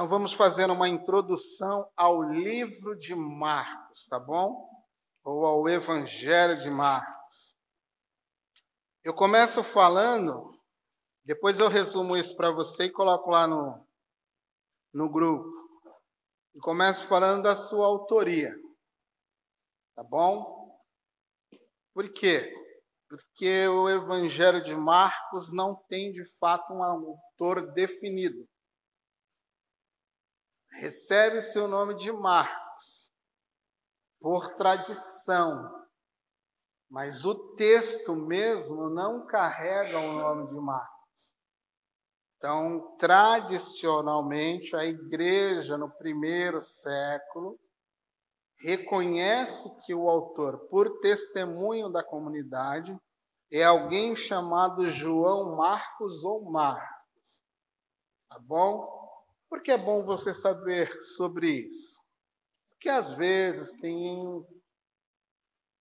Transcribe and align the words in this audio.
Então 0.00 0.08
vamos 0.08 0.32
fazer 0.32 0.70
uma 0.70 0.88
introdução 0.88 1.86
ao 1.94 2.22
livro 2.22 2.96
de 2.96 3.14
Marcos, 3.14 4.06
tá 4.06 4.18
bom? 4.18 4.66
Ou 5.22 5.44
ao 5.44 5.68
Evangelho 5.68 6.56
de 6.56 6.70
Marcos. 6.70 7.54
Eu 9.04 9.12
começo 9.12 9.62
falando, 9.62 10.58
depois 11.22 11.60
eu 11.60 11.68
resumo 11.68 12.16
isso 12.16 12.34
para 12.34 12.50
você 12.50 12.84
e 12.84 12.90
coloco 12.90 13.28
lá 13.28 13.46
no, 13.46 13.86
no 14.90 15.06
grupo. 15.06 15.52
E 16.54 16.60
começo 16.60 17.06
falando 17.06 17.42
da 17.42 17.54
sua 17.54 17.84
autoria. 17.84 18.56
Tá 19.94 20.02
bom? 20.02 20.80
Por 21.92 22.10
quê? 22.10 22.50
Porque 23.06 23.68
o 23.68 23.86
Evangelho 23.86 24.62
de 24.62 24.74
Marcos 24.74 25.52
não 25.52 25.74
tem 25.90 26.10
de 26.10 26.24
fato 26.38 26.72
um 26.72 26.82
autor 26.82 27.70
definido 27.74 28.48
recebe 30.80 31.42
seu 31.42 31.68
nome 31.68 31.94
de 31.94 32.10
Marcos 32.10 33.12
por 34.18 34.54
tradição, 34.54 35.86
mas 36.88 37.26
o 37.26 37.34
texto 37.54 38.16
mesmo 38.16 38.88
não 38.88 39.26
carrega 39.26 39.98
o 39.98 40.12
nome 40.14 40.48
de 40.48 40.54
Marcos. 40.54 41.34
Então, 42.36 42.96
tradicionalmente, 42.98 44.74
a 44.74 44.86
igreja 44.86 45.76
no 45.76 45.90
primeiro 45.90 46.62
século 46.62 47.60
reconhece 48.60 49.70
que 49.84 49.94
o 49.94 50.08
autor, 50.08 50.60
por 50.70 51.00
testemunho 51.00 51.90
da 51.90 52.02
comunidade, 52.02 52.98
é 53.52 53.62
alguém 53.62 54.16
chamado 54.16 54.88
João 54.88 55.56
Marcos 55.56 56.24
ou 56.24 56.50
Marcos. 56.50 57.44
Tá 58.30 58.38
bom? 58.38 58.99
Por 59.50 59.60
que 59.60 59.72
é 59.72 59.76
bom 59.76 60.04
você 60.04 60.32
saber 60.32 61.02
sobre 61.02 61.50
isso? 61.50 62.00
Porque 62.70 62.88
às 62.88 63.10
vezes 63.10 63.72
tem 63.80 64.46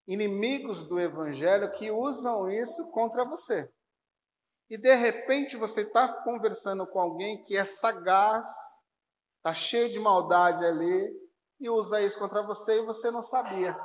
inimigos 0.08 0.84
do 0.84 1.00
evangelho 1.00 1.72
que 1.72 1.92
usam 1.92 2.50
isso 2.50 2.90
contra 2.90 3.23
você. 3.23 3.72
E 4.70 4.75
de 4.75 4.95
repente 4.95 5.56
você 5.56 5.84
está 5.84 6.12
conversando 6.23 6.86
com 6.88 7.00
alguém 7.00 7.44
que 7.44 7.56
é 7.56 7.64
sagaz, 7.64 8.47
está 9.38 9.53
cheio 9.53 9.90
de 9.90 10.00
maldade 10.00 10.66
ali, 10.66 11.30
e 11.59 11.70
usa 11.70 12.02
isso 12.02 12.17
contra 12.17 12.42
você 12.42 12.80
e 12.80 12.86
você 12.86 13.12
não 13.12 13.22
sabia. 13.22 13.78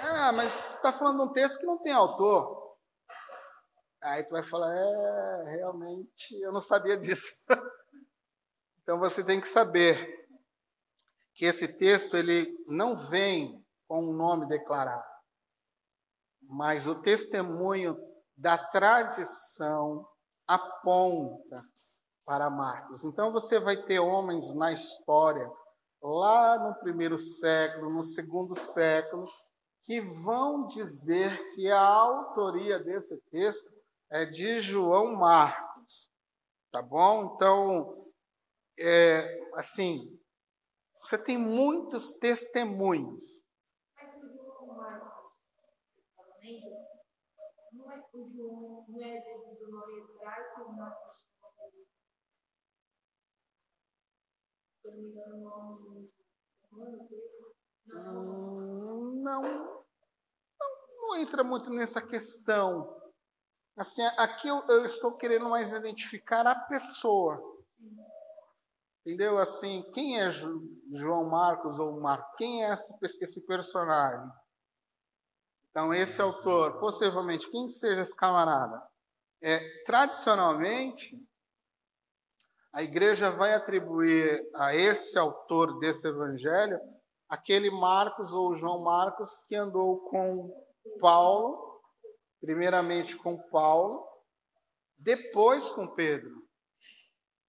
Ah, 0.00 0.32
mas 0.32 0.58
está 0.58 0.92
falando 0.92 1.22
um 1.22 1.32
texto 1.32 1.60
que 1.60 1.66
não 1.66 1.78
tem 1.78 1.92
autor. 1.92 2.55
Aí 4.06 4.22
tu 4.22 4.30
vai 4.30 4.42
falar, 4.42 4.72
é, 4.72 5.56
realmente, 5.56 6.40
eu 6.40 6.52
não 6.52 6.60
sabia 6.60 6.96
disso. 6.96 7.44
então 8.80 9.00
você 9.00 9.24
tem 9.24 9.40
que 9.40 9.48
saber 9.48 10.28
que 11.34 11.44
esse 11.44 11.66
texto 11.66 12.16
ele 12.16 12.56
não 12.68 12.96
vem 12.96 13.60
com 13.88 14.04
um 14.04 14.12
nome 14.12 14.46
declarado, 14.46 15.04
mas 16.40 16.86
o 16.86 16.94
testemunho 16.94 17.98
da 18.36 18.56
tradição 18.56 20.08
aponta 20.46 21.60
para 22.24 22.48
Marcos. 22.48 23.04
Então 23.04 23.32
você 23.32 23.58
vai 23.58 23.76
ter 23.84 23.98
homens 23.98 24.54
na 24.54 24.72
história, 24.72 25.50
lá 26.00 26.58
no 26.58 26.76
primeiro 26.76 27.18
século, 27.18 27.90
no 27.90 28.04
segundo 28.04 28.54
século, 28.54 29.26
que 29.82 30.00
vão 30.00 30.64
dizer 30.66 31.36
que 31.54 31.68
a 31.70 31.80
autoria 31.80 32.78
desse 32.78 33.16
texto 33.30 33.75
é 34.10 34.24
de 34.24 34.60
João 34.60 35.14
Marcos, 35.16 36.10
tá 36.70 36.80
bom? 36.80 37.34
Então, 37.34 38.12
é, 38.78 39.50
assim, 39.54 40.18
você 41.00 41.18
tem 41.18 41.38
muitos 41.38 42.12
testemunhos. 42.14 43.42
Não, 57.86 59.12
não, 59.14 59.84
não 60.96 61.16
entra 61.16 61.42
muito 61.44 61.70
nessa 61.70 62.04
questão. 62.04 63.05
Assim, 63.76 64.02
aqui 64.16 64.48
eu, 64.48 64.62
eu 64.68 64.84
estou 64.84 65.16
querendo 65.16 65.48
mais 65.48 65.70
identificar 65.70 66.46
a 66.46 66.54
pessoa. 66.54 67.40
Entendeu? 69.00 69.38
Assim, 69.38 69.82
quem 69.92 70.20
é 70.20 70.30
João 70.30 71.28
Marcos 71.28 71.78
ou 71.78 72.00
Marcos? 72.00 72.34
Quem 72.36 72.64
é 72.64 72.72
esse, 72.72 72.92
esse 73.20 73.46
personagem? 73.46 74.28
Então, 75.70 75.92
esse 75.92 76.20
autor, 76.22 76.78
possivelmente, 76.78 77.50
quem 77.50 77.68
seja 77.68 78.02
esse 78.02 78.16
camarada? 78.16 78.82
É, 79.42 79.60
tradicionalmente, 79.84 81.14
a 82.72 82.82
igreja 82.82 83.30
vai 83.30 83.54
atribuir 83.54 84.42
a 84.54 84.74
esse 84.74 85.18
autor 85.18 85.78
desse 85.78 86.08
evangelho 86.08 86.80
aquele 87.28 87.70
Marcos 87.70 88.32
ou 88.32 88.54
João 88.54 88.82
Marcos 88.82 89.36
que 89.48 89.56
andou 89.56 89.98
com 90.08 90.64
Paulo 91.00 91.65
primeiramente 92.40 93.16
com 93.16 93.36
Paulo, 93.50 94.06
depois 94.98 95.70
com 95.72 95.86
Pedro. 95.88 96.46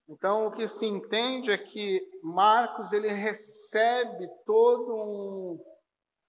Então, 0.10 0.48
o 0.48 0.52
que 0.52 0.68
se 0.68 0.86
entende 0.86 1.52
é 1.52 1.58
que 1.58 2.02
Marcos 2.24 2.94
ele 2.94 3.10
recebe 3.10 4.28
todo 4.46 4.96
um, 4.96 5.64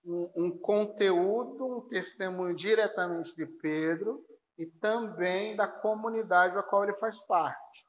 um, 0.05 0.33
um 0.37 0.59
conteúdo, 0.59 1.79
um 1.79 1.89
testemunho 1.89 2.57
diretamente 2.57 3.35
de 3.37 3.47
Pedro 3.47 4.25
e 4.59 4.67
também 4.67 5.55
da 5.55 5.69
comunidade 5.69 6.59
a 6.59 6.63
qual 6.63 6.83
ele 6.83 6.95
faz 6.95 7.25
parte. 7.25 7.85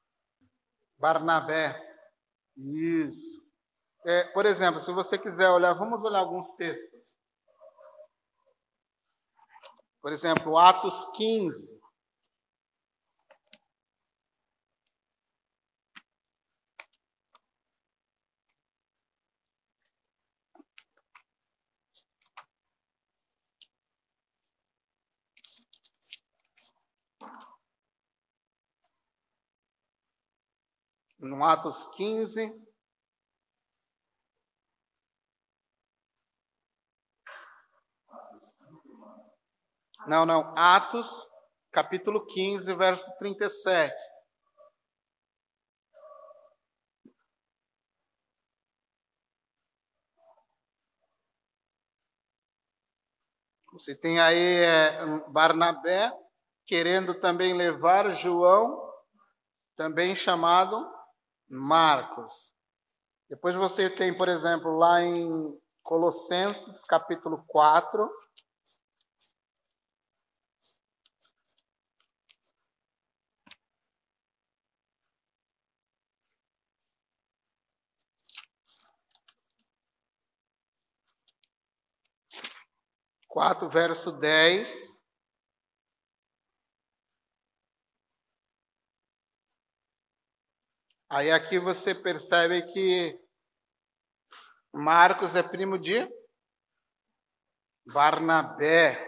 Barnabé. 1.00 1.76
Isso. 2.56 3.42
É, 4.06 4.26
por 4.26 4.46
exemplo, 4.46 4.80
se 4.80 4.94
você 4.94 5.18
quiser 5.18 5.50
olhar, 5.50 5.74
vamos 5.74 6.04
olhar 6.04 6.20
alguns 6.20 6.54
textos. 6.54 6.99
Por 10.10 10.16
exemplo, 10.16 10.58
Atos 10.58 11.06
15. 11.14 11.80
No 31.20 31.46
Atos 31.46 31.86
15, 31.96 32.52
Não, 40.08 40.26
não. 40.26 40.54
Atos, 40.58 41.10
capítulo 41.72 42.26
15, 42.26 42.74
verso 42.74 43.12
37. 43.18 43.94
Você 53.74 53.96
tem 53.96 54.20
aí 54.20 54.64
é, 54.64 55.06
Barnabé 55.30 56.12
querendo 56.66 57.20
também 57.20 57.54
levar 57.54 58.10
João, 58.10 58.80
também 59.76 60.16
chamado 60.16 60.86
Marcos. 61.48 62.54
Depois 63.30 63.56
você 63.56 63.90
tem, 63.90 64.16
por 64.16 64.28
exemplo, 64.28 64.78
lá 64.78 65.02
em 65.02 65.30
Colossenses, 65.82 66.84
capítulo 66.84 67.44
4, 67.48 68.10
4, 83.40 83.70
verso 83.70 84.12
10. 84.12 85.02
Aí 91.10 91.32
aqui 91.32 91.58
você 91.58 91.96
percebe 91.96 92.62
que 92.64 93.18
Marcos 94.74 95.38
é 95.38 95.42
primo 95.42 95.80
de 95.80 96.06
Barnabé. 97.88 99.08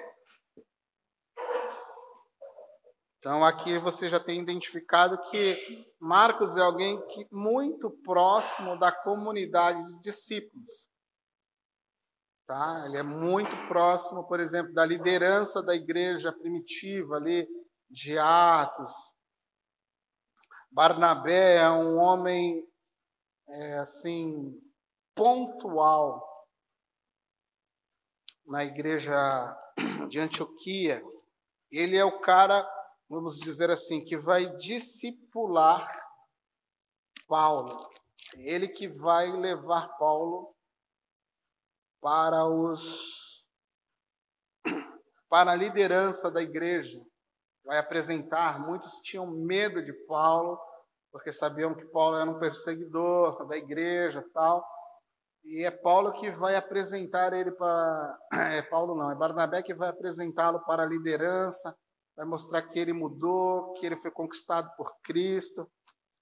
Então 3.18 3.44
aqui 3.44 3.78
você 3.80 4.08
já 4.08 4.18
tem 4.18 4.42
identificado 4.42 5.22
que 5.30 5.94
Marcos 6.00 6.56
é 6.56 6.62
alguém 6.62 7.06
que 7.08 7.28
muito 7.34 7.92
próximo 8.02 8.80
da 8.80 8.94
comunidade 8.94 9.86
de 9.86 10.00
discípulos. 10.00 10.91
Tá? 12.52 12.84
Ele 12.86 12.98
é 12.98 13.02
muito 13.02 13.56
próximo, 13.70 14.28
por 14.28 14.42
exemplo, 14.42 14.74
da 14.74 14.86
liderança 14.86 15.64
da 15.64 15.74
igreja 15.74 16.34
primitiva 16.34 17.16
ali 17.16 17.48
de 17.90 18.18
Atos. 18.18 18.92
Barnabé 20.70 21.60
é 21.60 21.70
um 21.70 21.98
homem 21.98 22.62
é, 23.48 23.78
assim 23.78 24.62
pontual 25.16 26.22
na 28.46 28.66
igreja 28.66 29.16
de 30.10 30.20
Antioquia. 30.20 31.02
Ele 31.72 31.96
é 31.96 32.04
o 32.04 32.20
cara 32.20 32.70
vamos 33.10 33.38
dizer 33.40 33.72
assim, 33.72 34.04
que 34.04 34.18
vai 34.18 34.54
discipular 34.58 35.90
Paulo. 37.30 37.80
Ele 38.36 38.68
que 38.68 38.90
vai 38.90 39.32
levar 39.32 39.88
Paulo 39.98 40.54
para 42.02 42.46
os 42.46 43.46
para 45.30 45.52
a 45.52 45.56
liderança 45.56 46.30
da 46.30 46.42
igreja. 46.42 47.00
Vai 47.64 47.78
apresentar, 47.78 48.60
muitos 48.60 48.96
tinham 48.98 49.26
medo 49.28 49.82
de 49.82 49.94
Paulo, 50.06 50.60
porque 51.12 51.32
sabiam 51.32 51.74
que 51.74 51.86
Paulo 51.86 52.18
era 52.18 52.30
um 52.30 52.40
perseguidor 52.40 53.48
da 53.48 53.56
igreja, 53.56 54.26
tal. 54.34 54.66
E 55.46 55.64
é 55.64 55.72
Paulo 55.72 56.12
que 56.14 56.30
vai 56.32 56.56
apresentar 56.56 57.32
ele 57.32 57.52
para 57.52 58.20
é 58.34 58.62
Paulo 58.64 58.96
não, 58.96 59.10
é 59.10 59.16
Barnabé 59.16 59.64
que 59.64 59.74
vai 59.74 59.90
apresentá-lo 59.90 60.60
para 60.66 60.84
a 60.84 60.86
liderança 60.86 61.74
vai 62.16 62.26
mostrar 62.26 62.62
que 62.62 62.80
ele 62.80 62.94
mudou, 62.94 63.74
que 63.74 63.86
ele 63.86 63.98
foi 63.98 64.12
conquistado 64.12 64.70
por 64.76 64.96
Cristo. 65.04 65.70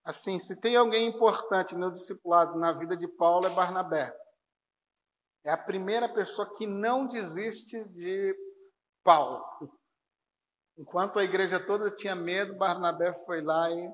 Assim, 0.06 0.40
se 0.40 0.60
tem 0.60 0.76
alguém 0.76 1.08
importante 1.08 1.76
no 1.76 1.92
discipulado 1.92 2.58
na 2.58 2.72
vida 2.72 2.96
de 2.96 3.08
Paulo 3.08 3.48
é 3.48 3.50
Barnabé. 3.50 4.14
É 5.50 5.51
a 5.51 5.57
primeira 5.57 6.07
pessoa 6.07 6.56
que 6.56 6.68
não 6.68 7.07
desiste 7.07 7.84
de 7.86 8.36
Paulo. 9.04 9.44
Enquanto 10.78 11.18
a 11.18 11.24
igreja 11.24 11.60
toda 11.60 11.90
tinha 11.90 12.16
medo, 12.16 12.56
Barnabé 12.56 13.12
foi 13.25 13.42
lá 13.42 13.68
e 13.72 13.92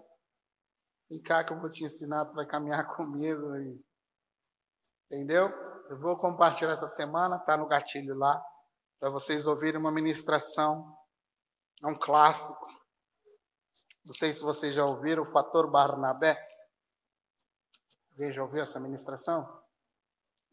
vem 1.10 1.22
cá 1.22 1.46
que 1.46 1.54
eu 1.54 1.60
vou 1.62 1.70
te 1.70 1.86
ensinar, 1.86 2.26
tu 2.26 2.34
vai 2.34 2.46
caminhar 2.46 2.86
comigo. 2.98 3.56
E... 3.56 3.82
Entendeu? 5.06 5.48
Eu 5.90 5.98
vou 5.98 6.18
compartilhar 6.18 6.74
essa 6.74 6.88
semana, 6.88 7.40
tá 7.40 7.56
no 7.56 7.70
gatilho 7.70 8.18
lá, 8.18 8.44
para 9.00 9.10
vocês 9.10 9.48
ouvirem 9.48 9.80
uma 9.80 9.94
ministração 9.94 10.94
é 11.82 11.88
um 11.88 11.98
clássico. 11.98 12.68
Não 14.04 14.14
sei 14.14 14.34
se 14.34 14.44
vocês 14.44 14.76
já 14.76 14.84
ouviram 14.84 15.24
o 15.24 15.32
fator 15.32 15.72
Barnabé. 15.72 16.38
Alguém 18.12 18.34
já 18.34 18.44
ouviu 18.44 18.62
essa 18.62 18.78
ministração? 18.78 19.65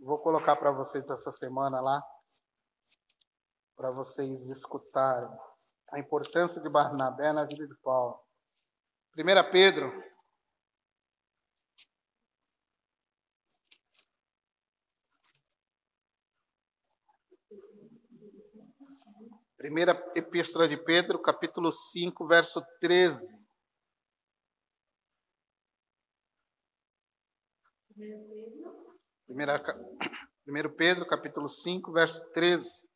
Vou 0.05 0.19
colocar 0.19 0.57
para 0.57 0.73
vocês 0.73 1.09
essa 1.09 1.31
semana 1.31 1.81
lá, 1.81 2.03
para 3.77 3.93
vocês 3.93 4.49
escutarem 4.49 5.31
a 5.93 6.01
importância 6.01 6.61
de 6.61 6.69
Barnabé 6.69 7.33
na 7.33 7.45
vida 7.45 7.69
de 7.69 7.75
Paulo. 7.77 8.21
1 9.17 9.53
Pedro 9.53 9.93
1 19.61 20.17
Epístola 20.17 20.67
de 20.67 20.77
Pedro, 20.77 21.23
capítulo 21.23 21.71
5, 21.71 22.27
verso 22.27 22.61
13. 22.81 23.41
Primeira, 29.33 29.63
1 30.47 30.77
Pedro, 30.77 31.07
capítulo 31.07 31.49
5, 31.49 31.91
verso 31.91 32.23
13. 32.33 32.87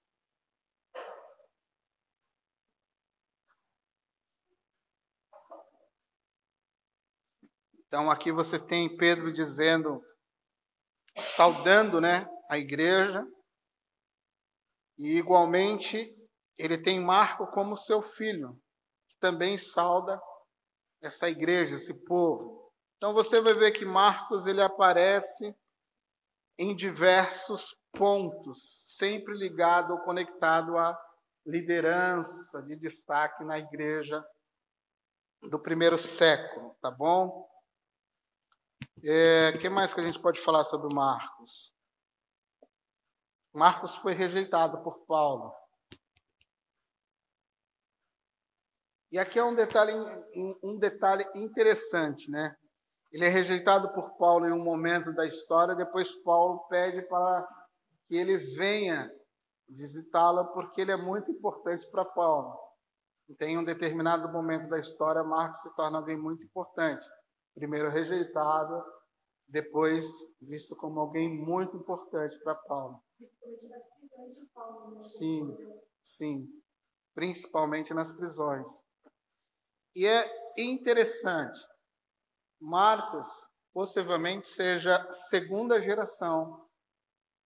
Então 7.87 8.11
aqui 8.11 8.31
você 8.31 8.59
tem 8.59 8.95
Pedro 8.99 9.33
dizendo, 9.33 10.05
saudando, 11.17 12.03
né, 12.03 12.29
a 12.51 12.59
igreja, 12.59 13.27
e 14.99 15.17
igualmente 15.17 16.15
ele 16.59 16.77
tem 16.77 17.01
Marco 17.01 17.47
como 17.47 17.75
seu 17.75 18.03
filho, 18.03 18.61
que 19.09 19.17
também 19.19 19.57
sauda 19.57 20.21
essa 21.01 21.31
igreja, 21.31 21.77
esse 21.77 21.95
povo. 22.05 22.71
Então 22.99 23.15
você 23.15 23.41
vai 23.41 23.55
ver 23.55 23.73
que 23.73 23.87
Marcos 23.87 24.47
ele 24.47 24.61
aparece 24.61 25.57
em 26.59 26.75
diversos 26.75 27.77
pontos, 27.93 28.85
sempre 28.87 29.35
ligado 29.35 29.93
ou 29.93 30.01
conectado 30.01 30.77
à 30.77 30.99
liderança 31.45 32.63
de 32.63 32.75
destaque 32.77 33.45
na 33.45 33.59
igreja 33.59 34.25
do 35.43 35.59
primeiro 35.59 35.97
século, 35.97 36.75
tá 36.81 36.91
bom? 36.91 37.49
O 38.99 39.09
é, 39.09 39.57
que 39.59 39.69
mais 39.69 39.95
que 39.95 40.01
a 40.01 40.05
gente 40.05 40.21
pode 40.21 40.41
falar 40.41 40.65
sobre 40.65 40.93
Marcos? 40.95 41.73
Marcos 43.53 43.97
foi 43.97 44.13
rejeitado 44.13 44.83
por 44.83 45.07
Paulo. 45.07 45.55
E 49.13 49.19
aqui 49.19 49.39
é 49.39 49.45
um 49.45 49.55
detalhe, 49.55 49.93
um 50.63 50.77
detalhe 50.79 51.25
interessante, 51.35 52.31
né? 52.31 52.57
Ele 53.17 53.25
é 53.25 53.29
rejeitado 53.29 53.95
por 53.95 54.19
Paulo 54.19 54.47
em 54.47 54.53
um 54.53 54.63
momento 54.63 55.11
da 55.11 55.27
história, 55.27 55.75
depois 55.75 56.13
Paulo 56.23 56.67
pede 56.69 57.01
para 57.09 57.49
que 58.07 58.15
ele 58.15 58.37
venha 58.37 59.11
visitá-lo, 59.67 60.53
porque 60.53 60.83
ele 60.83 60.93
é 60.93 60.99
muito 60.99 61.31
importante 61.31 61.91
para 61.91 62.05
Paulo. 62.05 62.61
Tem 63.39 63.57
um 63.57 63.65
determinado 63.65 64.31
momento 64.31 64.69
da 64.69 64.79
história, 64.79 65.25
Marcos 65.25 65.63
se 65.63 65.75
torna 65.75 65.97
alguém 65.97 66.21
muito 66.21 66.45
importante. 66.45 67.07
Primeiro 67.55 67.89
rejeitado, 67.89 68.85
depois 69.49 70.05
visto 70.43 70.77
como 70.77 71.01
alguém 71.01 71.43
muito 71.43 71.75
importante 71.75 72.39
para 72.45 72.55
Paulo. 72.55 73.03
Sim, 75.01 75.57
sim, 76.03 76.47
principalmente 77.15 77.95
nas 77.95 78.13
prisões. 78.13 78.71
E 79.95 80.07
é 80.07 80.53
interessante, 80.59 81.67
Marcos 82.61 83.29
possivelmente 83.73 84.49
seja 84.49 85.07
segunda 85.13 85.81
geração 85.81 86.67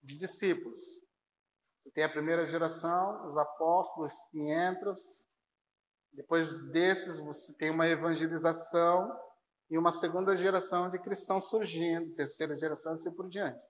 de 0.02 0.16
discípulos. 0.16 0.80
Você 1.82 1.90
tem 1.90 2.04
a 2.04 2.08
primeira 2.08 2.46
geração, 2.46 3.28
os 3.28 3.36
apóstolos 3.36 4.14
que 4.30 4.38
entram, 4.38 4.94
depois 6.12 6.62
desses 6.70 7.18
você 7.18 7.54
tem 7.56 7.70
uma 7.70 7.86
evangelização 7.86 9.10
e 9.70 9.78
uma 9.78 9.92
segunda 9.92 10.36
geração 10.36 10.90
de 10.90 10.98
cristãos 10.98 11.48
surgindo, 11.48 12.14
terceira 12.14 12.58
geração 12.58 12.94
e 12.94 12.96
assim 12.96 13.12
por 13.12 13.28
diante. 13.28 13.60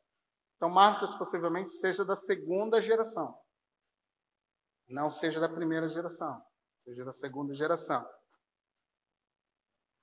Então 0.56 0.68
Marcos 0.68 1.14
possivelmente 1.14 1.72
seja 1.72 2.04
da 2.04 2.14
segunda 2.14 2.80
geração, 2.80 3.38
não 4.88 5.10
seja 5.10 5.40
da 5.40 5.48
primeira 5.48 5.88
geração, 5.88 6.42
seja 6.84 7.04
da 7.04 7.12
segunda 7.12 7.54
geração. 7.54 8.06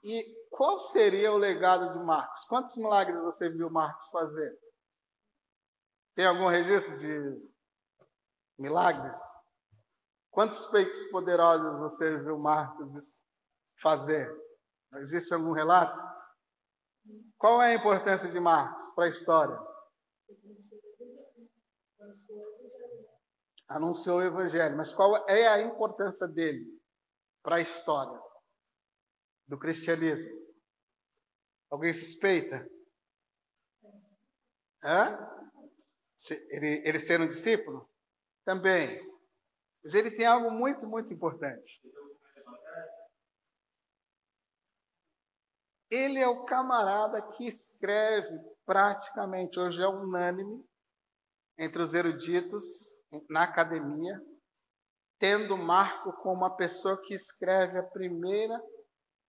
E 0.04 0.24
qual 0.58 0.80
seria 0.80 1.32
o 1.32 1.38
legado 1.38 1.94
de 1.94 2.04
Marcos? 2.04 2.44
Quantos 2.46 2.76
milagres 2.78 3.22
você 3.22 3.48
viu 3.48 3.70
Marcos 3.70 4.08
fazer? 4.08 4.58
Tem 6.16 6.26
algum 6.26 6.48
registro 6.48 6.98
de 6.98 7.48
milagres? 8.58 9.16
Quantos 10.32 10.66
feitos 10.72 11.06
poderosos 11.12 11.78
você 11.78 12.18
viu 12.18 12.40
Marcos 12.40 13.24
fazer? 13.80 14.36
Existe 14.96 15.32
algum 15.32 15.52
relato? 15.52 15.96
Qual 17.38 17.62
é 17.62 17.68
a 17.68 17.76
importância 17.76 18.28
de 18.28 18.40
Marcos 18.40 18.90
para 18.96 19.06
a 19.06 19.10
história? 19.10 19.60
Anunciou 23.68 24.18
o 24.18 24.24
evangelho, 24.24 24.76
mas 24.76 24.92
qual 24.92 25.18
é 25.28 25.48
a 25.50 25.62
importância 25.62 26.28
dele 26.28 26.66
para 27.44 27.58
a 27.58 27.62
história? 27.62 28.20
do 29.48 29.58
cristianismo? 29.58 30.47
Alguém 31.70 31.94
suspeita? 31.94 32.68
Hã? 34.84 35.18
Ele, 36.50 36.82
ele 36.86 37.00
ser 37.00 37.20
um 37.22 37.28
discípulo? 37.28 37.90
Também. 38.46 39.06
Mas 39.84 39.94
ele 39.94 40.12
tem 40.12 40.26
algo 40.26 40.50
muito, 40.52 40.88
muito 40.88 41.14
importante. 41.14 41.82
Ele 45.90 46.20
é 46.20 46.28
o 46.28 46.44
camarada 46.44 47.22
que 47.34 47.46
escreve 47.46 48.38
praticamente, 48.66 49.60
hoje 49.60 49.82
é 49.82 49.88
unânime, 49.88 50.66
entre 51.58 51.82
os 51.82 51.94
eruditos 51.94 52.64
na 53.30 53.44
academia, 53.44 54.22
tendo 55.18 55.58
Marco 55.58 56.12
como 56.22 56.46
a 56.46 56.56
pessoa 56.56 57.02
que 57.02 57.14
escreve 57.14 57.80
a 57.80 57.84
primeira 57.84 58.62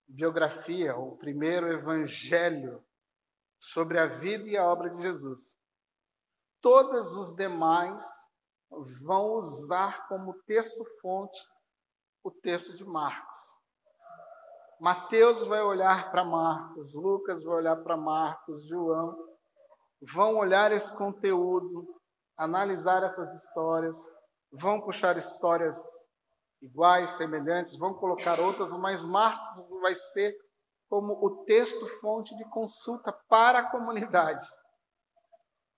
biografia, 0.08 0.96
o 0.96 1.16
primeiro 1.16 1.70
evangelho 1.70 2.82
sobre 3.60 3.98
a 3.98 4.06
vida 4.06 4.48
e 4.48 4.56
a 4.56 4.64
obra 4.64 4.90
de 4.90 5.02
Jesus. 5.02 5.58
Todos 6.60 7.16
os 7.16 7.34
demais 7.34 8.02
vão 9.02 9.34
usar 9.34 10.08
como 10.08 10.34
texto-fonte 10.44 11.38
o 12.22 12.30
texto 12.30 12.74
de 12.74 12.84
Marcos. 12.84 13.38
Mateus 14.80 15.42
vai 15.42 15.62
olhar 15.62 16.10
para 16.10 16.24
Marcos, 16.24 16.94
Lucas 16.94 17.42
vai 17.42 17.56
olhar 17.56 17.76
para 17.76 17.96
Marcos, 17.96 18.66
João, 18.66 19.16
vão 20.00 20.36
olhar 20.36 20.70
esse 20.72 20.96
conteúdo, 20.96 22.00
analisar 22.36 23.02
essas 23.02 23.32
histórias, 23.34 23.96
vão 24.52 24.80
puxar 24.80 25.16
histórias 25.16 25.76
iguais, 26.60 27.12
semelhantes, 27.12 27.76
vão 27.76 27.94
colocar 27.94 28.40
outras, 28.40 28.72
mas 28.74 29.02
Marcos 29.02 29.64
vai 29.80 29.94
ser 29.94 30.36
como 30.88 31.12
o 31.24 31.44
texto-fonte 31.44 32.36
de 32.36 32.44
consulta 32.50 33.12
para 33.28 33.60
a 33.60 33.70
comunidade. 33.70 34.46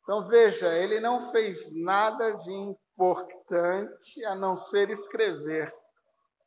Então 0.02 0.24
veja, 0.24 0.74
ele 0.76 1.00
não 1.00 1.20
fez 1.30 1.74
nada 1.76 2.32
de 2.32 2.52
importante 2.52 4.24
a 4.24 4.34
não 4.34 4.56
ser 4.56 4.90
escrever 4.90 5.72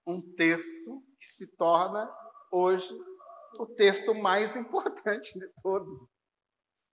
um 0.06 0.22
texto 0.36 1.04
que 1.20 1.28
se 1.28 1.56
torna 1.56 2.10
hoje 2.52 2.94
o 3.60 3.66
texto 3.66 4.14
mais 4.14 4.56
importante 4.56 5.38
de 5.38 5.48
todos. 5.62 6.08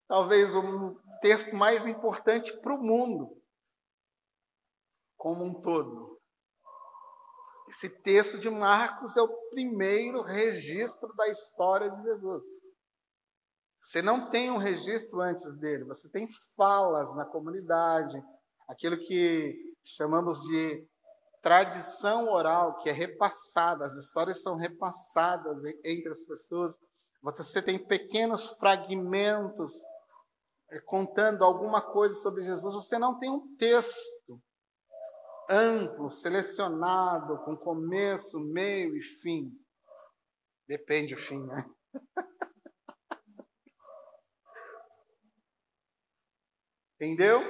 Talvez 0.06 0.54
o 0.54 1.00
texto 1.20 1.54
mais 1.54 1.87
importante 1.87 2.56
para 2.61 2.75
o 2.75 2.82
mundo 2.82 3.40
como 5.16 5.44
um 5.44 5.54
todo. 5.61 6.10
Esse 7.71 7.89
texto 7.89 8.37
de 8.37 8.50
Marcos 8.50 9.17
é 9.17 9.23
o 9.23 9.29
primeiro 9.50 10.23
registro 10.23 11.15
da 11.15 11.29
história 11.29 11.89
de 11.89 12.03
Jesus. 12.03 12.45
Você 13.85 14.03
não 14.03 14.29
tem 14.29 14.50
um 14.50 14.57
registro 14.57 15.21
antes 15.21 15.47
dele, 15.57 15.85
você 15.85 16.11
tem 16.11 16.29
falas 16.57 17.15
na 17.15 17.25
comunidade, 17.25 18.21
aquilo 18.69 18.99
que 18.99 19.57
chamamos 19.85 20.41
de 20.41 20.85
tradição 21.41 22.29
oral, 22.29 22.77
que 22.79 22.89
é 22.89 22.93
repassada, 22.93 23.85
as 23.85 23.95
histórias 23.95 24.43
são 24.43 24.57
repassadas 24.57 25.61
entre 25.85 26.11
as 26.11 26.25
pessoas. 26.25 26.77
Você 27.23 27.62
tem 27.62 27.79
pequenos 27.79 28.49
fragmentos 28.59 29.81
eh, 30.71 30.81
contando 30.81 31.45
alguma 31.45 31.81
coisa 31.81 32.17
sobre 32.17 32.43
Jesus, 32.43 32.75
você 32.75 32.99
não 32.99 33.17
tem 33.17 33.31
um 33.31 33.55
texto 33.55 34.43
amplo, 35.50 36.09
selecionado, 36.09 37.42
com 37.45 37.57
começo, 37.57 38.38
meio 38.38 38.97
e 38.97 39.02
fim. 39.02 39.50
Depende 40.69 41.16
do 41.16 41.21
fim, 41.21 41.45
né? 41.45 41.69
Entendeu? 46.95 47.40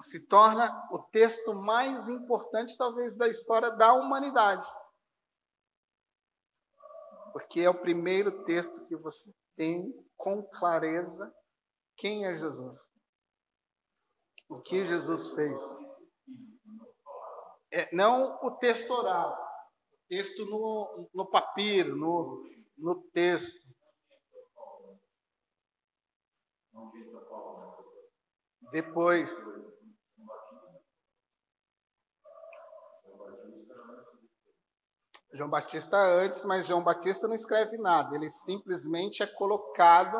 Se 0.00 0.26
torna 0.26 0.88
o 0.90 0.98
texto 0.98 1.54
mais 1.54 2.08
importante, 2.08 2.76
talvez, 2.76 3.14
da 3.14 3.28
história 3.28 3.70
da 3.70 3.92
humanidade. 3.94 4.66
Porque 7.32 7.60
é 7.60 7.70
o 7.70 7.80
primeiro 7.80 8.42
texto 8.44 8.84
que 8.86 8.96
você 8.96 9.32
tem 9.54 9.94
com 10.16 10.42
clareza 10.42 11.32
quem 11.96 12.26
é 12.26 12.36
Jesus. 12.36 12.80
O 14.48 14.60
que 14.60 14.84
Jesus 14.84 15.30
fez. 15.32 15.62
É, 17.72 17.94
não 17.94 18.38
o 18.42 18.50
texto 18.52 18.90
oral, 18.90 19.32
o 19.92 20.08
texto 20.08 20.44
no, 20.44 21.08
no 21.14 21.30
papiro, 21.30 21.96
no, 21.96 22.44
no 22.76 23.00
texto. 23.12 23.60
Depois. 28.72 29.30
João 35.32 35.48
Batista 35.48 35.96
antes, 35.96 36.44
mas 36.44 36.66
João 36.66 36.82
Batista 36.82 37.28
não 37.28 37.36
escreve 37.36 37.78
nada, 37.78 38.16
ele 38.16 38.28
simplesmente 38.28 39.22
é 39.22 39.26
colocado 39.26 40.18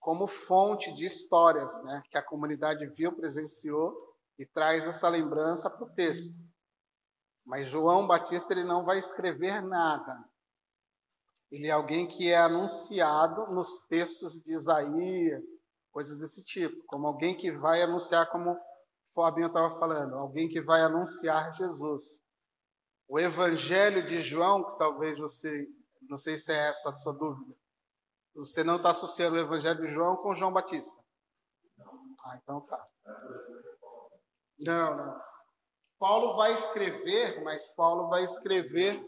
como 0.00 0.26
fonte 0.26 0.92
de 0.94 1.06
histórias 1.06 1.72
né, 1.84 2.02
que 2.10 2.18
a 2.18 2.22
comunidade 2.22 2.84
viu, 2.86 3.14
presenciou 3.14 4.09
e 4.40 4.46
traz 4.46 4.88
essa 4.88 5.06
lembrança 5.06 5.68
para 5.68 5.84
o 5.84 5.90
texto. 5.90 6.34
Mas 7.44 7.66
João 7.66 8.06
Batista 8.06 8.54
ele 8.54 8.64
não 8.64 8.86
vai 8.86 8.98
escrever 8.98 9.60
nada. 9.60 10.24
Ele 11.50 11.66
é 11.66 11.72
alguém 11.72 12.08
que 12.08 12.30
é 12.30 12.38
anunciado 12.38 13.52
nos 13.52 13.80
textos 13.80 14.40
de 14.42 14.54
Isaías, 14.54 15.44
coisas 15.92 16.18
desse 16.18 16.42
tipo, 16.42 16.82
como 16.86 17.06
alguém 17.06 17.36
que 17.36 17.52
vai 17.52 17.82
anunciar, 17.82 18.30
como 18.30 18.52
o 18.52 18.60
Fabinho 19.14 19.48
estava 19.48 19.78
falando, 19.78 20.14
alguém 20.14 20.48
que 20.48 20.62
vai 20.62 20.80
anunciar 20.80 21.52
Jesus. 21.52 22.18
O 23.06 23.20
Evangelho 23.20 24.06
de 24.06 24.22
João, 24.22 24.64
que 24.64 24.78
talvez 24.78 25.18
você, 25.18 25.68
não 26.08 26.16
sei 26.16 26.38
se 26.38 26.50
é 26.50 26.70
essa 26.70 26.88
a 26.88 26.96
sua 26.96 27.12
dúvida, 27.12 27.54
você 28.34 28.64
não 28.64 28.76
está 28.76 28.88
associando 28.88 29.36
o 29.36 29.40
Evangelho 29.40 29.82
de 29.82 29.88
João 29.88 30.16
com 30.16 30.34
João 30.34 30.52
Batista? 30.52 30.96
Ah, 32.24 32.38
então 32.42 32.62
tá. 32.62 32.88
Não, 34.60 34.96
não. 34.96 35.20
Paulo 35.98 36.34
vai 36.36 36.52
escrever, 36.52 37.42
mas 37.42 37.68
Paulo 37.74 38.08
vai 38.08 38.24
escrever. 38.24 39.02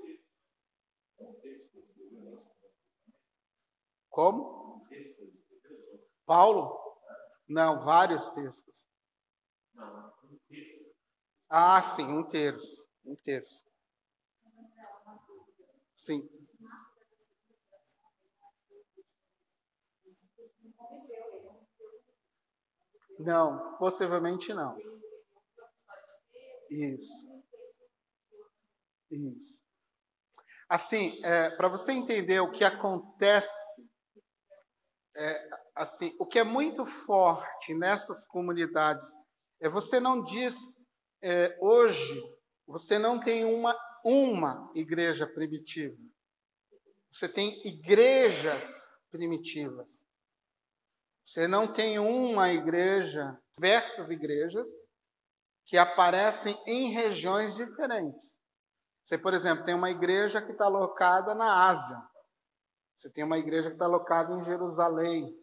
Como? 4.11 4.87
Paulo? 6.27 6.79
Não, 7.49 7.81
vários 7.81 8.29
textos. 8.31 8.87
Ah, 11.49 11.81
sim, 11.83 12.05
um 12.05 12.23
terço. 12.23 12.87
Um 13.05 13.17
terço. 13.17 13.65
Sim. 15.97 16.29
Não, 23.19 23.77
possivelmente 23.77 24.53
não. 24.53 24.77
Isso. 26.73 27.29
Isso. 29.11 29.63
Assim, 30.69 31.21
é, 31.23 31.51
para 31.51 31.69
você 31.69 31.93
entender 31.93 32.41
o 32.41 32.51
que 32.51 32.65
acontece, 32.65 33.87
é, 35.15 35.51
assim, 35.75 36.17
o 36.19 36.27
que 36.27 36.39
é 36.39 36.45
muito 36.45 36.87
forte 36.87 37.75
nessas 37.75 38.25
comunidades 38.25 39.07
é 39.61 39.69
você 39.69 40.01
não 40.01 40.23
diz 40.23 40.77
é, 41.21 41.57
hoje 41.61 42.21
você 42.67 42.99
não 42.99 43.21
tem 43.21 43.45
uma 43.45 43.77
uma 44.05 44.71
igreja 44.75 45.27
primitiva. 45.27 45.97
Você 47.11 47.29
tem 47.29 47.61
igrejas 47.67 48.91
primitivas. 49.11 50.05
Você 51.23 51.47
não 51.47 51.73
tem 51.73 51.99
uma 51.99 52.53
igreja, 52.53 53.39
diversas 53.53 54.11
igrejas 54.11 54.69
que 55.67 55.79
aparecem 55.79 56.61
em 56.67 56.91
regiões 56.91 57.55
diferentes. 57.55 58.33
Você, 59.05 59.19
por 59.19 59.35
exemplo, 59.35 59.65
tem 59.65 59.75
uma 59.75 59.91
igreja 59.91 60.41
que 60.41 60.53
está 60.53 60.69
locada 60.69 61.35
na 61.35 61.69
Ásia. 61.69 62.01
Você 62.97 63.11
tem 63.11 63.25
uma 63.25 63.39
igreja 63.39 63.69
que 63.69 63.75
está 63.75 63.87
locada 63.87 64.33
em 64.33 64.43
Jerusalém. 64.43 65.35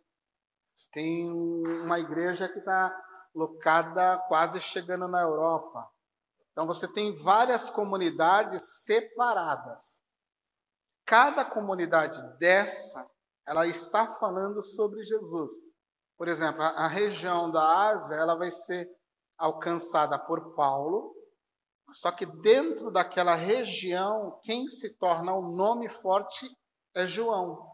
Você 0.75 0.89
tem 0.91 1.29
uma 1.29 1.99
igreja 1.99 2.47
que 2.47 2.59
está 2.59 2.95
locada 3.35 4.17
quase 4.27 4.59
chegando 4.61 5.07
na 5.07 5.21
Europa. 5.21 5.89
Então 6.51 6.65
você 6.65 6.91
tem 6.91 7.15
várias 7.15 7.69
comunidades 7.69 8.83
separadas. 8.85 10.01
Cada 11.05 11.43
comunidade 11.43 12.21
dessa, 12.37 13.05
ela 13.47 13.65
está 13.65 14.11
falando 14.13 14.61
sobre 14.61 15.03
Jesus. 15.03 15.51
Por 16.17 16.27
exemplo, 16.27 16.61
a, 16.61 16.87
região 16.87 17.49
da 17.49 17.89
Ásia, 17.89 18.15
ela 18.15 18.35
vai 18.35 18.51
ser 18.51 18.89
alcançada 19.39 20.19
por 20.19 20.53
Paulo, 20.53 21.15
só 21.91 22.11
que 22.11 22.25
dentro 22.25 22.91
daquela 22.91 23.33
região, 23.33 24.39
quem 24.43 24.67
se 24.67 24.95
torna 24.97 25.33
um 25.33 25.55
nome 25.55 25.89
forte 25.89 26.45
é 26.93 27.05
João, 27.05 27.65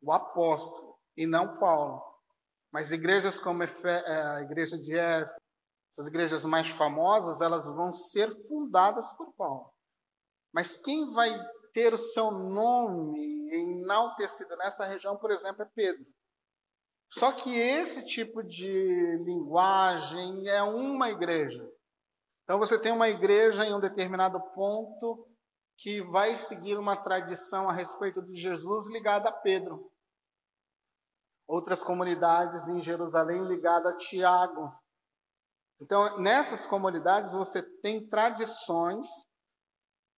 o 0.00 0.12
apóstolo, 0.12 0.96
e 1.16 1.26
não 1.26 1.58
Paulo. 1.58 2.02
Mas 2.72 2.92
igrejas 2.92 3.38
como 3.38 3.62
é, 3.62 4.22
a 4.36 4.40
igreja 4.42 4.78
de 4.78 4.96
Éfeso, 4.96 5.38
essas 5.90 6.06
igrejas 6.06 6.44
mais 6.44 6.68
famosas, 6.68 7.40
elas 7.40 7.66
vão 7.66 7.92
ser 7.92 8.32
fundadas 8.46 9.12
por 9.14 9.32
Paulo. 9.34 9.72
Mas 10.52 10.76
quem 10.76 11.10
vai 11.12 11.30
ter 11.72 11.92
o 11.92 11.98
seu 11.98 12.30
nome 12.30 13.50
enaltecido 13.52 14.56
nessa 14.56 14.84
região, 14.84 15.16
por 15.16 15.30
exemplo, 15.30 15.62
é 15.62 15.70
Pedro. 15.74 16.06
Só 17.10 17.32
que 17.32 17.56
esse 17.58 18.04
tipo 18.04 18.42
de 18.42 19.16
linguagem 19.24 20.46
é 20.48 20.62
uma 20.62 21.10
igreja. 21.10 21.66
Então 22.44 22.58
você 22.58 22.78
tem 22.78 22.92
uma 22.92 23.08
igreja 23.08 23.64
em 23.64 23.74
um 23.74 23.80
determinado 23.80 24.40
ponto 24.52 25.26
que 25.78 26.02
vai 26.02 26.36
seguir 26.36 26.76
uma 26.76 26.96
tradição 26.96 27.68
a 27.68 27.72
respeito 27.72 28.20
de 28.22 28.34
Jesus 28.34 28.90
ligada 28.90 29.28
a 29.28 29.32
Pedro. 29.32 29.90
Outras 31.46 31.82
comunidades 31.82 32.68
em 32.68 32.80
Jerusalém 32.82 33.46
ligada 33.46 33.90
a 33.90 33.96
Tiago. 33.96 34.70
Então, 35.80 36.18
nessas 36.18 36.66
comunidades 36.66 37.32
você 37.32 37.62
tem 37.80 38.06
tradições 38.08 39.06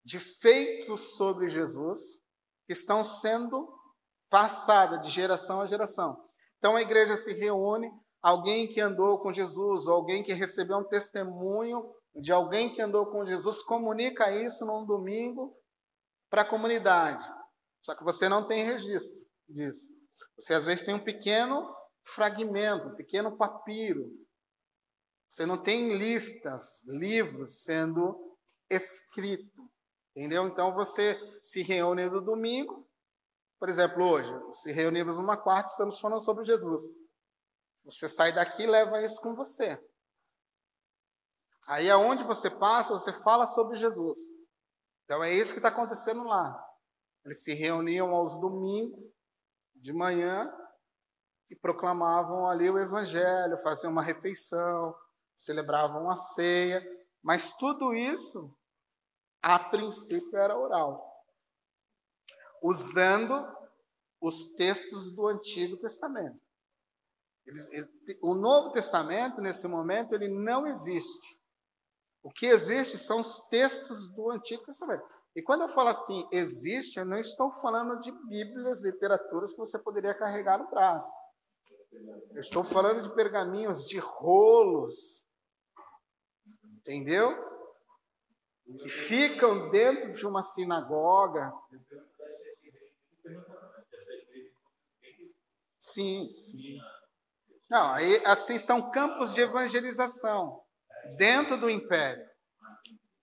de 0.04 0.18
feitos 0.18 1.16
sobre 1.16 1.48
Jesus 1.48 2.18
que 2.66 2.72
estão 2.72 3.04
sendo 3.04 3.68
passadas 4.30 5.02
de 5.02 5.10
geração 5.10 5.60
a 5.60 5.66
geração. 5.66 6.29
Então 6.60 6.76
a 6.76 6.82
igreja 6.82 7.16
se 7.16 7.32
reúne, 7.32 7.90
alguém 8.22 8.68
que 8.68 8.82
andou 8.82 9.18
com 9.18 9.32
Jesus, 9.32 9.86
ou 9.86 9.94
alguém 9.94 10.22
que 10.22 10.34
recebeu 10.34 10.76
um 10.76 10.84
testemunho 10.84 11.82
de 12.14 12.32
alguém 12.32 12.70
que 12.70 12.82
andou 12.82 13.06
com 13.06 13.24
Jesus, 13.24 13.62
comunica 13.62 14.30
isso 14.30 14.66
num 14.66 14.84
domingo 14.84 15.56
para 16.28 16.42
a 16.42 16.48
comunidade. 16.48 17.26
Só 17.82 17.94
que 17.94 18.04
você 18.04 18.28
não 18.28 18.46
tem 18.46 18.62
registro 18.62 19.18
disso. 19.48 19.88
Você 20.38 20.52
às 20.52 20.66
vezes 20.66 20.84
tem 20.84 20.94
um 20.94 21.02
pequeno 21.02 21.74
fragmento, 22.04 22.88
um 22.88 22.94
pequeno 22.94 23.38
papiro. 23.38 24.04
Você 25.30 25.46
não 25.46 25.62
tem 25.62 25.96
listas, 25.96 26.82
livros 26.86 27.62
sendo 27.62 28.36
escrito. 28.68 29.70
Entendeu? 30.14 30.46
Então 30.46 30.74
você 30.74 31.18
se 31.40 31.62
reúne 31.62 32.04
no 32.06 32.20
domingo. 32.20 32.86
Por 33.60 33.68
exemplo, 33.68 34.02
hoje, 34.02 34.32
se 34.54 34.72
reunimos 34.72 35.18
numa 35.18 35.36
quarta, 35.36 35.68
estamos 35.68 36.00
falando 36.00 36.22
sobre 36.22 36.46
Jesus. 36.46 36.82
Você 37.84 38.08
sai 38.08 38.32
daqui 38.32 38.62
e 38.62 38.66
leva 38.66 39.02
isso 39.02 39.20
com 39.20 39.34
você. 39.34 39.78
Aí 41.66 41.90
aonde 41.90 42.24
você 42.24 42.48
passa, 42.48 42.94
você 42.94 43.12
fala 43.12 43.44
sobre 43.44 43.76
Jesus. 43.76 44.18
Então 45.04 45.22
é 45.22 45.30
isso 45.30 45.52
que 45.52 45.58
está 45.58 45.68
acontecendo 45.68 46.24
lá. 46.24 46.58
Eles 47.22 47.44
se 47.44 47.52
reuniam 47.52 48.14
aos 48.14 48.40
domingos, 48.40 48.98
de 49.74 49.92
manhã, 49.92 50.50
e 51.50 51.54
proclamavam 51.54 52.48
ali 52.48 52.70
o 52.70 52.78
Evangelho, 52.78 53.58
faziam 53.58 53.92
uma 53.92 54.02
refeição, 54.02 54.96
celebravam 55.36 56.10
a 56.10 56.16
ceia. 56.16 56.82
Mas 57.22 57.54
tudo 57.56 57.92
isso, 57.92 58.56
a 59.42 59.58
princípio, 59.58 60.38
era 60.38 60.56
oral. 60.56 61.09
Usando 62.62 63.34
os 64.20 64.48
textos 64.48 65.12
do 65.12 65.26
Antigo 65.26 65.76
Testamento. 65.78 66.38
o 68.22 68.34
Novo 68.34 68.70
Testamento, 68.70 69.40
nesse 69.40 69.66
momento, 69.66 70.14
ele 70.14 70.28
não 70.28 70.66
existe. 70.66 71.38
O 72.22 72.30
que 72.30 72.46
existe 72.46 72.98
são 72.98 73.20
os 73.20 73.40
textos 73.48 74.08
do 74.12 74.30
Antigo 74.30 74.64
Testamento. 74.64 75.02
E 75.34 75.42
quando 75.42 75.62
eu 75.62 75.68
falo 75.68 75.88
assim, 75.88 76.28
existe, 76.30 76.98
eu 76.98 77.04
não 77.04 77.18
estou 77.18 77.50
falando 77.60 77.98
de 78.00 78.12
bíblias, 78.26 78.82
literaturas 78.82 79.52
que 79.52 79.58
você 79.58 79.78
poderia 79.78 80.14
carregar 80.14 80.58
no 80.58 80.68
braço. 80.68 81.10
Eu 82.32 82.40
estou 82.40 82.62
falando 82.62 83.02
de 83.02 83.14
pergaminhos, 83.14 83.86
de 83.86 83.98
rolos. 83.98 85.24
Entendeu? 86.64 87.36
Que 88.80 88.88
ficam 88.88 89.70
dentro 89.70 90.12
de 90.12 90.26
uma 90.26 90.42
sinagoga. 90.42 91.52
Sim, 95.80 96.30
sim. 96.36 96.78
Não, 97.68 97.94
aí, 97.94 98.22
assim 98.26 98.58
são 98.58 98.90
campos 98.90 99.32
de 99.32 99.40
evangelização 99.40 100.62
dentro 101.16 101.56
do 101.56 101.70
império. 101.70 102.28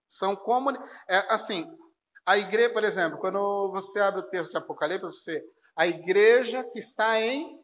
São 0.10 0.36
como 0.36 0.72
é, 1.08 1.18
assim, 1.30 1.70
a 2.26 2.38
igreja, 2.38 2.74
por 2.74 2.84
exemplo, 2.84 3.20
quando 3.20 3.72
você 3.72 4.00
abre 4.00 4.22
o 4.22 4.30
texto 4.30 4.52
de 4.52 4.58
Apocalipse, 4.58 5.06
você 5.06 5.44
a 5.76 5.86
igreja 5.86 6.64
que 6.64 6.80
está 6.80 7.22
em 7.22 7.64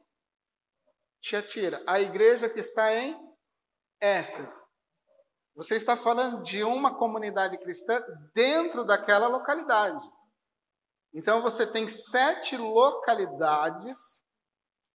Tiatira, 1.19 1.81
a 1.87 1.99
igreja 1.99 2.47
que 2.47 2.59
está 2.59 2.93
em 2.93 3.17
Éfeso. 3.99 4.61
Você 5.55 5.75
está 5.75 5.95
falando 5.95 6.43
de 6.43 6.63
uma 6.63 6.95
comunidade 6.95 7.57
cristã 7.57 8.03
dentro 8.35 8.83
daquela 8.83 9.27
localidade. 9.27 10.05
Então 11.13 11.41
você 11.41 11.65
tem 11.65 11.87
sete 11.87 12.57
localidades 12.57 14.22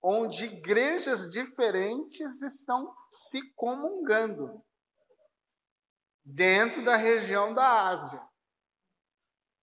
onde 0.02 0.46
igrejas 0.46 1.28
diferentes 1.28 2.40
estão 2.42 2.94
se 3.10 3.52
comungando 3.54 4.62
dentro 6.24 6.84
da 6.84 6.96
região 6.96 7.54
da 7.54 7.88
Ásia. 7.88 8.22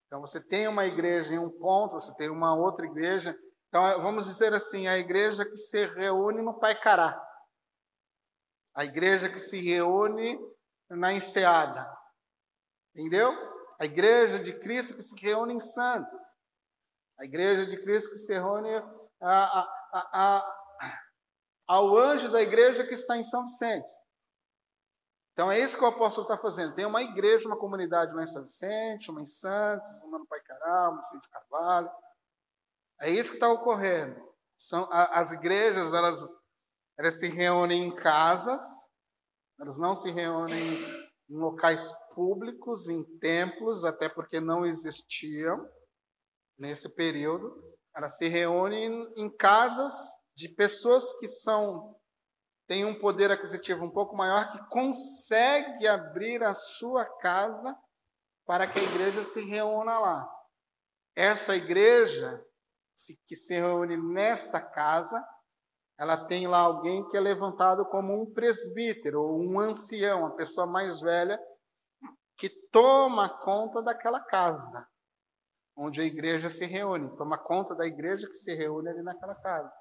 Então 0.07 0.19
você 0.19 0.41
tem 0.41 0.67
uma 0.67 0.85
igreja 0.85 1.33
em 1.33 1.39
um 1.39 1.49
ponto, 1.49 1.93
você 1.93 2.13
tem 2.15 2.29
uma 2.29 2.55
outra 2.55 2.85
igreja. 2.85 3.37
Então 3.67 3.85
é, 3.85 3.99
vamos 3.99 4.27
dizer 4.27 4.53
assim, 4.53 4.87
a 4.87 4.97
igreja 4.97 5.45
que 5.45 5.57
se 5.57 5.85
reúne 5.87 6.41
no 6.41 6.59
Paicará. 6.59 7.21
A 8.73 8.83
igreja 8.83 9.29
que 9.29 9.39
se 9.39 9.61
reúne 9.61 10.39
na 10.89 11.13
Enseada. 11.13 11.85
Entendeu? 12.93 13.31
A 13.79 13.85
igreja 13.85 14.39
de 14.39 14.53
Cristo 14.57 14.95
que 14.95 15.01
se 15.01 15.15
reúne 15.19 15.53
em 15.53 15.59
Santos. 15.59 16.23
A 17.19 17.25
igreja 17.25 17.65
de 17.65 17.81
Cristo 17.81 18.11
que 18.11 18.17
se 18.17 18.33
reúne 18.33 18.69
a, 19.21 19.59
a, 19.59 19.84
a, 19.99 20.55
ao 21.67 21.97
anjo 21.97 22.31
da 22.31 22.41
igreja 22.41 22.85
que 22.85 22.93
está 22.93 23.17
em 23.17 23.23
São 23.23 23.43
Vicente. 23.45 23.87
Então 25.33 25.51
é 25.51 25.59
isso 25.59 25.77
que 25.77 25.83
o 25.83 25.87
apóstolo 25.87 26.25
está 26.25 26.37
fazendo. 26.37 26.73
Tem 26.73 26.85
uma 26.85 27.03
igreja, 27.03 27.47
uma 27.47 27.57
comunidade 27.57 28.13
uma 28.13 28.23
em 28.23 28.27
São 28.27 28.43
Vicente, 28.43 29.11
uma 29.11 29.21
em 29.21 29.27
Santos, 29.27 29.89
uma 30.03 30.17
no 30.19 30.25
Paicará, 30.25 30.89
uma 30.89 30.97
em 30.97 31.01
Vicente 31.01 31.29
Carvalho. 31.29 31.91
É 33.01 33.09
isso 33.09 33.31
que 33.31 33.37
está 33.37 33.51
ocorrendo. 33.51 34.15
São, 34.57 34.87
as 34.89 35.33
igrejas, 35.33 35.93
elas, 35.93 36.19
elas 36.97 37.19
se 37.19 37.27
reúnem 37.27 37.87
em 37.87 37.95
casas, 37.95 38.63
elas 39.59 39.77
não 39.77 39.93
se 39.93 40.09
reúnem 40.09 40.63
em 41.29 41.37
locais 41.37 41.91
públicos, 42.13 42.87
em 42.87 43.03
templos, 43.19 43.83
até 43.83 44.07
porque 44.07 44.39
não 44.39 44.65
existiam 44.65 45.69
nesse 46.57 46.87
período. 46.95 47.74
Elas 47.95 48.17
se 48.17 48.27
reúnem 48.27 49.07
em 49.15 49.29
casas 49.29 49.93
de 50.35 50.49
pessoas 50.49 51.13
que 51.17 51.27
são 51.27 51.95
tem 52.67 52.83
um 52.83 52.99
poder 52.99 53.31
aquisitivo 53.31 53.85
um 53.85 53.91
pouco 53.91 54.15
maior 54.15 54.51
que 54.51 54.69
consegue 54.69 55.87
abrir 55.87 56.43
a 56.43 56.51
sua 56.51 57.05
casa 57.19 57.77
para 58.43 58.67
que 58.67 58.79
a 58.79 58.83
igreja 58.83 59.23
se 59.23 59.43
reúna 59.43 59.99
lá. 59.99 60.27
Essa 61.15 61.55
igreja 61.55 62.43
que 63.27 63.35
se 63.35 63.53
reúne 63.53 63.97
nesta 63.97 64.59
casa, 64.59 65.23
ela 65.97 66.25
tem 66.25 66.47
lá 66.47 66.57
alguém 66.57 67.07
que 67.07 67.15
é 67.15 67.19
levantado 67.19 67.85
como 67.85 68.19
um 68.19 68.33
presbítero 68.33 69.21
ou 69.21 69.39
um 69.39 69.59
ancião, 69.59 70.25
a 70.25 70.31
pessoa 70.31 70.65
mais 70.65 70.99
velha 70.99 71.39
que 72.35 72.49
toma 72.71 73.29
conta 73.29 73.81
daquela 73.81 74.19
casa 74.19 74.85
onde 75.75 76.01
a 76.01 76.05
igreja 76.05 76.49
se 76.49 76.65
reúne, 76.65 77.15
toma 77.17 77.37
conta 77.37 77.75
da 77.75 77.85
igreja 77.85 78.27
que 78.27 78.35
se 78.35 78.53
reúne 78.53 78.89
ali 78.89 79.03
naquela 79.03 79.35
casa. 79.35 79.71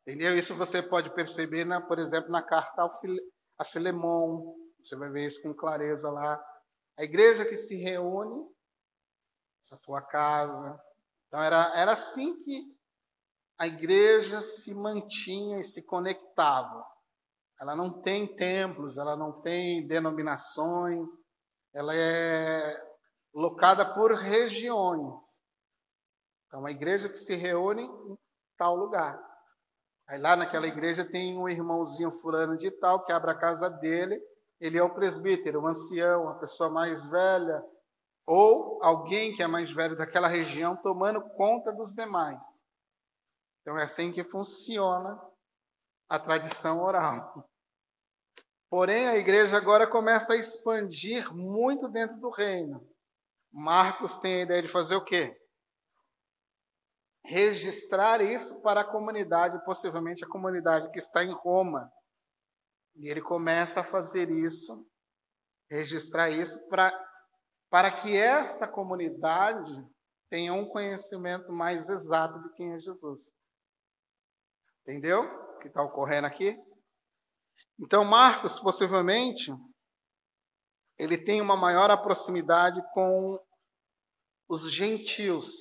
Entendeu? 0.00 0.36
Isso 0.36 0.56
você 0.56 0.82
pode 0.82 1.14
perceber, 1.14 1.64
na, 1.64 1.80
por 1.80 1.98
exemplo, 1.98 2.30
na 2.30 2.42
carta 2.42 2.88
a 3.58 3.64
Filemon. 3.64 4.56
Você 4.82 4.96
vai 4.96 5.10
ver 5.10 5.26
isso 5.26 5.42
com 5.42 5.54
clareza 5.54 6.10
lá. 6.10 6.42
A 6.98 7.04
igreja 7.04 7.44
que 7.44 7.56
se 7.56 7.76
reúne 7.76 8.44
na 9.70 9.78
tua 9.78 10.02
casa. 10.02 10.80
Então, 11.28 11.40
era, 11.40 11.72
era 11.78 11.92
assim 11.92 12.42
que 12.42 12.76
a 13.58 13.66
igreja 13.66 14.42
se 14.42 14.74
mantinha 14.74 15.60
e 15.60 15.64
se 15.64 15.82
conectava. 15.82 16.84
Ela 17.60 17.76
não 17.76 18.02
tem 18.02 18.26
templos, 18.34 18.98
ela 18.98 19.16
não 19.16 19.40
tem 19.40 19.86
denominações, 19.86 21.08
ela 21.72 21.94
é 21.94 22.91
locada 23.34 23.84
por 23.94 24.12
regiões. 24.14 25.40
Então, 26.46 26.66
a 26.66 26.70
igreja 26.70 27.08
que 27.08 27.16
se 27.16 27.34
reúne 27.34 27.82
em 27.82 28.18
tal 28.58 28.76
lugar. 28.76 29.18
Aí 30.06 30.18
lá 30.18 30.36
naquela 30.36 30.66
igreja 30.66 31.04
tem 31.04 31.38
um 31.38 31.48
irmãozinho 31.48 32.12
fulano 32.20 32.56
de 32.56 32.70
tal 32.70 33.04
que 33.04 33.12
abre 33.12 33.30
a 33.30 33.38
casa 33.38 33.70
dele, 33.70 34.20
ele 34.60 34.78
é 34.78 34.82
o 34.82 34.94
presbítero, 34.94 35.62
o 35.62 35.66
ancião, 35.66 36.28
a 36.28 36.34
pessoa 36.34 36.68
mais 36.68 37.06
velha, 37.06 37.64
ou 38.26 38.78
alguém 38.82 39.34
que 39.34 39.42
é 39.42 39.46
mais 39.46 39.72
velho 39.72 39.96
daquela 39.96 40.28
região 40.28 40.76
tomando 40.76 41.20
conta 41.30 41.72
dos 41.72 41.92
demais. 41.92 42.62
Então 43.60 43.78
é 43.78 43.84
assim 43.84 44.12
que 44.12 44.22
funciona 44.22 45.20
a 46.08 46.18
tradição 46.18 46.82
oral. 46.82 47.48
Porém, 48.68 49.08
a 49.08 49.16
igreja 49.16 49.56
agora 49.56 49.86
começa 49.86 50.32
a 50.32 50.36
expandir 50.36 51.32
muito 51.34 51.88
dentro 51.88 52.18
do 52.18 52.30
reino. 52.30 52.86
Marcos 53.52 54.16
tem 54.16 54.40
a 54.40 54.44
ideia 54.44 54.62
de 54.62 54.68
fazer 54.68 54.96
o 54.96 55.04
quê? 55.04 55.36
registrar 57.24 58.20
isso 58.20 58.60
para 58.62 58.80
a 58.80 58.90
comunidade, 58.90 59.62
possivelmente 59.64 60.24
a 60.24 60.28
comunidade 60.28 60.90
que 60.90 60.98
está 60.98 61.22
em 61.22 61.32
Roma. 61.32 61.90
E 62.96 63.08
ele 63.08 63.22
começa 63.22 63.80
a 63.80 63.84
fazer 63.84 64.30
isso 64.30 64.86
registrar 65.70 66.30
isso 66.30 66.58
para 66.68 66.92
para 67.70 67.90
que 67.90 68.14
esta 68.14 68.68
comunidade 68.68 69.72
tenha 70.28 70.52
um 70.52 70.68
conhecimento 70.68 71.50
mais 71.50 71.88
exato 71.88 72.38
de 72.42 72.52
quem 72.52 72.74
é 72.74 72.78
Jesus. 72.78 73.30
Entendeu 74.82 75.22
o 75.22 75.58
que 75.58 75.68
está 75.68 75.82
ocorrendo 75.82 76.26
aqui? 76.26 76.54
Então, 77.80 78.04
Marcos, 78.04 78.60
possivelmente, 78.60 79.50
ele 81.02 81.18
tem 81.18 81.40
uma 81.40 81.56
maior 81.56 81.94
proximidade 82.00 82.80
com 82.94 83.36
os 84.48 84.70
gentios, 84.70 85.52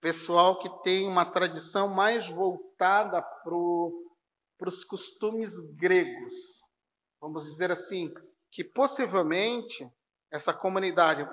pessoal 0.00 0.60
que 0.60 0.70
tem 0.82 1.08
uma 1.08 1.24
tradição 1.24 1.88
mais 1.88 2.28
voltada 2.28 3.20
para 3.20 4.68
os 4.68 4.84
costumes 4.84 5.52
gregos. 5.74 6.62
Vamos 7.20 7.44
dizer 7.46 7.72
assim, 7.72 8.08
que 8.52 8.62
possivelmente 8.62 9.90
essa 10.30 10.54
comunidade 10.54 11.28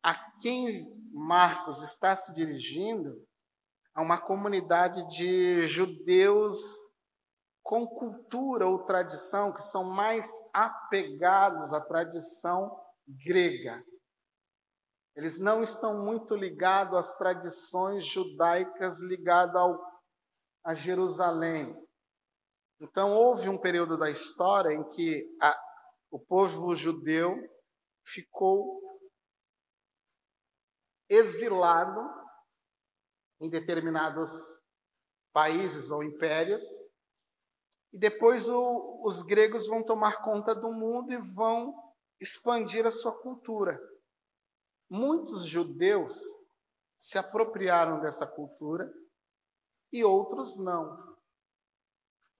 a 0.00 0.14
quem 0.40 0.86
Marcos 1.12 1.82
está 1.82 2.14
se 2.14 2.32
dirigindo 2.32 3.26
é 3.96 4.00
uma 4.00 4.20
comunidade 4.20 5.04
de 5.08 5.66
judeus 5.66 6.54
com 7.64 7.86
cultura 7.86 8.68
ou 8.68 8.84
tradição 8.84 9.50
que 9.50 9.62
são 9.62 9.84
mais 9.84 10.28
apegados 10.52 11.72
à 11.72 11.80
tradição 11.80 12.78
grega. 13.24 13.82
Eles 15.16 15.38
não 15.40 15.62
estão 15.62 16.04
muito 16.04 16.36
ligados 16.36 16.98
às 16.98 17.16
tradições 17.16 18.04
judaicas 18.04 19.00
ligadas 19.00 19.56
ao, 19.56 19.80
a 20.62 20.74
Jerusalém. 20.74 21.74
Então, 22.80 23.12
houve 23.12 23.48
um 23.48 23.58
período 23.58 23.96
da 23.96 24.10
história 24.10 24.74
em 24.74 24.86
que 24.88 25.24
a, 25.40 25.58
o 26.10 26.18
povo 26.18 26.74
judeu 26.74 27.34
ficou 28.04 28.78
exilado 31.08 32.00
em 33.40 33.48
determinados 33.48 34.30
países 35.32 35.90
ou 35.90 36.02
impérios, 36.02 36.62
e 37.94 37.98
depois 37.98 38.48
o, 38.48 39.02
os 39.04 39.22
gregos 39.22 39.68
vão 39.68 39.80
tomar 39.80 40.20
conta 40.20 40.52
do 40.52 40.72
mundo 40.72 41.12
e 41.12 41.16
vão 41.16 41.72
expandir 42.20 42.84
a 42.84 42.90
sua 42.90 43.12
cultura. 43.12 43.80
Muitos 44.90 45.44
judeus 45.44 46.20
se 46.98 47.16
apropriaram 47.18 48.00
dessa 48.00 48.26
cultura 48.26 48.92
e 49.92 50.02
outros 50.02 50.56
não. 50.56 51.14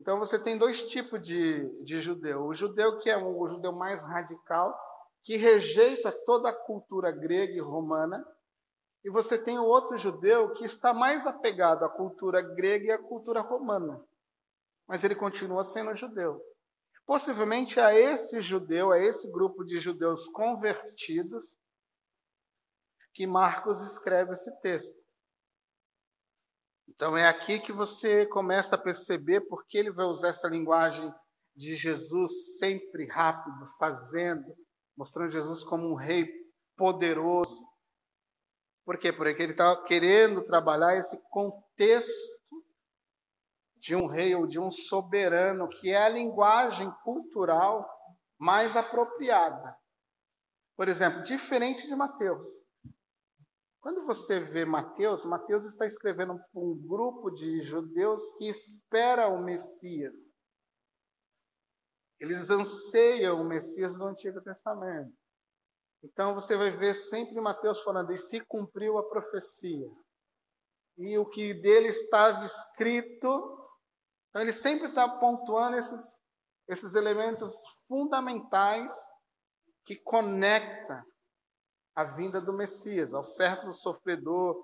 Então 0.01 0.19
você 0.19 0.43
tem 0.43 0.59
dois 0.59 0.89
tipos 0.89 1.23
de, 1.23 1.69
de 1.85 2.01
judeu. 2.01 2.47
O 2.47 2.53
judeu 2.53 2.99
que 2.99 3.09
é 3.09 3.17
o 3.17 3.49
judeu 3.49 3.73
mais 3.73 4.03
radical, 4.03 4.77
que 5.23 5.37
rejeita 5.37 6.11
toda 6.27 6.49
a 6.49 6.53
cultura 6.67 7.13
grega 7.13 7.53
e 7.53 7.61
romana, 7.61 8.27
e 9.05 9.11
você 9.11 9.41
tem 9.41 9.57
o 9.57 9.65
outro 9.65 9.97
judeu 9.97 10.53
que 10.55 10.65
está 10.65 10.93
mais 10.93 11.29
apegado 11.29 11.85
à 11.85 11.89
cultura 11.89 12.43
grega 12.43 12.87
e 12.87 12.91
à 12.91 12.99
cultura 12.99 13.41
romana, 13.41 14.05
mas 14.89 15.05
ele 15.05 15.15
continua 15.15 15.63
sendo 15.63 15.95
judeu. 15.95 16.41
Possivelmente 17.07 17.79
a 17.79 17.95
esse 17.95 18.41
judeu, 18.41 18.91
a 18.91 18.99
esse 18.99 19.31
grupo 19.31 19.65
de 19.65 19.79
judeus 19.79 20.29
convertidos, 20.29 21.57
que 23.13 23.27
Marcos 23.27 23.81
escreve 23.81 24.33
esse 24.33 24.51
texto. 24.61 24.95
Então 26.89 27.17
é 27.17 27.29
aqui 27.29 27.61
que 27.61 27.73
você 27.73 28.27
começa 28.27 28.77
a 28.77 28.79
perceber 28.79 29.41
porque 29.43 29.79
ele 29.79 29.91
vai 29.91 30.07
usar 30.07 30.29
essa 30.29 30.49
linguagem 30.49 31.13
de 31.57 31.77
Jesus 31.77 32.59
sempre 32.59 33.07
rápido, 33.07 33.67
fazendo, 33.79 34.55
mostrando 34.97 35.31
Jesus 35.31 35.63
como 35.63 35.89
um 35.89 35.95
rei 35.95 36.29
poderoso. 36.77 37.65
Por 38.85 38.99
quê? 38.99 39.13
Porque 39.13 39.43
ele 39.43 39.53
está 39.53 39.83
querendo 39.85 40.45
trabalhar 40.45 40.97
esse 40.97 41.19
contexto 41.31 42.44
de 43.85 43.95
um 43.95 44.07
rei 44.07 44.35
ou 44.35 44.47
de 44.47 44.59
um 44.59 44.71
soberano, 44.71 45.69
que 45.69 45.91
é 45.91 46.03
a 46.03 46.09
linguagem 46.09 46.91
cultural 47.05 47.87
mais 48.39 48.77
apropriada. 48.77 49.77
Por 50.75 50.89
exemplo, 50.89 51.23
diferente 51.23 51.87
de 51.87 51.95
Mateus. 51.95 52.47
Quando 53.83 54.07
você 54.07 54.41
vê 54.41 54.65
Mateus, 54.65 55.27
Mateus 55.27 55.67
está 55.67 55.85
escrevendo 55.85 56.41
um 56.55 56.75
grupo 56.89 57.31
de 57.31 57.61
judeus 57.61 58.23
que 58.39 58.49
espera 58.49 59.29
o 59.29 59.43
Messias. 59.43 60.33
Eles 62.19 62.49
anseiam 62.49 63.43
o 63.43 63.45
Messias 63.45 63.95
do 63.99 64.07
Antigo 64.07 64.41
Testamento. 64.41 65.13
Então 66.03 66.33
você 66.33 66.57
vai 66.57 66.75
ver 66.75 66.95
sempre 66.95 67.39
Mateus 67.39 67.83
falando, 67.83 68.11
e 68.13 68.17
se 68.17 68.41
cumpriu 68.47 68.97
a 68.97 69.07
profecia. 69.11 69.91
E 70.97 71.19
o 71.19 71.27
que 71.27 71.53
dele 71.53 71.89
estava 71.89 72.43
escrito. 72.43 73.61
Então 74.35 74.43
ele 74.43 74.53
sempre 74.53 74.89
está 74.89 75.09
pontuando 75.09 75.77
esses, 75.77 76.21
esses 76.67 76.97
elementos 76.97 77.55
fundamentais 77.87 78.93
que 79.85 79.95
conecta 79.95 81.07
a 81.95 82.03
vinda 82.03 82.41
do 82.41 82.53
Messias, 82.53 83.15
ao 83.15 83.23
servo 83.23 83.73
sofredor, 83.73 84.57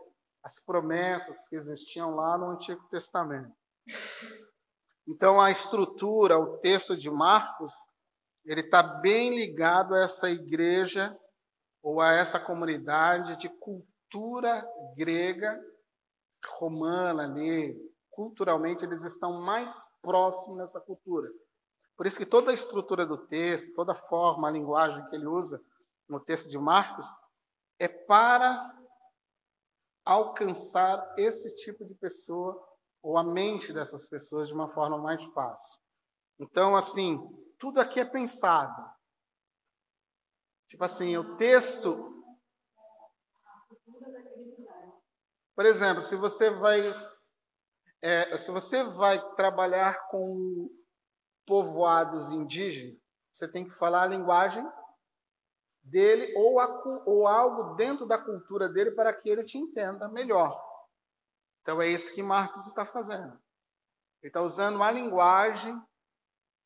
as 0.43 0.59
promessas 0.59 1.47
que 1.47 1.55
existiam 1.55 2.17
lá 2.17 2.37
no 2.37 2.51
Antigo 2.51 2.83
Testamento. 2.89 3.55
Então, 5.07 5.41
a 5.41 5.53
estrutura, 5.53 6.37
o 6.37 6.59
texto 6.59 6.97
de 6.97 7.09
Marcos, 7.09 7.73
ele 8.45 8.63
está 8.63 8.83
bem 8.83 9.37
ligado 9.37 9.95
a 9.95 10.01
essa 10.01 10.29
igreja 10.29 11.17
ou 11.81 12.01
a 12.01 12.11
essa 12.11 12.41
comunidade 12.41 13.37
de 13.37 13.49
cultura 13.49 14.67
grega, 14.97 15.57
romana 16.59 17.23
ali. 17.23 17.90
Culturalmente, 18.11 18.85
eles 18.85 19.05
estão 19.05 19.41
mais 19.41 19.87
próximos 20.03 20.59
dessa 20.59 20.81
cultura. 20.81 21.31
Por 21.97 22.07
isso 22.07 22.19
que 22.19 22.27
toda 22.27 22.51
a 22.51 22.55
estrutura 22.55 23.05
do 23.07 23.19
texto, 23.27 23.75
toda 23.75 23.93
a 23.93 23.97
forma, 23.97 24.49
a 24.49 24.51
linguagem 24.51 25.07
que 25.09 25.17
ele 25.17 25.27
usa 25.27 25.63
no 26.09 26.19
texto 26.19 26.49
de 26.49 26.59
Marcos, 26.59 27.07
é 27.79 27.89
para 27.89 28.75
alcançar 30.05 31.15
esse 31.17 31.55
tipo 31.57 31.85
de 31.85 31.95
pessoa 31.95 32.67
ou 33.03 33.17
a 33.17 33.25
mente 33.25 33.73
dessas 33.73 34.09
pessoas 34.09 34.49
de 34.49 34.55
uma 34.55 34.69
forma 34.73 34.99
mais 34.99 35.25
fácil. 35.27 35.81
Então, 36.39 36.75
assim, 36.75 37.19
tudo 37.59 37.81
aqui 37.81 38.01
é 38.01 38.05
pensado. 38.05 38.91
Tipo 40.69 40.85
assim, 40.85 41.17
o 41.17 41.37
texto. 41.37 42.25
Por 45.55 45.67
exemplo, 45.67 46.01
se 46.01 46.17
você 46.17 46.51
vai, 46.51 46.93
é, 48.03 48.37
se 48.37 48.51
você 48.51 48.83
vai 48.85 49.21
trabalhar 49.35 50.09
com 50.09 50.71
povoados 51.47 52.33
indígenas, 52.33 52.99
você 53.33 53.49
tem 53.49 53.65
que 53.65 53.75
falar 53.77 54.03
a 54.03 54.09
linguagem 54.09 54.65
dele 55.83 56.35
ou, 56.37 56.61
a, 56.61 57.03
ou 57.07 57.27
algo 57.27 57.75
dentro 57.75 58.07
da 58.07 58.19
cultura 58.19 58.69
dele 58.69 58.93
para 58.93 59.13
que 59.13 59.29
ele 59.29 59.43
te 59.43 59.59
entenda 59.59 60.09
melhor. 60.09 60.61
Então 61.61 61.81
é 61.81 61.87
isso 61.87 62.15
que 62.15 62.23
Marcos 62.23 62.67
está 62.67 62.85
fazendo. 62.85 63.33
Ele 64.23 64.29
está 64.29 64.43
usando 64.43 64.83
a 64.83 64.91
linguagem, 64.91 65.75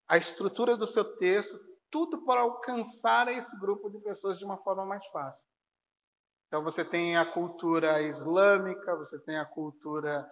a 0.08 0.16
estrutura 0.16 0.76
do 0.76 0.86
seu 0.86 1.16
texto, 1.16 1.58
tudo 1.90 2.24
para 2.24 2.40
alcançar 2.40 3.28
esse 3.28 3.58
grupo 3.58 3.88
de 3.88 3.98
pessoas 4.00 4.38
de 4.38 4.44
uma 4.44 4.58
forma 4.58 4.84
mais 4.84 5.06
fácil. 5.06 5.46
Então 6.46 6.62
você 6.62 6.84
tem 6.84 7.16
a 7.16 7.32
cultura 7.32 8.02
islâmica, 8.02 8.96
você 8.96 9.18
tem 9.20 9.38
a 9.38 9.44
cultura 9.44 10.28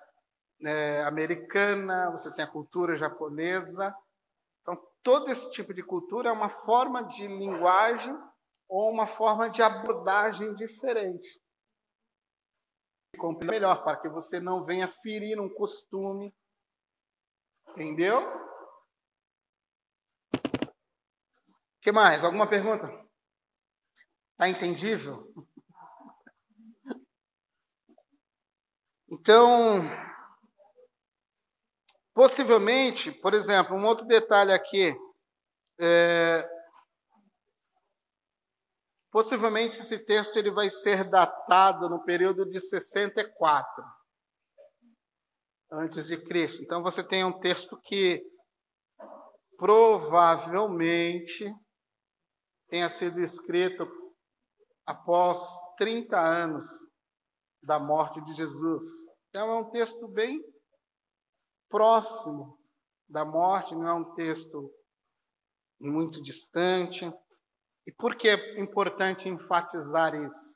é, 0.65 1.03
americana, 1.05 2.11
você 2.11 2.33
tem 2.35 2.45
a 2.45 2.51
cultura 2.51 2.97
japonesa. 2.97 3.95
Então 4.61 4.77
todo 5.03 5.31
esse 5.31 5.51
tipo 5.51 5.73
de 5.75 5.83
cultura 5.83 6.29
é 6.29 6.33
uma 6.33 6.49
forma 6.49 7.05
de 7.05 7.27
linguagem 7.27 8.17
ou 8.69 8.91
uma 8.91 9.07
forma 9.07 9.51
de 9.51 9.63
abordagem 9.63 10.55
diferente 10.55 11.43
compreender 13.19 13.61
melhor, 13.61 13.85
para 13.85 13.97
que 13.97 14.09
você 14.09 14.41
não 14.41 14.65
venha 14.65 14.89
ferir 14.89 15.41
um 15.41 15.49
costume. 15.49 16.35
Entendeu? 17.71 18.21
O 20.35 21.81
que 21.81 21.93
mais? 21.93 22.25
Alguma 22.25 22.49
pergunta? 22.49 22.87
Está 24.33 24.49
entendível? 24.49 25.33
Então, 29.11 29.83
possivelmente, 32.15 33.11
por 33.11 33.35
exemplo, 33.35 33.77
um 33.77 33.85
outro 33.85 34.07
detalhe 34.07 34.53
aqui, 34.53 34.95
é, 35.81 36.49
Possivelmente 39.13 39.79
esse 39.79 39.99
texto 39.99 40.39
ele 40.39 40.51
vai 40.51 40.71
ser 40.71 41.05
datado 41.05 41.87
no 41.91 42.03
período 42.03 42.49
de 42.49 42.59
64 42.59 43.85
antes 45.71 46.07
de 46.07 46.17
Cristo. 46.17 46.63
Então 46.63 46.83
você 46.83 47.05
tem 47.05 47.23
um 47.23 47.39
texto 47.39 47.79
que 47.83 48.23
provavelmente 49.59 51.45
tenha 52.71 52.89
sido 52.89 53.21
escrito 53.21 53.87
após 54.87 55.39
30 55.77 56.19
anos 56.19 56.65
da 57.63 57.79
morte 57.79 58.19
de 58.25 58.33
Jesus. 58.33 58.87
Então, 59.29 59.51
é 59.51 59.61
um 59.61 59.71
texto 59.71 60.09
bem 60.09 60.41
próximo 61.73 62.57
da 63.09 63.25
morte, 63.25 63.75
não 63.75 63.89
é 63.89 63.95
um 63.95 64.15
texto 64.15 64.73
muito 65.81 66.23
distante. 66.23 67.13
E 67.87 67.91
por 67.91 68.15
que 68.15 68.29
é 68.29 68.61
importante 68.61 69.29
enfatizar 69.29 70.15
isso? 70.15 70.55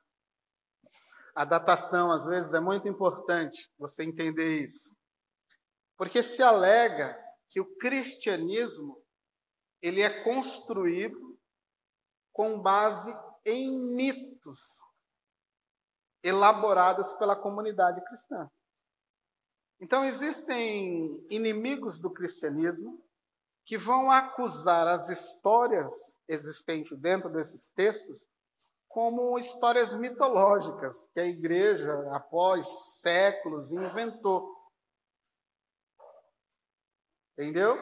A 1.35 1.45
datação, 1.45 2.13
às 2.13 2.25
vezes, 2.25 2.55
é 2.55 2.61
muito 2.61 2.87
importante 2.87 3.69
você 3.77 4.05
entender 4.05 4.63
isso. 4.63 4.95
Porque 5.97 6.23
se 6.23 6.43
alega 6.43 7.19
que 7.51 7.61
o 7.61 7.77
cristianismo 7.79 9.03
ele 9.83 10.03
é 10.03 10.23
construído 10.23 11.39
com 12.33 12.61
base 12.61 13.13
em 13.45 13.71
mitos 13.95 14.81
elaborados 16.23 17.13
pela 17.15 17.37
comunidade 17.37 18.03
cristã. 18.05 18.51
Então 19.81 20.05
existem 20.05 21.25
inimigos 21.31 22.01
do 22.01 22.11
cristianismo 22.11 23.03
que 23.65 23.77
vão 23.77 24.11
acusar 24.11 24.87
as 24.87 25.09
histórias 25.09 26.19
existentes 26.29 26.97
dentro 26.99 27.29
desses 27.29 27.69
textos 27.71 28.27
como 28.89 29.37
histórias 29.39 29.95
mitológicas 29.95 31.07
que 31.13 31.21
a 31.21 31.27
igreja, 31.27 31.93
após 32.13 32.67
séculos, 33.03 33.71
inventou. 33.71 34.57
Entendeu? 37.33 37.77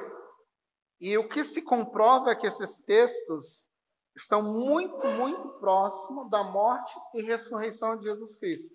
E 1.01 1.17
o 1.17 1.29
que 1.29 1.45
se 1.45 1.63
comprova 1.63 2.33
é 2.33 2.35
que 2.35 2.49
esses 2.49 2.81
textos 2.81 3.69
estão 4.17 4.43
muito, 4.43 5.07
muito 5.07 5.51
próximos 5.61 6.29
da 6.31 6.43
morte 6.43 6.93
e 7.15 7.23
ressurreição 7.23 7.97
de 7.97 8.05
Jesus 8.05 8.35
Cristo. 8.35 8.75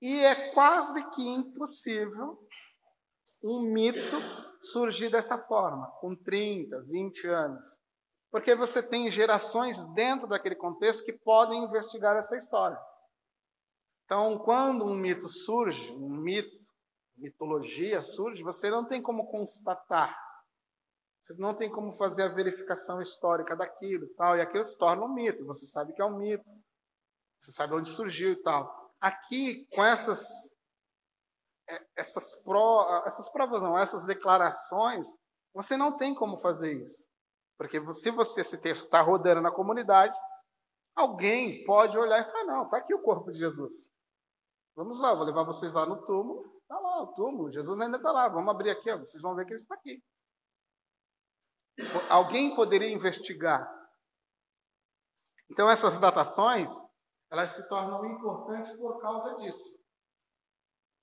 E 0.00 0.24
é 0.24 0.52
quase 0.52 1.08
que 1.10 1.26
impossível 1.26 2.38
um 3.42 3.60
mito 3.60 4.16
surgir 4.60 5.10
dessa 5.10 5.38
forma, 5.38 5.86
com 6.00 6.14
30, 6.14 6.82
20 6.82 7.26
anos. 7.28 7.78
Porque 8.30 8.54
você 8.54 8.82
tem 8.82 9.08
gerações 9.08 9.84
dentro 9.94 10.26
daquele 10.26 10.56
contexto 10.56 11.04
que 11.04 11.12
podem 11.12 11.64
investigar 11.64 12.16
essa 12.16 12.36
história. 12.36 12.78
Então, 14.04 14.38
quando 14.38 14.84
um 14.84 14.94
mito 14.94 15.28
surge, 15.28 15.92
um 15.92 16.08
mito, 16.08 16.56
mitologia 17.16 18.02
surge, 18.02 18.42
você 18.42 18.70
não 18.70 18.84
tem 18.84 19.00
como 19.00 19.26
constatar. 19.26 20.16
Você 21.22 21.34
não 21.34 21.54
tem 21.54 21.70
como 21.70 21.92
fazer 21.94 22.24
a 22.24 22.28
verificação 22.28 23.00
histórica 23.00 23.56
daquilo, 23.56 24.06
tal, 24.16 24.36
e 24.36 24.40
aquilo 24.40 24.64
se 24.64 24.78
torna 24.78 25.04
um 25.04 25.12
mito. 25.12 25.44
Você 25.46 25.66
sabe 25.66 25.92
que 25.92 26.00
é 26.00 26.04
um 26.04 26.16
mito. 26.16 26.48
Você 27.38 27.50
sabe 27.52 27.74
onde 27.74 27.88
surgiu 27.88 28.32
e 28.32 28.42
tal. 28.42 28.85
Aqui, 29.00 29.66
com 29.66 29.84
essas 29.84 30.50
é, 31.68 31.86
essas, 31.96 32.42
pro, 32.44 33.02
essas 33.06 33.28
provas, 33.30 33.60
não, 33.60 33.76
essas 33.76 34.04
declarações, 34.04 35.08
você 35.52 35.76
não 35.76 35.96
tem 35.96 36.14
como 36.14 36.38
fazer 36.38 36.72
isso. 36.82 37.08
Porque 37.58 37.80
se 37.94 38.10
você 38.10 38.42
esse 38.42 38.58
texto 38.58 38.84
está 38.84 39.00
rodando 39.00 39.40
na 39.40 39.50
comunidade, 39.50 40.16
alguém 40.94 41.64
pode 41.64 41.96
olhar 41.98 42.20
e 42.20 42.30
falar, 42.30 42.44
não, 42.44 42.64
está 42.64 42.76
aqui 42.76 42.94
o 42.94 43.02
corpo 43.02 43.32
de 43.32 43.38
Jesus. 43.38 43.90
Vamos 44.76 45.00
lá, 45.00 45.14
vou 45.14 45.24
levar 45.24 45.42
vocês 45.42 45.72
lá 45.72 45.86
no 45.86 46.04
túmulo. 46.04 46.54
Está 46.60 46.78
lá 46.78 47.02
o 47.02 47.14
túmulo, 47.14 47.50
Jesus 47.50 47.80
ainda 47.80 47.96
está 47.96 48.12
lá. 48.12 48.28
Vamos 48.28 48.50
abrir 48.50 48.70
aqui, 48.70 48.90
ó, 48.90 48.98
vocês 48.98 49.22
vão 49.22 49.34
ver 49.34 49.46
que 49.46 49.52
ele 49.52 49.60
está 49.60 49.74
aqui. 49.74 50.02
Alguém 52.10 52.54
poderia 52.54 52.90
investigar. 52.90 53.66
Então 55.50 55.70
essas 55.70 55.98
datações, 55.98 56.70
elas 57.36 57.50
se 57.50 57.68
tornam 57.68 58.04
importantes 58.06 58.74
por 58.76 58.98
causa 58.98 59.36
disso. 59.36 59.78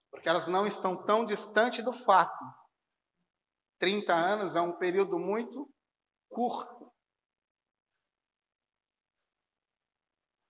Porque 0.10 0.28
elas 0.28 0.48
não 0.48 0.66
estão 0.66 1.06
tão 1.06 1.24
distante 1.24 1.82
do 1.84 1.94
fato. 1.94 2.44
30 3.80 4.14
anos 4.14 4.56
é 4.56 4.62
um 4.62 4.76
período 4.76 5.20
muito 5.20 5.72
curto. 6.30 6.92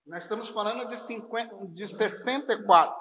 Nós 0.06 0.24
estamos 0.24 0.50
falando 0.50 0.88
de, 0.88 0.96
50, 0.96 1.68
de 1.68 1.88
64. 1.88 2.96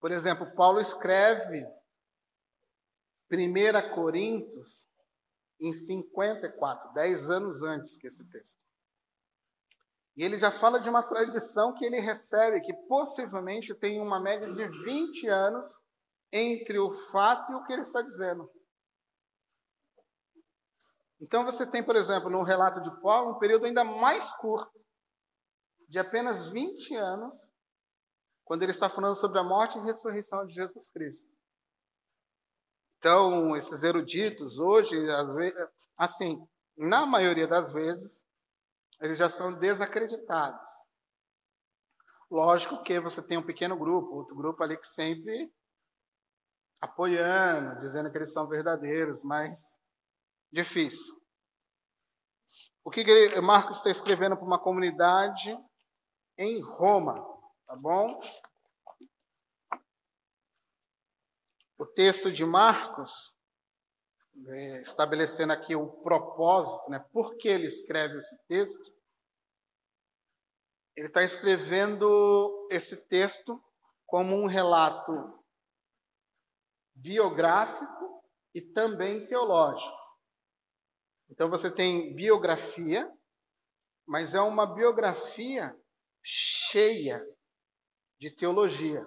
Por 0.00 0.12
exemplo, 0.12 0.54
Paulo 0.54 0.78
escreve 0.78 1.64
1 3.32 3.94
Coríntios 3.94 4.86
em 5.60 5.72
54, 5.72 6.92
10 6.92 7.30
anos 7.30 7.62
antes 7.62 7.96
que 7.96 8.06
esse 8.06 8.28
texto. 8.28 8.67
E 10.18 10.24
ele 10.24 10.36
já 10.36 10.50
fala 10.50 10.80
de 10.80 10.90
uma 10.90 11.00
tradição 11.00 11.72
que 11.72 11.84
ele 11.84 12.00
recebe, 12.00 12.60
que 12.62 12.74
possivelmente 12.88 13.72
tem 13.72 14.00
uma 14.00 14.18
média 14.18 14.50
de 14.52 14.66
20 14.82 15.28
anos 15.28 15.80
entre 16.32 16.76
o 16.76 16.90
fato 16.90 17.52
e 17.52 17.54
o 17.54 17.62
que 17.62 17.72
ele 17.72 17.82
está 17.82 18.02
dizendo. 18.02 18.50
Então 21.20 21.44
você 21.44 21.64
tem, 21.64 21.84
por 21.84 21.94
exemplo, 21.94 22.28
no 22.28 22.42
relato 22.42 22.82
de 22.82 23.00
Paulo, 23.00 23.36
um 23.36 23.38
período 23.38 23.66
ainda 23.66 23.84
mais 23.84 24.32
curto, 24.32 24.84
de 25.88 26.00
apenas 26.00 26.48
20 26.48 26.96
anos, 26.96 27.36
quando 28.44 28.64
ele 28.64 28.72
está 28.72 28.88
falando 28.88 29.14
sobre 29.14 29.38
a 29.38 29.44
morte 29.44 29.78
e 29.78 29.82
ressurreição 29.82 30.44
de 30.44 30.52
Jesus 30.52 30.90
Cristo. 30.90 31.28
Então, 32.98 33.54
esses 33.54 33.84
eruditos 33.84 34.58
hoje, 34.58 34.96
assim, 35.96 36.44
na 36.76 37.06
maioria 37.06 37.46
das 37.46 37.72
vezes, 37.72 38.26
eles 39.00 39.18
já 39.18 39.28
são 39.28 39.52
desacreditados. 39.52 40.66
Lógico 42.30 42.82
que 42.82 43.00
você 43.00 43.22
tem 43.22 43.38
um 43.38 43.46
pequeno 43.46 43.76
grupo, 43.76 44.14
outro 44.14 44.34
grupo 44.36 44.62
ali 44.62 44.76
que 44.76 44.86
sempre 44.86 45.50
apoiando, 46.80 47.78
dizendo 47.78 48.10
que 48.10 48.18
eles 48.18 48.32
são 48.32 48.46
verdadeiros, 48.46 49.24
mas 49.24 49.80
difícil. 50.52 51.18
O 52.84 52.90
que, 52.90 53.04
que 53.04 53.40
Marcos 53.40 53.78
está 53.78 53.90
escrevendo 53.90 54.36
para 54.36 54.46
uma 54.46 54.58
comunidade 54.58 55.56
em 56.36 56.60
Roma, 56.62 57.14
tá 57.66 57.76
bom? 57.76 58.18
O 61.76 61.86
texto 61.86 62.30
de 62.30 62.44
Marcos, 62.44 63.32
estabelecendo 64.82 65.52
aqui 65.52 65.74
o 65.74 65.88
propósito, 66.02 66.90
né? 66.90 66.98
por 67.12 67.36
que 67.36 67.48
ele 67.48 67.66
escreve 67.66 68.16
esse 68.16 68.36
texto, 68.46 68.92
ele 70.96 71.06
está 71.06 71.22
escrevendo 71.22 72.68
esse 72.70 72.96
texto 72.96 73.62
como 74.06 74.34
um 74.34 74.46
relato 74.46 75.12
biográfico 76.94 78.24
e 78.54 78.60
também 78.60 79.26
teológico. 79.26 79.96
Então 81.28 81.48
você 81.48 81.70
tem 81.70 82.14
biografia, 82.14 83.10
mas 84.06 84.34
é 84.34 84.40
uma 84.40 84.66
biografia 84.66 85.78
cheia 86.22 87.24
de 88.18 88.34
teologia. 88.34 89.06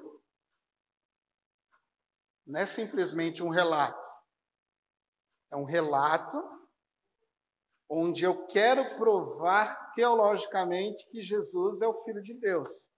Não 2.45 2.59
é 2.59 2.65
simplesmente 2.65 3.43
um 3.43 3.49
relato. 3.49 4.00
É 5.51 5.55
um 5.55 5.65
relato 5.65 6.37
onde 7.89 8.23
eu 8.23 8.45
quero 8.47 8.95
provar 8.95 9.91
teologicamente 9.93 11.05
que 11.09 11.21
Jesus 11.21 11.81
é 11.81 11.87
o 11.87 12.01
Filho 12.03 12.21
de 12.21 12.33
Deus. 12.33 12.89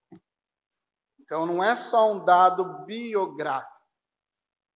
Então 1.20 1.46
não 1.48 1.64
é 1.64 1.76
só 1.76 2.12
um 2.12 2.24
dado 2.24 2.86
biográfico, 2.86 3.90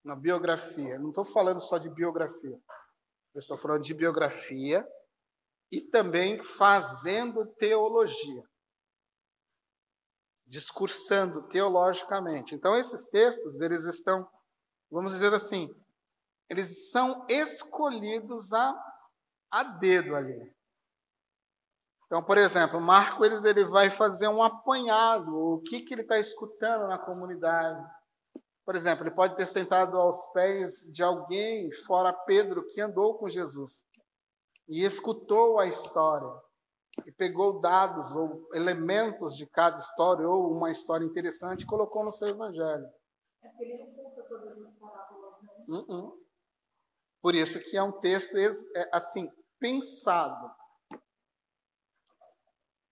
uma 0.03 0.15
biografia. 0.15 0.97
Não 0.97 1.09
estou 1.09 1.23
falando 1.23 1.59
só 1.59 1.77
de 1.77 1.89
biografia. 1.89 2.59
Eu 3.33 3.39
estou 3.39 3.57
falando 3.57 3.83
de 3.83 3.93
biografia 3.93 4.87
e 5.71 5.81
também 5.81 6.43
fazendo 6.43 7.45
teologia, 7.45 8.43
discursando 10.47 11.47
teologicamente. 11.49 12.55
Então 12.55 12.75
esses 12.75 13.05
textos 13.05 13.61
eles 13.61 13.83
estão 13.83 14.27
vamos 14.89 15.11
dizer 15.11 15.33
assim, 15.33 15.69
eles 16.49 16.91
são 16.91 17.25
escolhidos 17.29 18.53
a, 18.53 18.75
a 19.51 19.63
dedo 19.63 20.15
ali. 20.15 20.55
Então, 22.05 22.23
por 22.23 22.37
exemplo, 22.37 22.79
Marco 22.79 23.25
ele, 23.25 23.35
ele 23.47 23.65
vai 23.65 23.91
fazer 23.91 24.29
um 24.29 24.41
apanhado, 24.41 25.35
o 25.35 25.61
que, 25.61 25.81
que 25.81 25.93
ele 25.93 26.03
está 26.03 26.17
escutando 26.17 26.87
na 26.87 26.97
comunidade. 26.97 27.85
Por 28.65 28.75
exemplo, 28.75 29.05
ele 29.05 29.15
pode 29.15 29.35
ter 29.35 29.45
sentado 29.45 29.97
aos 29.97 30.25
pés 30.27 30.89
de 30.91 31.03
alguém, 31.03 31.71
fora 31.85 32.13
Pedro, 32.13 32.65
que 32.65 32.79
andou 32.79 33.17
com 33.17 33.29
Jesus, 33.29 33.83
e 34.69 34.85
escutou 34.85 35.59
a 35.59 35.67
história, 35.67 36.29
e 37.05 37.11
pegou 37.11 37.59
dados 37.59 38.13
ou 38.13 38.49
elementos 38.53 39.35
de 39.35 39.45
cada 39.45 39.77
história, 39.77 40.27
ou 40.27 40.51
uma 40.51 40.71
história 40.71 41.05
interessante, 41.05 41.63
e 41.63 41.67
colocou 41.67 42.05
no 42.05 42.11
seu 42.11 42.29
evangelho. 42.29 42.87
É 43.43 43.49
porque 43.49 43.63
ele 43.65 43.77
não 43.83 43.93
conta 43.93 44.23
todas 44.23 44.61
as 44.61 44.71
parábolas, 44.71 45.41
né? 45.41 45.49
Uh 45.67 45.85
-uh. 45.85 46.26
Por 47.27 47.35
isso 47.35 47.59
que 47.59 47.75
é 47.75 47.83
um 47.83 47.91
texto 47.91 48.37
é, 48.37 48.89
assim 48.93 49.29
pensado. 49.59 50.49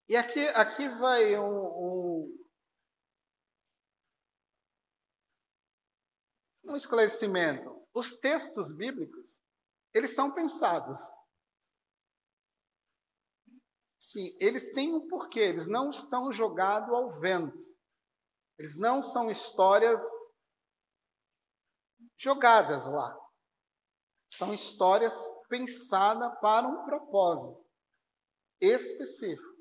E 0.08 0.16
aqui, 0.16 0.44
aqui 0.56 0.88
vai 0.88 1.38
um, 1.38 1.44
um, 1.46 2.46
um 6.64 6.74
esclarecimento. 6.74 7.86
Os 7.94 8.16
textos 8.16 8.72
bíblicos, 8.72 9.40
eles 9.94 10.16
são 10.16 10.34
pensados. 10.34 10.98
Sim, 14.00 14.36
eles 14.40 14.72
têm 14.72 14.92
um 14.92 15.06
porquê, 15.06 15.42
eles 15.42 15.68
não 15.68 15.90
estão 15.90 16.32
jogados 16.32 16.92
ao 16.92 17.08
vento. 17.20 17.56
Eles 18.58 18.76
não 18.80 19.00
são 19.00 19.30
histórias 19.30 20.02
jogadas 22.18 22.88
lá. 22.88 23.23
São 24.36 24.52
histórias 24.52 25.26
pensadas 25.48 26.36
para 26.40 26.66
um 26.66 26.84
propósito 26.84 27.64
específico. 28.60 29.54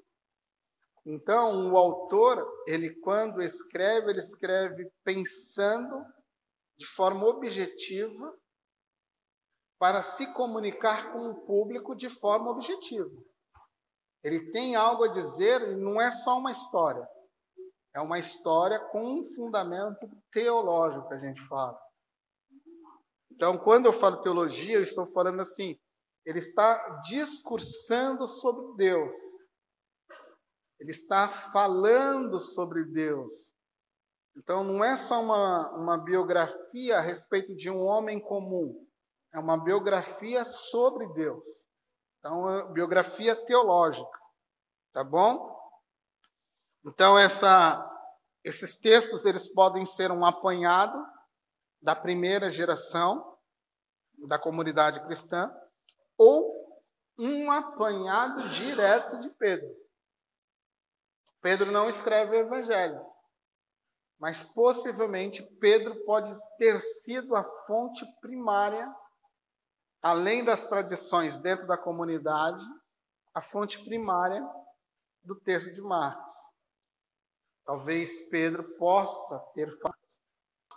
Então, 1.05 1.71
o 1.71 1.77
autor, 1.77 2.43
ele 2.65 2.95
quando 3.01 3.41
escreve, 3.41 4.09
ele 4.09 4.19
escreve 4.19 4.89
pensando 5.03 6.03
de 6.77 6.87
forma 6.87 7.25
objetiva 7.27 8.35
para 9.77 10.01
se 10.01 10.33
comunicar 10.33 11.11
com 11.11 11.29
o 11.29 11.45
público 11.45 11.93
de 11.93 12.09
forma 12.09 12.49
objetiva. 12.49 13.11
Ele 14.23 14.49
tem 14.51 14.75
algo 14.75 15.03
a 15.03 15.09
dizer 15.09 15.75
não 15.77 16.01
é 16.01 16.09
só 16.09 16.39
uma 16.39 16.51
história. 16.51 17.05
É 17.93 17.99
uma 17.99 18.17
história 18.17 18.79
com 18.79 19.19
um 19.19 19.23
fundamento 19.35 20.09
teológico 20.31 21.09
que 21.09 21.13
a 21.13 21.19
gente 21.19 21.41
fala. 21.41 21.82
Então, 23.43 23.57
quando 23.57 23.87
eu 23.87 23.91
falo 23.91 24.21
teologia, 24.21 24.77
eu 24.77 24.81
estou 24.81 25.05
falando 25.07 25.41
assim, 25.41 25.77
ele 26.25 26.39
está 26.39 27.01
discursando 27.03 28.25
sobre 28.25 28.77
Deus. 28.77 29.17
Ele 30.79 30.91
está 30.91 31.27
falando 31.27 32.39
sobre 32.39 32.85
Deus. 32.85 33.53
Então, 34.37 34.63
não 34.63 34.81
é 34.81 34.95
só 34.95 35.21
uma, 35.21 35.71
uma 35.71 35.97
biografia 35.97 36.99
a 36.99 37.01
respeito 37.01 37.53
de 37.53 37.69
um 37.69 37.81
homem 37.81 38.17
comum. 38.17 38.87
É 39.33 39.39
uma 39.39 39.61
biografia 39.61 40.45
sobre 40.45 41.05
Deus. 41.07 41.45
Então, 42.19 42.49
é 42.49 42.71
biografia 42.71 43.35
teológica, 43.35 44.19
tá 44.93 45.03
bom? 45.03 45.53
Então, 46.85 47.19
essa, 47.19 47.85
esses 48.41 48.77
textos 48.77 49.25
eles 49.25 49.49
podem 49.49 49.85
ser 49.85 50.11
um 50.11 50.25
apanhado 50.25 50.97
da 51.81 51.93
primeira 51.93 52.49
geração 52.49 53.32
da 54.27 54.39
comunidade 54.39 55.03
cristã 55.05 55.53
ou 56.17 56.81
um 57.17 57.51
apanhado 57.51 58.41
direto 58.49 59.19
de 59.21 59.29
Pedro. 59.31 59.69
Pedro 61.41 61.71
não 61.71 61.89
escreve 61.89 62.35
o 62.35 62.39
evangelho, 62.39 63.05
mas 64.17 64.43
possivelmente 64.43 65.43
Pedro 65.59 66.03
pode 66.05 66.35
ter 66.57 66.79
sido 66.79 67.35
a 67.35 67.43
fonte 67.43 68.05
primária 68.21 68.93
além 70.01 70.43
das 70.43 70.65
tradições 70.65 71.39
dentro 71.39 71.65
da 71.65 71.77
comunidade, 71.77 72.63
a 73.33 73.39
fonte 73.39 73.81
primária 73.85 74.45
do 75.23 75.35
texto 75.35 75.73
de 75.73 75.81
Marcos. 75.81 76.33
Talvez 77.65 78.29
Pedro 78.29 78.63
possa 78.77 79.39
ter 79.53 79.73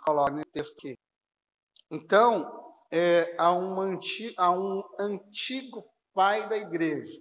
coloca 0.05 0.31
no 0.31 0.45
texto 0.45 0.77
aqui. 0.77 0.97
Então, 1.91 2.66
é, 2.91 3.35
há, 3.37 3.51
um 3.53 3.79
antigo, 3.79 4.33
há 4.37 4.51
um 4.51 4.83
antigo 4.99 5.83
pai 6.13 6.47
da 6.47 6.57
igreja. 6.57 7.19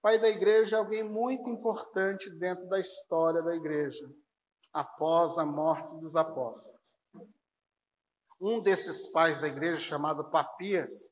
Pai 0.00 0.18
da 0.18 0.28
igreja 0.28 0.76
é 0.76 0.78
alguém 0.78 1.02
muito 1.02 1.48
importante 1.50 2.30
dentro 2.30 2.66
da 2.68 2.78
história 2.78 3.42
da 3.42 3.56
igreja, 3.56 4.08
após 4.72 5.36
a 5.36 5.44
morte 5.44 6.00
dos 6.00 6.14
apóstolos. 6.16 6.96
Um 8.40 8.60
desses 8.60 9.06
pais 9.08 9.40
da 9.40 9.48
igreja, 9.48 9.80
chamado 9.80 10.30
Papias, 10.30 11.10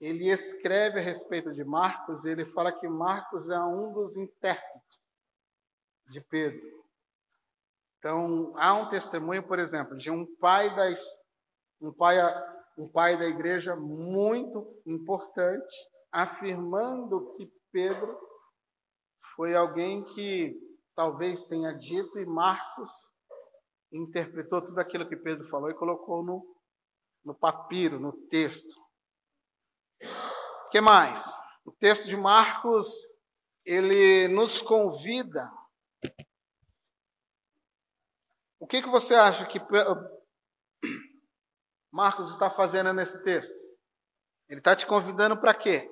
ele 0.00 0.28
escreve 0.28 0.98
a 0.98 1.02
respeito 1.02 1.52
de 1.52 1.64
Marcos, 1.64 2.24
e 2.24 2.30
ele 2.30 2.44
fala 2.44 2.72
que 2.72 2.88
Marcos 2.88 3.48
é 3.48 3.58
um 3.60 3.92
dos 3.92 4.16
intérpretes 4.16 5.00
de 6.10 6.20
Pedro. 6.20 6.82
Então, 7.98 8.52
há 8.56 8.74
um 8.74 8.88
testemunho, 8.88 9.44
por 9.44 9.60
exemplo, 9.60 9.96
de 9.96 10.10
um 10.10 10.26
pai 10.36 10.74
da, 10.74 10.92
um 11.82 11.92
pai, 11.92 12.16
um 12.78 12.88
pai 12.88 13.18
da 13.18 13.26
igreja 13.26 13.74
muito 13.74 14.80
importante, 14.86 15.74
afirmando 16.12 17.34
que 17.34 17.52
Pedro 17.72 18.16
foi 19.34 19.54
alguém 19.54 20.04
que 20.04 20.54
talvez 20.94 21.44
tenha 21.44 21.72
dito, 21.72 22.18
e 22.18 22.24
Marcos 22.24 22.90
interpretou 23.92 24.64
tudo 24.64 24.78
aquilo 24.78 25.08
que 25.08 25.16
Pedro 25.16 25.46
falou 25.48 25.70
e 25.70 25.74
colocou 25.74 26.22
no, 26.22 26.56
no 27.24 27.34
papiro, 27.34 27.98
no 27.98 28.12
texto. 28.28 28.80
O 30.66 30.70
que 30.70 30.80
mais? 30.80 31.26
O 31.64 31.72
texto 31.72 32.06
de 32.06 32.16
Marcos, 32.16 32.86
ele 33.64 34.28
nos 34.28 34.62
convida. 34.62 35.50
O 38.58 38.66
que, 38.66 38.80
que 38.80 38.88
você 38.88 39.14
acha 39.14 39.46
que 39.46 39.58
Marcos 41.92 42.30
está 42.30 42.48
fazendo 42.48 42.90
nesse 42.94 43.22
texto? 43.22 43.54
Ele 44.48 44.60
está 44.60 44.74
te 44.74 44.86
convidando 44.86 45.38
para 45.38 45.54
quê? 45.54 45.88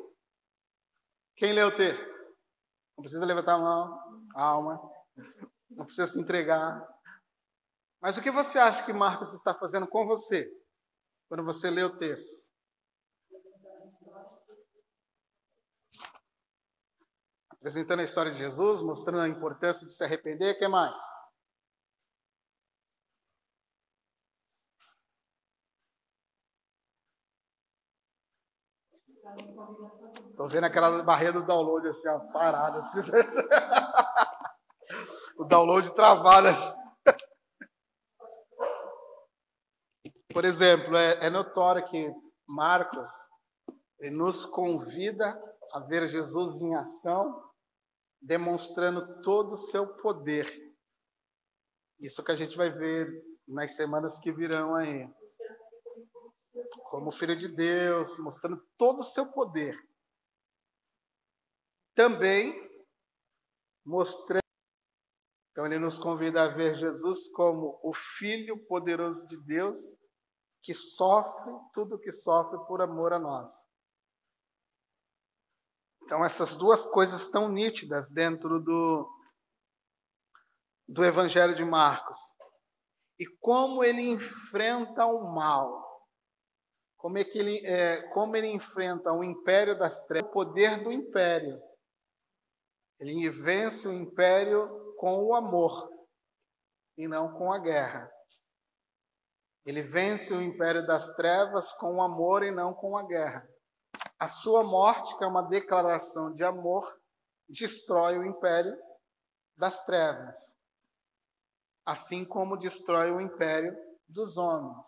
Quem 1.36 1.52
lê 1.52 1.62
o 1.62 1.74
texto? 1.74 2.08
Não 2.96 3.02
precisa 3.02 3.24
levantar 3.24 3.54
a 3.54 3.58
mão, 3.58 4.26
alma, 4.34 4.80
não 5.70 5.84
precisa 5.84 6.06
se 6.06 6.18
entregar. 6.18 6.82
Mas 8.00 8.16
o 8.16 8.22
que 8.22 8.30
você 8.30 8.58
acha 8.58 8.84
que 8.84 8.92
Marcos 8.92 9.34
está 9.34 9.54
fazendo 9.54 9.86
com 9.86 10.06
você 10.06 10.50
quando 11.28 11.44
você 11.44 11.70
lê 11.70 11.82
o 11.82 11.98
texto? 11.98 12.50
Apresentando 17.50 18.00
a 18.00 18.04
história 18.04 18.32
de 18.32 18.38
Jesus, 18.38 18.80
mostrando 18.80 19.20
a 19.20 19.28
importância 19.28 19.86
de 19.86 19.92
se 19.92 20.02
arrepender, 20.02 20.54
o 20.54 20.58
que 20.58 20.66
mais? 20.66 21.02
Estou 30.40 30.48
vendo 30.48 30.64
aquela 30.64 31.02
barreira 31.02 31.34
do 31.34 31.44
download 31.44 31.86
assim, 31.86 32.08
ó, 32.08 32.18
parada. 32.32 32.78
Assim. 32.78 33.00
o 35.36 35.44
download 35.44 35.94
travado 35.94 36.48
assim. 36.48 36.80
Por 40.32 40.46
exemplo, 40.46 40.96
é, 40.96 41.26
é 41.26 41.28
notório 41.28 41.86
que 41.86 42.10
Marcos 42.48 43.10
nos 44.12 44.46
convida 44.46 45.38
a 45.74 45.80
ver 45.80 46.08
Jesus 46.08 46.62
em 46.62 46.74
ação, 46.74 47.44
demonstrando 48.18 49.20
todo 49.20 49.52
o 49.52 49.58
seu 49.58 49.88
poder. 49.98 50.50
Isso 52.00 52.24
que 52.24 52.32
a 52.32 52.36
gente 52.36 52.56
vai 52.56 52.70
ver 52.70 53.12
nas 53.46 53.76
semanas 53.76 54.18
que 54.18 54.32
virão 54.32 54.74
aí. 54.74 55.06
Como 56.84 57.12
filho 57.12 57.36
de 57.36 57.46
Deus, 57.46 58.16
mostrando 58.16 58.66
todo 58.78 59.00
o 59.00 59.04
seu 59.04 59.26
poder. 59.26 59.89
Também 61.94 62.54
mostrando. 63.84 64.40
Então, 65.50 65.66
ele 65.66 65.78
nos 65.78 65.98
convida 65.98 66.44
a 66.44 66.48
ver 66.48 66.74
Jesus 66.74 67.28
como 67.32 67.78
o 67.82 67.92
Filho 67.92 68.64
poderoso 68.66 69.26
de 69.26 69.36
Deus 69.44 69.78
que 70.62 70.74
sofre 70.74 71.52
tudo 71.72 71.98
que 71.98 72.12
sofre 72.12 72.58
por 72.66 72.82
amor 72.82 73.12
a 73.12 73.18
nós. 73.18 73.52
Então, 76.02 76.24
essas 76.24 76.56
duas 76.56 76.86
coisas 76.86 77.22
estão 77.22 77.48
nítidas 77.48 78.10
dentro 78.10 78.60
do, 78.60 79.08
do 80.88 81.04
Evangelho 81.04 81.54
de 81.54 81.64
Marcos. 81.64 82.18
E 83.18 83.26
como 83.38 83.84
ele 83.84 84.02
enfrenta 84.02 85.06
o 85.06 85.32
mal. 85.32 85.88
Como, 86.96 87.16
é 87.16 87.24
que 87.24 87.38
ele, 87.38 87.64
é, 87.64 88.02
como 88.12 88.36
ele 88.36 88.48
enfrenta 88.48 89.12
o 89.12 89.24
império 89.24 89.78
das 89.78 90.04
trevas, 90.06 90.28
o 90.28 90.32
poder 90.32 90.82
do 90.82 90.92
império. 90.92 91.60
Ele 93.00 93.30
vence 93.30 93.88
o 93.88 93.92
império 93.92 94.94
com 94.98 95.24
o 95.24 95.34
amor 95.34 95.90
e 96.98 97.08
não 97.08 97.32
com 97.32 97.50
a 97.50 97.58
guerra. 97.58 98.10
Ele 99.64 99.82
vence 99.82 100.34
o 100.34 100.42
império 100.42 100.86
das 100.86 101.14
trevas 101.16 101.72
com 101.72 101.96
o 101.96 102.02
amor 102.02 102.42
e 102.42 102.50
não 102.50 102.74
com 102.74 102.98
a 102.98 103.02
guerra. 103.02 103.48
A 104.18 104.28
sua 104.28 104.62
morte, 104.62 105.16
que 105.16 105.24
é 105.24 105.26
uma 105.26 105.42
declaração 105.42 106.34
de 106.34 106.44
amor, 106.44 107.00
destrói 107.48 108.18
o 108.18 108.24
império 108.24 108.76
das 109.56 109.84
trevas, 109.84 110.54
assim 111.86 112.24
como 112.24 112.56
destrói 112.56 113.10
o 113.10 113.20
império 113.20 113.74
dos 114.08 114.36
homens. 114.36 114.86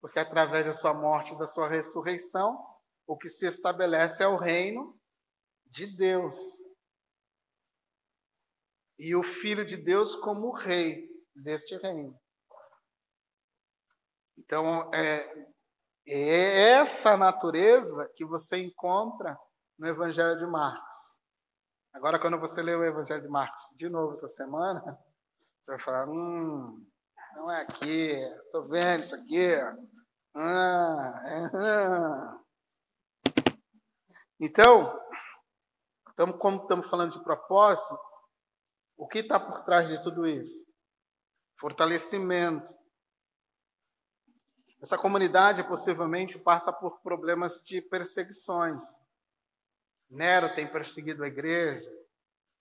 Porque 0.00 0.18
através 0.18 0.66
da 0.66 0.72
sua 0.72 0.94
morte 0.94 1.34
e 1.34 1.38
da 1.38 1.46
sua 1.46 1.68
ressurreição, 1.68 2.58
o 3.06 3.16
que 3.16 3.28
se 3.28 3.46
estabelece 3.46 4.22
é 4.22 4.28
o 4.28 4.36
reino 4.36 4.98
de 5.66 5.86
Deus. 5.96 6.36
E 8.98 9.14
o 9.14 9.22
Filho 9.22 9.64
de 9.64 9.76
Deus 9.76 10.16
como 10.16 10.52
rei 10.52 11.08
deste 11.34 11.76
reino. 11.76 12.18
Então, 14.36 14.92
é, 14.94 15.46
é 16.06 16.70
essa 16.72 17.16
natureza 17.16 18.10
que 18.16 18.24
você 18.24 18.58
encontra 18.58 19.38
no 19.78 19.86
Evangelho 19.86 20.38
de 20.38 20.46
Marcos. 20.46 21.18
Agora, 21.92 22.18
quando 22.18 22.38
você 22.38 22.62
lê 22.62 22.74
o 22.74 22.84
Evangelho 22.84 23.22
de 23.22 23.28
Marcos 23.28 23.64
de 23.76 23.88
novo 23.88 24.12
essa 24.12 24.28
semana, 24.28 24.80
você 25.60 25.72
vai 25.72 25.80
falar: 25.80 26.08
hum, 26.08 26.86
não 27.34 27.50
é 27.50 27.62
aqui, 27.62 28.12
estou 28.12 28.62
vendo 28.68 29.00
isso 29.00 29.14
aqui. 29.14 29.54
Ah, 30.34 31.22
é, 31.26 31.56
ah. 31.56 32.38
Então, 34.40 35.00
estamos, 36.10 36.38
como 36.38 36.62
estamos 36.62 36.88
falando 36.88 37.12
de 37.12 37.22
propósito, 37.24 37.98
o 38.98 39.06
que 39.06 39.20
está 39.20 39.38
por 39.38 39.64
trás 39.64 39.88
de 39.88 40.02
tudo 40.02 40.26
isso? 40.26 40.66
Fortalecimento. 41.56 42.76
Essa 44.82 44.98
comunidade 44.98 45.66
possivelmente 45.66 46.38
passa 46.38 46.72
por 46.72 47.00
problemas 47.00 47.60
de 47.64 47.80
perseguições. 47.80 48.82
Nero 50.10 50.52
tem 50.54 50.66
perseguido 50.66 51.22
a 51.22 51.28
igreja, 51.28 51.88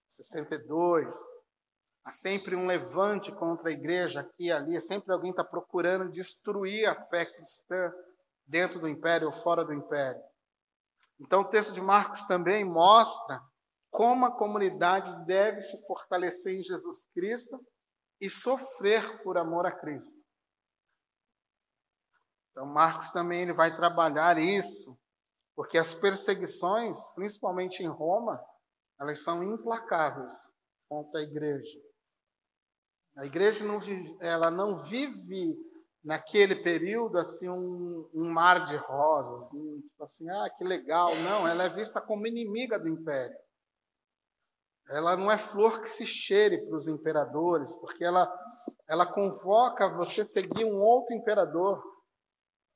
62. 0.07 1.15
Há 2.03 2.11
sempre 2.11 2.55
um 2.55 2.67
levante 2.67 3.31
contra 3.31 3.69
a 3.69 3.73
igreja 3.73 4.21
aqui 4.21 4.45
e 4.45 4.51
ali, 4.51 4.79
sempre 4.79 5.11
alguém 5.11 5.31
está 5.31 5.43
procurando 5.43 6.09
destruir 6.09 6.87
a 6.87 6.95
fé 6.95 7.25
cristã 7.25 7.91
dentro 8.45 8.79
do 8.79 8.87
império 8.87 9.27
ou 9.27 9.33
fora 9.33 9.65
do 9.65 9.73
império. 9.73 10.21
Então, 11.19 11.41
o 11.41 11.49
texto 11.49 11.73
de 11.73 11.81
Marcos 11.81 12.23
também 12.25 12.63
mostra 12.63 13.41
como 13.89 14.25
a 14.25 14.31
comunidade 14.31 15.25
deve 15.25 15.61
se 15.61 15.85
fortalecer 15.85 16.55
em 16.55 16.63
Jesus 16.63 17.03
Cristo 17.13 17.59
e 18.19 18.29
sofrer 18.29 19.21
por 19.23 19.37
amor 19.37 19.65
a 19.65 19.71
Cristo. 19.71 20.17
Então, 22.51 22.65
Marcos 22.65 23.11
também 23.11 23.41
ele 23.41 23.53
vai 23.53 23.75
trabalhar 23.75 24.37
isso, 24.39 24.97
porque 25.55 25.77
as 25.77 25.93
perseguições, 25.93 27.07
principalmente 27.09 27.83
em 27.83 27.87
Roma, 27.87 28.43
elas 28.99 29.23
são 29.23 29.43
implacáveis 29.43 30.51
contra 30.89 31.19
a 31.19 31.23
igreja. 31.23 31.79
A 33.15 33.25
igreja 33.25 33.65
não 33.65 33.79
vive, 33.79 34.17
ela 34.19 34.49
não 34.49 34.77
vive 34.77 35.55
naquele 36.03 36.55
período 36.55 37.17
assim 37.17 37.49
um, 37.49 38.09
um 38.13 38.29
mar 38.29 38.63
de 38.63 38.75
rosas, 38.75 39.43
assim, 39.43 39.81
tipo 39.81 40.03
assim, 40.03 40.29
ah, 40.29 40.49
que 40.57 40.63
legal. 40.63 41.15
Não, 41.17 41.47
ela 41.47 41.63
é 41.63 41.69
vista 41.69 41.99
como 41.99 42.27
inimiga 42.27 42.79
do 42.79 42.87
império. 42.87 43.37
Ela 44.89 45.17
não 45.17 45.29
é 45.29 45.37
flor 45.37 45.81
que 45.81 45.89
se 45.89 46.05
cheire 46.05 46.65
para 46.65 46.75
os 46.75 46.87
imperadores, 46.87 47.75
porque 47.75 48.03
ela, 48.03 48.31
ela 48.87 49.05
convoca 49.05 49.89
você 49.89 50.23
seguir 50.23 50.63
um 50.65 50.81
outro 50.81 51.13
imperador. 51.13 51.83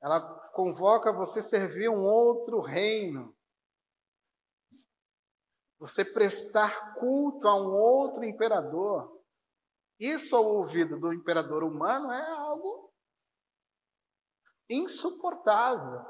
Ela 0.02 0.20
convoca 0.50 1.12
você 1.12 1.40
servir 1.40 1.88
um 1.88 2.02
outro 2.02 2.60
reino. 2.60 3.34
Você 5.78 6.04
prestar 6.04 6.94
culto 6.94 7.48
a 7.48 7.56
um 7.56 7.72
outro 7.72 8.24
imperador. 8.24 9.22
Isso 9.98 10.36
ao 10.36 10.44
ouvido 10.44 10.98
do 10.98 11.12
imperador 11.12 11.64
humano 11.64 12.10
é 12.12 12.30
algo 12.32 12.92
insuportável. 14.68 16.04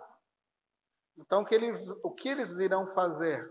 Então, 1.16 1.42
o 1.42 1.44
que 1.44 1.55
eles, 1.55 1.88
o 2.03 2.11
que 2.11 2.28
eles 2.28 2.59
irão 2.59 2.92
fazer? 2.94 3.48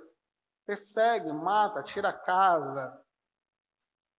Persegue, 0.65 1.31
mata, 1.33 1.83
tira 1.83 2.09
a 2.09 2.17
casa 2.17 3.03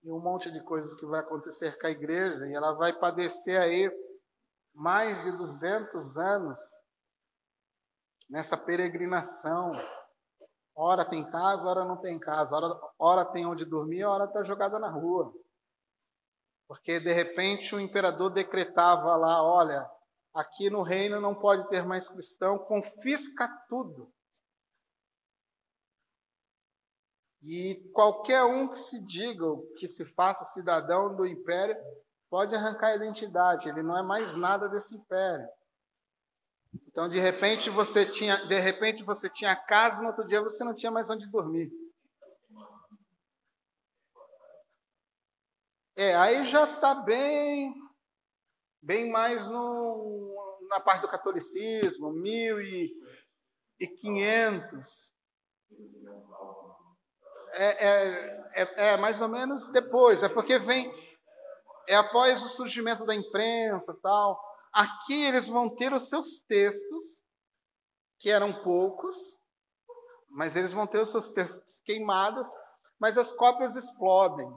e 0.03 0.11
um 0.11 0.19
monte 0.19 0.51
de 0.51 0.63
coisas 0.65 0.95
que 0.95 1.07
vai 1.07 1.21
acontecer 1.21 1.79
com 1.79 1.87
a 1.87 1.91
igreja 1.91 2.47
e 2.47 2.55
ela 2.55 2.73
vai 2.73 2.93
padecer 2.93 3.61
aí 3.61 3.91
mais 4.75 5.23
de 5.23 5.33
200 5.33 6.17
anos 6.19 6.59
nessa 8.29 8.57
peregrinação. 8.57 9.73
Ora 10.75 11.05
tem 11.05 11.29
casa, 11.31 11.69
ora 11.69 11.85
não 11.85 11.99
tem 11.99 12.19
casa, 12.19 12.57
ora, 12.57 12.81
ora 12.99 13.25
tem 13.27 13.47
onde 13.47 13.65
dormir, 13.65 14.05
ora 14.05 14.25
está 14.25 14.43
jogada 14.43 14.79
na 14.79 14.89
rua. 14.89 15.33
Porque 16.67 16.99
de 16.99 17.13
repente 17.13 17.75
o 17.75 17.81
imperador 17.81 18.31
decretava 18.31 19.15
lá: 19.17 19.43
olha, 19.43 19.89
aqui 20.35 20.71
no 20.71 20.83
reino 20.83 21.21
não 21.21 21.35
pode 21.35 21.69
ter 21.69 21.85
mais 21.85 22.09
cristão, 22.09 22.59
confisca 22.59 23.47
tudo. 23.69 24.11
E 27.43 27.75
qualquer 27.93 28.45
um 28.45 28.69
que 28.69 28.79
se 28.79 29.05
diga, 29.05 29.45
que 29.77 29.89
se 29.89 30.05
faça 30.05 30.45
cidadão 30.45 31.17
do 31.17 31.27
império, 31.27 31.77
pode 32.31 32.55
arrancar 32.55 32.89
a 32.89 32.97
identidade, 32.97 33.69
ele 33.69 33.83
não 33.83 33.99
é 33.99 34.03
mais 34.03 34.35
nada 34.35 34.69
desse 34.69 34.95
império. 34.95 35.49
Então, 36.89 37.09
de 37.09 37.19
repente, 37.19 37.69
você 37.69 38.07
tinha, 38.07 38.37
de 38.47 38.59
repente 38.59 39.03
você 39.03 39.29
tinha 39.29 39.57
casa, 39.57 40.01
no 40.01 40.09
outro 40.09 40.27
dia 40.27 40.41
você 40.41 40.65
não 40.65 40.75
tinha 40.75 40.91
mais 40.91 41.11
onde 41.11 41.27
dormir. 41.27 41.71
É, 45.95 46.15
aí 46.15 46.43
já 46.45 46.65
está 46.65 46.95
bem, 46.95 47.75
bem 48.81 49.11
mais 49.11 49.47
no, 49.47 50.59
na 50.69 50.81
parte 50.81 51.03
do 51.03 51.09
catolicismo, 51.09 52.11
1500. 52.13 55.13
É, 57.55 57.87
é, 57.87 58.47
é, 58.55 58.89
é 58.89 58.97
mais 58.97 59.21
ou 59.21 59.29
menos 59.29 59.69
depois, 59.69 60.23
é 60.23 60.29
porque 60.29 60.59
vem, 60.59 60.91
é 61.87 61.95
após 61.97 62.43
o 62.43 62.49
surgimento 62.49 63.05
da 63.05 63.15
imprensa 63.15 63.97
tal. 64.03 64.41
Aqui 64.73 65.25
eles 65.25 65.49
vão 65.49 65.69
ter 65.69 65.93
os 65.93 66.09
seus 66.09 66.39
textos, 66.39 67.23
que 68.19 68.31
eram 68.31 68.63
poucos, 68.63 69.37
mas 70.31 70.57
eles 70.57 70.73
vão 70.73 70.87
ter 70.87 71.01
os 71.01 71.11
seus 71.11 71.29
textos 71.29 71.81
queimados, 71.85 72.49
mas 72.99 73.19
as 73.19 73.33
cópias 73.33 73.77
explodem 73.77 74.49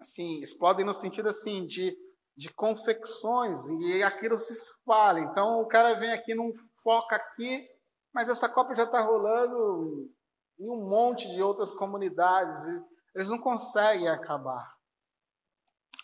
assim, 0.00 0.40
explodem 0.40 0.84
no 0.84 0.94
sentido 0.94 1.28
assim 1.28 1.66
de, 1.66 1.96
de 2.36 2.52
confecções 2.54 3.58
e 3.80 4.02
aquilo 4.02 4.38
se 4.38 4.52
espalha. 4.52 5.20
Então 5.20 5.60
o 5.60 5.66
cara 5.66 5.94
vem 5.94 6.12
aqui, 6.12 6.34
não 6.34 6.52
foca 6.82 7.16
aqui, 7.16 7.68
mas 8.12 8.28
essa 8.28 8.48
Copa 8.48 8.74
já 8.74 8.84
está 8.84 9.00
rolando 9.00 10.10
em 10.60 10.68
um 10.68 10.88
monte 10.88 11.28
de 11.30 11.42
outras 11.42 11.74
comunidades. 11.74 12.68
E 12.68 12.84
eles 13.14 13.30
não 13.30 13.38
conseguem 13.38 14.08
acabar. 14.08 14.78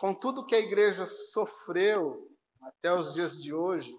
Com 0.00 0.14
tudo 0.14 0.44
que 0.44 0.54
a 0.54 0.58
igreja 0.58 1.06
sofreu 1.06 2.28
até 2.60 2.92
os 2.92 3.14
dias 3.14 3.36
de 3.36 3.54
hoje, 3.54 3.96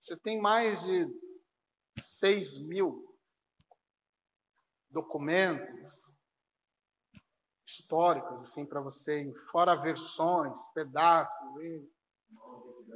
você 0.00 0.16
tem 0.16 0.40
mais 0.40 0.84
de 0.84 1.06
6 1.98 2.58
mil 2.60 3.14
documentos, 4.90 6.14
históricos 7.66 8.42
assim 8.42 8.64
para 8.64 8.80
você, 8.80 9.32
fora 9.50 9.74
versões, 9.74 10.66
pedaços, 10.68 11.46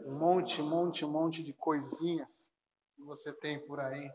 um 0.07 0.19
monte, 0.19 0.63
monte, 0.63 1.05
monte 1.05 1.43
de 1.43 1.53
coisinhas 1.53 2.53
que 2.95 3.03
você 3.03 3.33
tem 3.33 3.65
por 3.67 3.81
aí. 3.81 4.11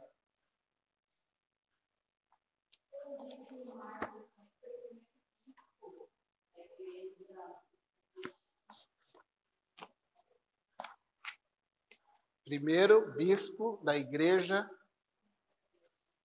Primeiro 12.44 13.14
bispo 13.14 13.80
da 13.84 13.96
igreja 13.96 14.70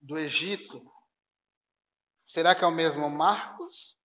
do 0.01 0.17
Egito. 0.17 0.85
Será 2.25 2.53
que 2.53 2.63
é 2.63 2.67
o 2.67 2.71
mesmo 2.71 3.09
Marcos? 3.09 3.97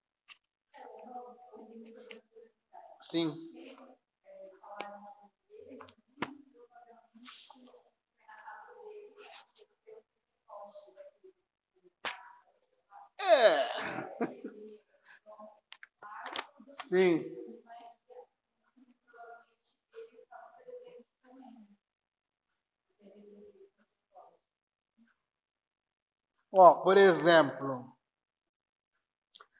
Sim. 3.02 3.34
É. 13.20 13.74
Sim. 16.70 17.43
Ó, 26.56 26.82
por 26.82 26.96
exemplo, 26.96 27.92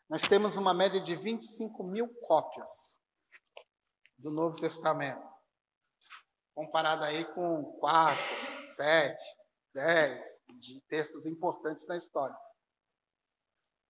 nós 0.09 0.23
temos 0.23 0.57
uma 0.57 0.73
média 0.73 1.01
de 1.01 1.17
25 1.17 1.83
mil 1.83 2.09
cópias 2.21 3.01
do 4.17 4.31
Novo 4.31 4.55
Testamento. 4.55 5.29
Comparado 6.55 7.03
aí 7.03 7.25
com 7.35 7.65
quatro, 7.81 8.63
sete, 8.77 9.25
dez 9.75 10.41
de 10.61 10.81
textos 10.83 11.27
importantes 11.27 11.85
da 11.85 11.97
história. 11.97 12.37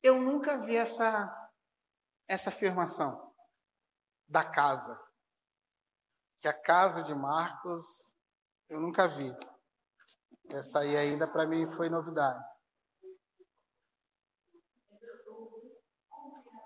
Eu 0.02 0.18
nunca 0.22 0.56
vi 0.62 0.74
essa 0.74 1.30
essa 2.26 2.48
afirmação 2.48 3.34
da 4.26 4.42
casa. 4.42 4.98
Que 6.40 6.48
a 6.48 6.54
casa 6.54 7.02
de 7.02 7.14
Marcos 7.14 8.16
eu 8.70 8.80
nunca 8.80 9.06
vi. 9.06 9.30
Essa 10.50 10.78
aí 10.78 10.96
ainda 10.96 11.28
para 11.28 11.46
mim 11.46 11.70
foi 11.70 11.90
novidade. 11.90 12.53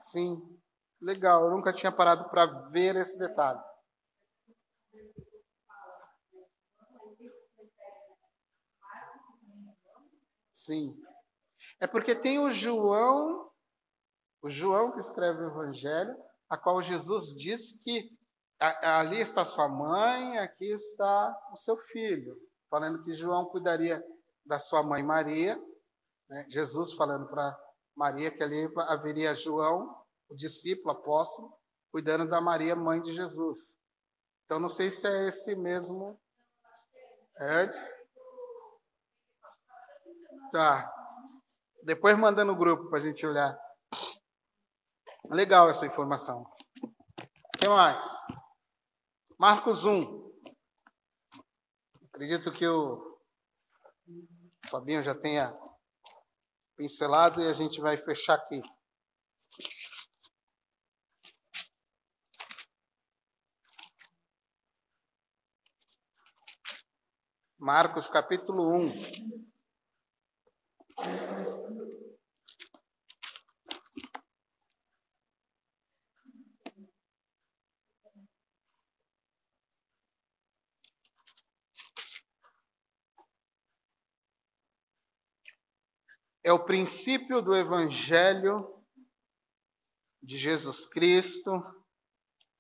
Sim, 0.01 0.41
legal. 1.01 1.45
Eu 1.45 1.51
nunca 1.51 1.73
tinha 1.73 1.93
parado 1.93 2.29
para 2.31 2.47
ver 2.71 2.97
esse 2.97 3.19
detalhe. 3.19 3.61
Sim. 10.53 10.95
É 11.81 11.87
porque 11.87 12.15
tem 12.15 12.39
o 12.39 12.51
João, 12.51 13.51
o 14.43 14.49
João 14.49 14.93
que 14.93 14.99
escreve 14.99 15.43
o 15.43 15.51
Evangelho, 15.51 16.17
a 16.49 16.59
qual 16.59 16.83
Jesus 16.83 17.35
diz 17.37 17.73
que 17.83 18.11
ali 18.59 19.21
está 19.21 19.45
sua 19.45 19.69
mãe, 19.69 20.39
aqui 20.39 20.73
está 20.73 21.33
o 21.53 21.57
seu 21.57 21.77
filho, 21.77 22.37
falando 22.69 23.05
que 23.05 23.13
João 23.13 23.47
cuidaria 23.47 24.03
da 24.45 24.59
sua 24.59 24.83
mãe 24.83 25.03
Maria, 25.03 25.57
né? 26.29 26.45
Jesus 26.49 26.95
falando 26.95 27.29
para 27.29 27.57
Maria 27.99 28.31
que 28.31 28.41
ali 28.45 28.73
haveria 28.87 29.35
João, 29.35 30.01
o 30.29 30.35
discípulo 30.37 30.93
apóstolo, 30.93 31.53
cuidando 31.91 32.29
da 32.29 32.41
Maria, 32.41 32.77
mãe 32.77 33.03
de 33.03 33.13
Jesus. 33.13 33.77
Então 34.45 34.61
não 34.61 34.69
sei 34.69 34.89
se 34.89 35.09
é 35.09 35.27
esse 35.27 35.57
mesmo 35.57 36.17
antes. 37.37 37.93
Tá. 40.53 40.95
Depois 41.83 42.17
manda 42.17 42.45
no 42.45 42.57
grupo 42.57 42.89
para 42.89 43.01
a 43.01 43.03
gente 43.03 43.27
olhar. 43.27 43.59
Legal 45.25 45.69
essa 45.69 45.85
informação. 45.85 46.43
O 46.81 47.59
que 47.59 47.69
mais? 47.69 48.07
Marcos 49.37 49.85
1. 49.85 50.33
Acredito 52.13 52.53
que 52.53 52.67
o 52.67 53.19
Fabinho 54.71 55.03
já 55.03 55.17
tenha 55.17 55.53
pincelado 56.79 57.43
e 57.43 57.49
a 57.49 57.53
gente 57.53 57.81
vai 57.81 57.97
fechar 57.97 58.35
aqui. 58.35 58.63
Marcos 67.59 68.09
capítulo 68.09 68.73
1. 68.77 68.93
É 86.49 86.53
o 86.53 86.65
princípio 86.65 87.43
do 87.43 87.55
Evangelho 87.55 88.83
de 90.23 90.39
Jesus 90.39 90.87
Cristo, 90.87 91.51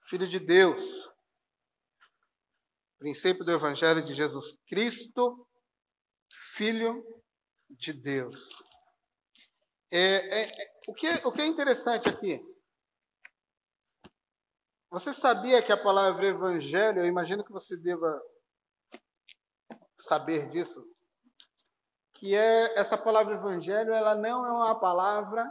Filho 0.06 0.28
de 0.28 0.38
Deus. 0.38 1.10
Princípio 2.98 3.46
do 3.46 3.50
Evangelho 3.50 4.02
de 4.02 4.12
Jesus 4.12 4.52
Cristo, 4.66 5.48
Filho 6.52 7.02
de 7.70 7.94
Deus. 7.94 8.62
É, 9.90 10.42
é, 10.42 10.42
é, 10.42 10.80
o, 10.86 10.92
que, 10.92 11.08
o 11.26 11.32
que 11.32 11.40
é 11.40 11.46
interessante 11.46 12.10
aqui? 12.10 12.38
Você 14.90 15.14
sabia 15.14 15.62
que 15.62 15.72
a 15.72 15.82
palavra 15.82 16.26
evangelho, 16.26 17.00
eu 17.00 17.06
imagino 17.06 17.42
que 17.42 17.52
você 17.52 17.74
deva 17.74 18.22
saber 19.96 20.46
disso, 20.50 20.78
que 22.18 22.34
é 22.34 22.78
essa 22.78 22.98
palavra 22.98 23.34
evangelho, 23.34 23.94
ela 23.94 24.14
não 24.14 24.44
é 24.44 24.50
uma 24.50 24.78
palavra 24.78 25.48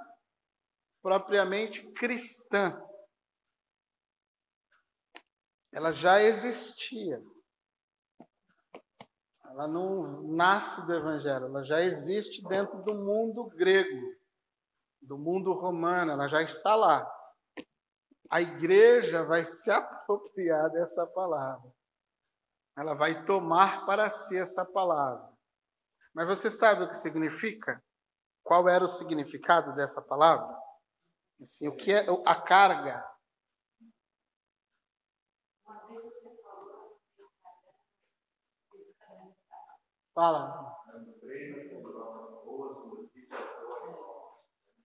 propriamente 1.01 1.81
cristã. 1.93 2.77
Ela 5.71 5.91
já 5.91 6.21
existia. 6.21 7.21
Ela 9.45 9.67
não 9.67 10.21
nasce 10.23 10.85
do 10.85 10.93
Evangelho, 10.93 11.45
ela 11.45 11.63
já 11.63 11.81
existe 11.81 12.43
dentro 12.47 12.83
do 12.83 12.93
mundo 12.93 13.45
grego, 13.55 14.15
do 15.01 15.17
mundo 15.17 15.51
romano, 15.53 16.11
ela 16.11 16.27
já 16.27 16.43
está 16.43 16.75
lá. 16.75 17.09
A 18.29 18.41
igreja 18.41 19.23
vai 19.23 19.43
se 19.43 19.71
apropriar 19.71 20.69
dessa 20.69 21.07
palavra. 21.07 21.71
Ela 22.77 22.93
vai 22.93 23.23
tomar 23.25 23.85
para 23.85 24.09
si 24.09 24.37
essa 24.37 24.63
palavra. 24.63 25.36
Mas 26.17 26.27
você 26.27 26.49
sabe 26.49 26.81
o 26.83 26.89
que 26.89 26.97
significa? 26.97 27.79
Qual 28.43 28.67
era 28.67 28.83
o 28.83 28.87
significado 28.87 29.75
dessa 29.75 30.01
palavra? 30.01 30.51
Assim, 31.39 31.67
o 31.67 31.75
que 31.75 31.93
é 31.93 32.03
a 32.25 32.33
carga 32.33 33.07
Fala. 40.15 40.75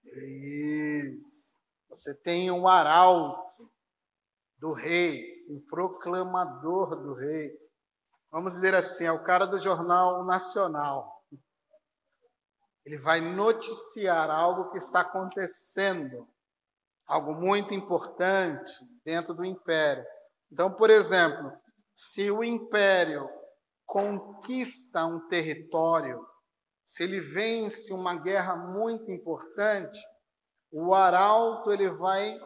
Isso. 0.04 1.58
Você 1.88 2.14
tem 2.14 2.50
um 2.50 2.68
arauto 2.68 3.72
do 4.58 4.74
rei, 4.74 5.46
um 5.48 5.58
proclamador 5.62 6.94
do 6.96 7.14
rei. 7.14 7.58
Vamos 8.30 8.52
dizer 8.52 8.74
assim, 8.74 9.06
é 9.06 9.12
o 9.12 9.24
cara 9.24 9.46
do 9.46 9.58
jornal 9.58 10.22
nacional. 10.26 11.21
Ele 12.84 12.98
vai 12.98 13.20
noticiar 13.20 14.30
algo 14.30 14.70
que 14.70 14.78
está 14.78 15.00
acontecendo, 15.00 16.28
algo 17.06 17.34
muito 17.34 17.72
importante 17.74 18.72
dentro 19.04 19.34
do 19.34 19.44
império. 19.44 20.04
Então, 20.50 20.72
por 20.72 20.90
exemplo, 20.90 21.52
se 21.94 22.30
o 22.30 22.42
império 22.42 23.28
conquista 23.86 25.06
um 25.06 25.28
território, 25.28 26.26
se 26.84 27.04
ele 27.04 27.20
vence 27.20 27.92
uma 27.92 28.14
guerra 28.14 28.56
muito 28.56 29.10
importante, 29.10 30.00
o 30.70 30.94
arauto 30.94 31.70
ele 31.70 31.90
vai 31.90 32.38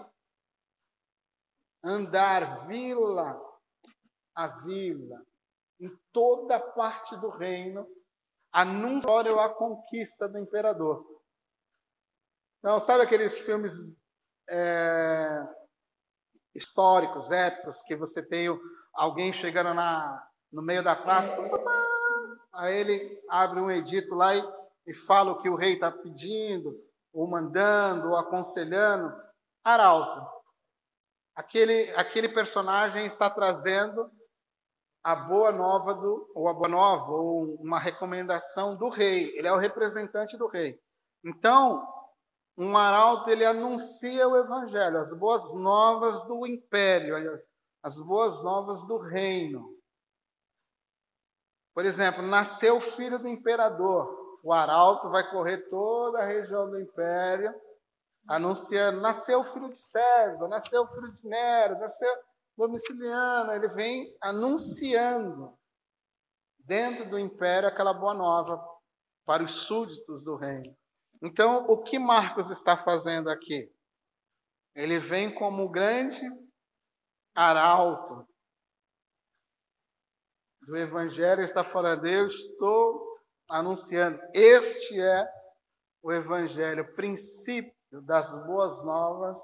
andar 1.82 2.66
vila 2.66 3.40
a 4.34 4.48
vila, 4.48 5.24
em 5.80 5.90
toda 6.12 6.60
parte 6.60 7.16
do 7.16 7.28
reino, 7.30 7.86
anunciando 8.56 9.38
a 9.38 9.50
conquista 9.50 10.26
do 10.26 10.38
imperador. 10.38 11.04
Então, 12.58 12.80
sabe 12.80 13.02
aqueles 13.02 13.38
filmes 13.38 13.74
é, 14.48 15.46
históricos, 16.54 17.30
épicos, 17.30 17.82
que 17.82 17.94
você 17.94 18.26
tem 18.26 18.48
alguém 18.94 19.30
chegando 19.30 19.74
na, 19.74 20.26
no 20.50 20.62
meio 20.62 20.82
da 20.82 20.96
praça. 20.96 21.36
Aí 22.54 22.74
ele 22.76 23.22
abre 23.28 23.60
um 23.60 23.70
edito 23.70 24.14
lá 24.14 24.34
e, 24.34 24.42
e 24.86 24.94
fala 24.94 25.32
o 25.32 25.42
que 25.42 25.50
o 25.50 25.54
rei 25.54 25.74
está 25.74 25.92
pedindo, 25.92 26.74
ou 27.12 27.28
mandando, 27.28 28.08
ou 28.08 28.16
aconselhando. 28.16 29.14
Arauto. 29.62 30.26
Aquele, 31.34 31.90
aquele 31.94 32.30
personagem 32.30 33.04
está 33.04 33.28
trazendo 33.28 34.10
a 35.06 35.14
boa 35.14 35.52
nova 35.52 35.94
do, 35.94 36.28
ou 36.34 36.48
a 36.48 36.52
boa 36.52 36.68
nova, 36.68 37.12
ou 37.12 37.54
uma 37.60 37.78
recomendação 37.78 38.74
do 38.74 38.88
rei. 38.88 39.32
Ele 39.38 39.46
é 39.46 39.52
o 39.52 39.56
representante 39.56 40.36
do 40.36 40.48
rei. 40.48 40.82
Então, 41.24 41.86
um 42.58 42.76
arauto 42.76 43.30
ele 43.30 43.46
anuncia 43.46 44.26
o 44.26 44.36
evangelho, 44.36 44.98
as 44.98 45.12
boas 45.12 45.54
novas 45.54 46.22
do 46.22 46.44
império, 46.44 47.40
as 47.84 48.00
boas 48.00 48.42
novas 48.42 48.82
do 48.82 48.98
reino. 48.98 49.78
Por 51.72 51.84
exemplo, 51.84 52.22
nasceu 52.22 52.78
o 52.78 52.80
filho 52.80 53.20
do 53.20 53.28
imperador. 53.28 54.40
O 54.42 54.52
arauto 54.52 55.08
vai 55.08 55.30
correr 55.30 55.58
toda 55.70 56.18
a 56.18 56.26
região 56.26 56.68
do 56.68 56.80
império, 56.80 57.54
anunciando: 58.26 59.00
nasceu 59.00 59.38
o 59.38 59.44
filho 59.44 59.70
de 59.70 59.78
César, 59.78 60.48
nasceu 60.48 60.82
o 60.82 60.88
filho 60.88 61.12
de 61.12 61.28
Nero, 61.28 61.78
nasceu 61.78 62.12
Domiciliano. 62.56 63.52
Ele 63.52 63.68
vem 63.68 64.16
anunciando 64.20 65.56
dentro 66.58 67.08
do 67.08 67.18
império 67.18 67.68
aquela 67.68 67.92
boa 67.92 68.14
nova 68.14 68.62
para 69.24 69.42
os 69.42 69.52
súditos 69.52 70.22
do 70.22 70.36
reino. 70.36 70.76
Então, 71.22 71.66
o 71.68 71.82
que 71.82 71.98
Marcos 71.98 72.50
está 72.50 72.76
fazendo 72.76 73.28
aqui? 73.28 73.72
Ele 74.74 74.98
vem 74.98 75.34
como 75.34 75.68
grande 75.68 76.22
arauto 77.34 78.26
do 80.66 80.76
Evangelho 80.76 81.42
está 81.42 81.62
falando, 81.62 82.06
eu 82.06 82.26
estou 82.26 83.20
anunciando, 83.48 84.20
este 84.34 85.00
é 85.00 85.24
o 86.02 86.12
Evangelho, 86.12 86.92
princípio 86.94 87.72
das 88.02 88.44
boas 88.46 88.84
novas 88.84 89.38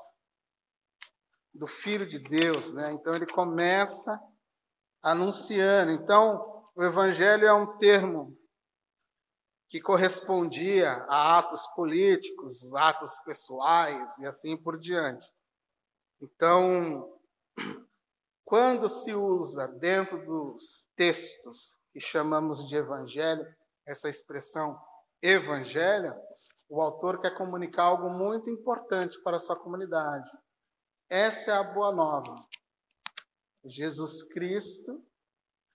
do 1.55 1.67
Filho 1.67 2.07
de 2.07 2.19
Deus, 2.19 2.73
né? 2.73 2.93
Então 2.93 3.15
ele 3.15 3.27
começa 3.27 4.19
anunciando. 5.03 5.93
Então, 5.93 6.71
o 6.75 6.83
evangelho 6.83 7.47
é 7.47 7.53
um 7.53 7.77
termo 7.79 8.37
que 9.69 9.81
correspondia 9.81 10.91
a 11.09 11.39
atos 11.39 11.67
políticos, 11.75 12.73
atos 12.75 13.19
pessoais 13.25 14.19
e 14.19 14.27
assim 14.27 14.57
por 14.57 14.79
diante. 14.79 15.27
Então, 16.21 17.11
quando 18.45 18.89
se 18.89 19.15
usa 19.15 19.67
dentro 19.67 20.25
dos 20.25 20.87
textos 20.95 21.77
que 21.93 22.01
chamamos 22.01 22.67
de 22.67 22.77
evangelho, 22.77 23.47
essa 23.87 24.09
expressão 24.09 24.79
evangelho, 25.21 26.15
o 26.69 26.81
autor 26.81 27.21
quer 27.21 27.37
comunicar 27.37 27.85
algo 27.85 28.09
muito 28.09 28.51
importante 28.51 29.21
para 29.23 29.37
a 29.37 29.41
sua 29.41 29.57
comunidade. 29.57 30.31
Essa 31.15 31.51
é 31.51 31.55
a 31.57 31.63
boa 31.63 31.93
nova. 31.93 32.35
Jesus 33.67 34.23
Cristo 34.23 35.05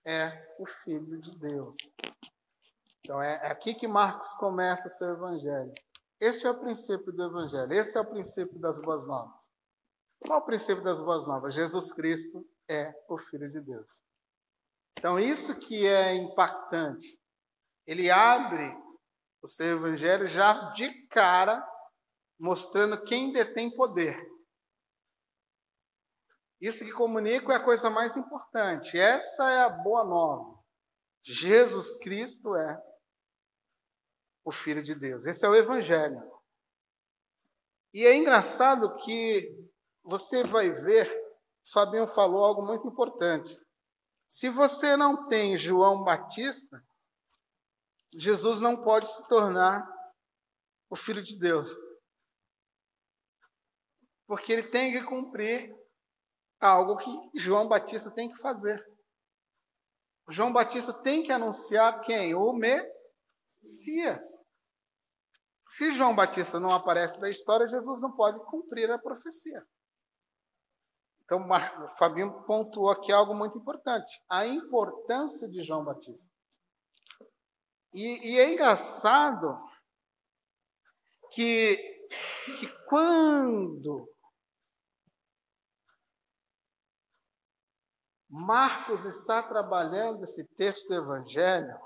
é 0.04 0.56
o 0.58 0.66
Filho 0.66 1.22
de 1.22 1.38
Deus. 1.38 1.78
Então 3.02 3.22
é 3.22 3.46
aqui 3.46 3.76
que 3.76 3.88
Marcos 3.88 4.34
começa 4.34 4.90
seu 4.90 5.10
evangelho. 5.10 5.72
Este 6.20 6.48
é 6.48 6.50
o 6.50 6.60
princípio 6.60 7.14
do 7.14 7.24
evangelho, 7.24 7.72
esse 7.72 8.00
é 8.00 8.02
o 8.02 8.10
princípio 8.10 8.58
das 8.58 8.80
boas 8.82 9.06
novas. 9.06 9.40
Qual 10.20 10.40
é 10.40 10.42
o 10.42 10.46
princípio 10.46 10.84
das 10.84 10.98
boas 10.98 11.28
novas? 11.28 11.54
Jesus 11.54 11.94
Cristo 11.94 12.44
é 12.68 12.92
o 13.08 13.16
Filho 13.16 13.52
de 13.52 13.62
Deus. 13.62 14.02
Então, 14.98 15.20
isso 15.20 15.60
que 15.60 15.86
é 15.86 16.16
impactante. 16.16 17.16
Ele 17.86 18.10
abre 18.10 18.66
o 19.44 19.48
seu 19.48 19.78
evangelho 19.78 20.28
já 20.28 20.72
de 20.72 20.92
cara, 21.10 21.64
mostrando 22.40 23.04
quem 23.04 23.32
detém 23.32 23.70
poder. 23.70 24.36
Isso 26.60 26.84
que 26.84 26.92
comunico 26.92 27.52
é 27.52 27.56
a 27.56 27.64
coisa 27.64 27.90
mais 27.90 28.18
importante. 28.18 28.98
Essa 28.98 29.50
é 29.50 29.60
a 29.60 29.70
boa 29.70 30.04
nova. 30.04 30.58
Jesus 31.24 31.98
Cristo 31.98 32.56
é 32.56 32.82
o 34.44 34.52
Filho 34.52 34.82
de 34.82 34.96
Deus. 34.96 35.26
Esse 35.26 35.46
é 35.46 35.50
o 35.50 35.56
Evangelho. 35.56 36.22
E 37.94 38.06
é 38.06 38.16
engraçado 38.16 38.96
que 38.98 39.56
você 40.04 40.44
vai 40.44 40.70
ver, 40.70 41.08
Fabinho 41.72 42.08
falou 42.08 42.44
algo 42.44 42.66
muito 42.66 42.88
importante. 42.88 43.60
Se 44.28 44.50
você 44.50 44.98
não 44.98 45.28
tem 45.28 45.56
João 45.56 46.04
Batista, 46.04 46.84
Jesus 48.14 48.60
não 48.60 48.82
pode 48.84 49.08
se 49.08 49.28
tornar 49.28 49.86
o 50.90 50.96
Filho 50.96 51.22
de 51.22 51.38
Deus. 51.38 51.76
Porque 54.26 54.52
ele 54.52 54.64
tem 54.64 54.92
que 54.92 55.04
cumprir 55.04 55.74
algo 56.60 56.98
que 56.98 57.12
João 57.36 57.68
Batista 57.68 58.12
tem 58.12 58.30
que 58.30 58.38
fazer. 58.38 58.84
João 60.30 60.52
Batista 60.52 60.94
tem 60.94 61.24
que 61.24 61.32
anunciar 61.32 62.02
quem? 62.02 62.36
O 62.36 62.54
Messias. 62.54 64.24
Se 65.70 65.92
João 65.92 66.16
Batista 66.16 66.60
não 66.60 66.70
aparece 66.70 67.20
na 67.20 67.30
história, 67.30 67.68
Jesus 67.68 68.02
não 68.02 68.12
pode 68.14 68.40
cumprir 68.46 68.90
a 68.92 69.00
profecia. 69.00 69.66
Então, 71.24 71.46
o 71.46 71.88
Fabinho 71.98 72.42
pontuou 72.44 72.90
aqui 72.90 73.12
algo 73.12 73.36
muito 73.36 73.58
importante: 73.58 74.22
a 74.30 74.46
importância 74.46 75.48
de 75.50 75.62
João 75.62 75.84
Batista. 75.84 76.32
E, 77.94 78.34
e 78.34 78.40
é 78.40 78.54
engraçado 78.54 79.58
que, 81.32 81.76
que 82.60 82.68
quando 82.88 84.08
Marcos 88.30 89.06
está 89.06 89.42
trabalhando 89.42 90.24
esse 90.24 90.44
texto 90.56 90.88
do 90.88 90.96
Evangelho, 90.96 91.78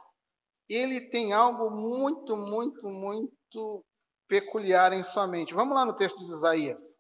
ele 0.68 1.02
tem 1.02 1.34
algo 1.34 1.70
muito, 1.70 2.36
muito, 2.36 2.88
muito 2.88 3.86
peculiar 4.28 4.94
em 4.94 5.04
sua 5.04 5.28
mente. 5.28 5.54
Vamos 5.54 5.76
lá 5.76 5.86
no 5.86 5.96
texto 5.96 6.18
de 6.18 6.32
Isaías. 6.32 6.98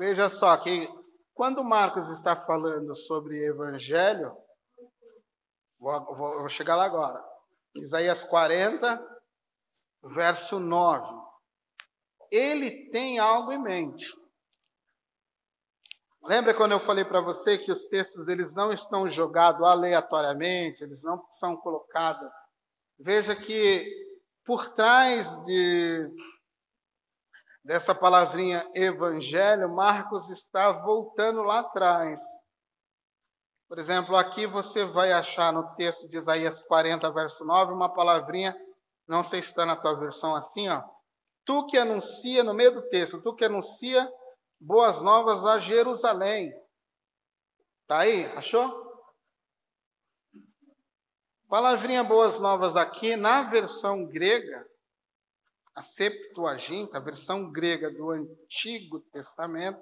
Veja 0.00 0.30
só 0.30 0.56
que 0.56 0.88
quando 1.34 1.62
Marcos 1.62 2.08
está 2.08 2.34
falando 2.34 2.94
sobre 2.94 3.44
evangelho, 3.44 4.34
vou, 5.78 6.14
vou, 6.14 6.48
chegar 6.48 6.74
lá 6.74 6.86
agora. 6.86 7.22
Isaías 7.74 8.24
40, 8.24 8.98
verso 10.04 10.58
9. 10.58 11.06
Ele 12.30 12.88
tem 12.88 13.18
algo 13.18 13.52
em 13.52 13.62
mente. 13.62 14.10
Lembra 16.22 16.54
quando 16.54 16.72
eu 16.72 16.80
falei 16.80 17.04
para 17.04 17.20
você 17.20 17.58
que 17.58 17.70
os 17.70 17.84
textos 17.84 18.26
eles 18.26 18.54
não 18.54 18.72
estão 18.72 19.06
jogados 19.06 19.62
aleatoriamente, 19.62 20.82
eles 20.82 21.02
não 21.02 21.26
são 21.30 21.58
colocados. 21.58 22.26
Veja 22.98 23.36
que 23.36 23.86
por 24.46 24.66
trás 24.70 25.30
de 25.42 26.10
dessa 27.64 27.94
palavrinha 27.94 28.68
evangelho, 28.74 29.68
Marcos 29.74 30.28
está 30.30 30.72
voltando 30.72 31.42
lá 31.42 31.60
atrás. 31.60 32.20
Por 33.68 33.78
exemplo, 33.78 34.16
aqui 34.16 34.46
você 34.46 34.84
vai 34.84 35.12
achar 35.12 35.52
no 35.52 35.74
texto 35.76 36.08
de 36.08 36.16
Isaías 36.16 36.60
40, 36.62 37.08
verso 37.12 37.44
9, 37.44 37.72
uma 37.72 37.88
palavrinha, 37.88 38.56
não 39.06 39.22
sei 39.22 39.42
se 39.42 39.50
está 39.50 39.64
na 39.64 39.76
tua 39.76 39.94
versão 39.94 40.34
assim, 40.34 40.68
ó. 40.68 40.82
Tu 41.44 41.66
que 41.66 41.78
anuncia, 41.78 42.42
no 42.42 42.52
meio 42.54 42.72
do 42.72 42.82
texto, 42.88 43.22
tu 43.22 43.34
que 43.34 43.44
anuncia 43.44 44.10
boas 44.60 45.02
novas 45.02 45.46
a 45.46 45.58
Jerusalém. 45.58 46.52
Tá 47.86 47.98
aí? 48.00 48.26
Achou? 48.36 48.88
Palavrinha 51.48 52.04
boas 52.04 52.38
novas 52.38 52.76
aqui, 52.76 53.16
na 53.16 53.42
versão 53.42 54.06
grega, 54.06 54.64
a 55.74 55.82
Septuaginta, 55.82 56.98
a 56.98 57.00
versão 57.00 57.50
grega 57.50 57.90
do 57.90 58.10
Antigo 58.10 59.00
Testamento. 59.12 59.80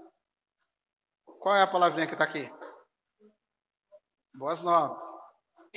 Qual 1.40 1.56
é 1.56 1.62
a 1.62 1.66
palavrinha 1.66 2.06
que 2.06 2.14
está 2.14 2.24
aqui? 2.24 2.50
Boas 4.34 4.62
novas. 4.62 5.04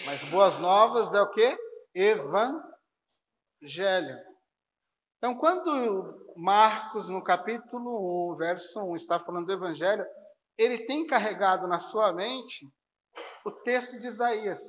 Mas 0.06 0.24
boas 0.26 0.60
novas 0.60 1.14
é 1.14 1.22
o 1.22 1.30
que? 1.32 1.58
Evangelho. 1.94 2.62
Então, 5.18 5.36
quando 5.38 6.34
Marcos, 6.36 7.10
no 7.10 7.24
capítulo 7.24 8.34
1, 8.34 8.38
verso 8.38 8.82
1, 8.82 8.96
está 8.96 9.20
falando 9.20 9.46
do 9.46 9.54
Evangelho, 9.54 10.06
ele 10.58 10.86
tem 10.86 11.06
carregado 11.06 11.68
na 11.68 11.78
sua 11.80 12.12
mente 12.12 12.68
o 13.46 13.52
texto 13.52 14.00
de 14.00 14.08
Isaías. 14.08 14.60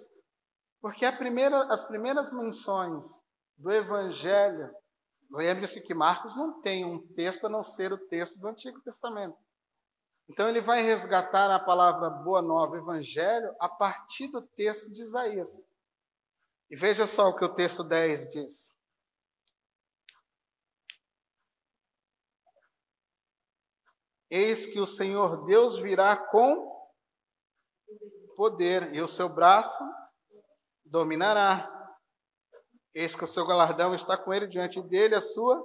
Porque 0.80 1.10
primeira, 1.12 1.72
as 1.72 1.84
primeiras 1.84 2.32
menções 2.32 3.04
do 3.56 3.70
Evangelho 3.70 4.70
Lembre-se 5.32 5.80
que 5.80 5.94
Marcos 5.94 6.36
não 6.36 6.60
tem 6.60 6.84
um 6.84 7.00
texto 7.14 7.46
a 7.46 7.48
não 7.48 7.62
ser 7.62 7.90
o 7.90 7.98
texto 8.08 8.38
do 8.38 8.48
Antigo 8.48 8.80
Testamento. 8.82 9.36
Então 10.28 10.46
ele 10.48 10.60
vai 10.60 10.82
resgatar 10.82 11.50
a 11.50 11.58
palavra 11.58 12.10
boa 12.10 12.42
nova, 12.42 12.76
evangelho, 12.76 13.54
a 13.58 13.68
partir 13.68 14.28
do 14.28 14.42
texto 14.42 14.92
de 14.92 15.00
Isaías. 15.00 15.66
E 16.70 16.76
veja 16.76 17.06
só 17.06 17.28
o 17.28 17.36
que 17.36 17.44
o 17.44 17.54
texto 17.54 17.82
10 17.82 18.28
diz. 18.28 18.76
Eis 24.30 24.66
que 24.66 24.80
o 24.80 24.86
Senhor 24.86 25.44
Deus 25.44 25.78
virá 25.78 26.16
com 26.16 26.70
poder, 28.36 28.94
e 28.94 29.00
o 29.00 29.08
seu 29.08 29.28
braço 29.28 29.82
dominará. 30.84 31.81
Eis 32.94 33.16
que 33.16 33.24
o 33.24 33.28
seu 33.28 33.46
galardão 33.46 33.94
está 33.94 34.16
com 34.16 34.32
ele, 34.32 34.46
diante 34.46 34.82
dele 34.82 35.14
a 35.14 35.20
sua 35.20 35.62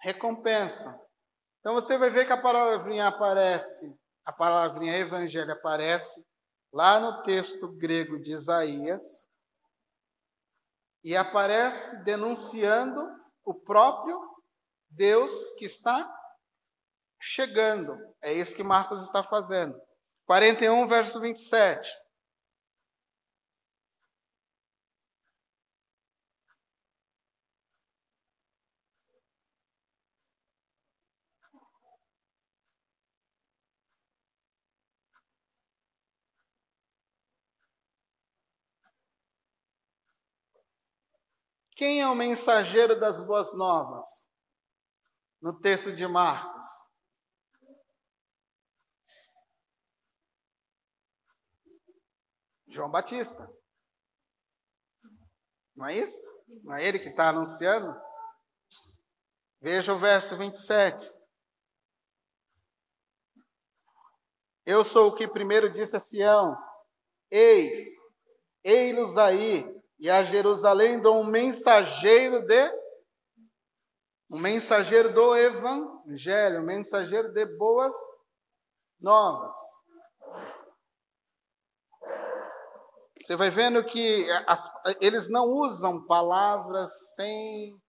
recompensa. 0.00 1.00
Então 1.60 1.74
você 1.74 1.96
vai 1.96 2.10
ver 2.10 2.26
que 2.26 2.32
a 2.32 2.40
palavrinha 2.40 3.06
aparece, 3.06 3.96
a 4.24 4.32
palavrinha 4.32 4.98
evangelho 4.98 5.52
aparece 5.52 6.24
lá 6.72 6.98
no 6.98 7.22
texto 7.22 7.68
grego 7.76 8.18
de 8.18 8.32
Isaías. 8.32 9.26
e 11.04 11.16
aparece 11.16 12.04
denunciando 12.04 13.00
o 13.44 13.52
próprio 13.52 14.20
Deus 14.88 15.32
que 15.58 15.64
está 15.64 16.08
chegando. 17.20 17.96
É 18.22 18.32
isso 18.32 18.54
que 18.54 18.62
Marcos 18.62 19.02
está 19.02 19.24
fazendo. 19.24 19.76
41, 20.26 20.86
verso 20.86 21.20
27. 21.20 21.90
Quem 41.74 42.00
é 42.00 42.08
o 42.08 42.14
mensageiro 42.14 42.98
das 42.98 43.20
boas 43.26 43.54
novas? 43.54 44.06
No 45.40 45.58
texto 45.58 45.92
de 45.92 46.06
Marcos. 46.06 46.66
João 52.68 52.90
Batista. 52.90 53.50
Não 55.74 55.86
é 55.86 55.96
isso? 55.96 56.44
Não 56.62 56.74
é 56.74 56.86
ele 56.86 56.98
que 56.98 57.08
está 57.08 57.30
anunciando? 57.30 57.94
Veja 59.60 59.92
o 59.92 59.98
verso 59.98 60.36
27. 60.36 61.12
Eu 64.64 64.84
sou 64.84 65.08
o 65.08 65.14
que 65.14 65.26
primeiro 65.26 65.70
disse 65.70 65.96
a 65.96 66.00
Sião: 66.00 66.56
Eis, 67.30 67.98
ei-los 68.62 69.18
aí, 69.18 69.81
e 70.02 70.10
a 70.10 70.20
Jerusalém 70.20 71.00
dou 71.00 71.20
um 71.20 71.24
mensageiro 71.24 72.44
de 72.44 72.82
um 74.28 74.36
mensageiro 74.36 75.14
do 75.14 75.36
evangelho, 75.36 76.60
um 76.60 76.64
mensageiro 76.64 77.32
de 77.32 77.46
boas 77.46 77.94
novas. 79.00 79.56
Você 83.20 83.36
vai 83.36 83.48
vendo 83.48 83.84
que 83.84 84.28
as, 84.48 84.68
eles 85.00 85.30
não 85.30 85.46
usam 85.46 86.04
palavras 86.04 87.14
sem 87.14 87.80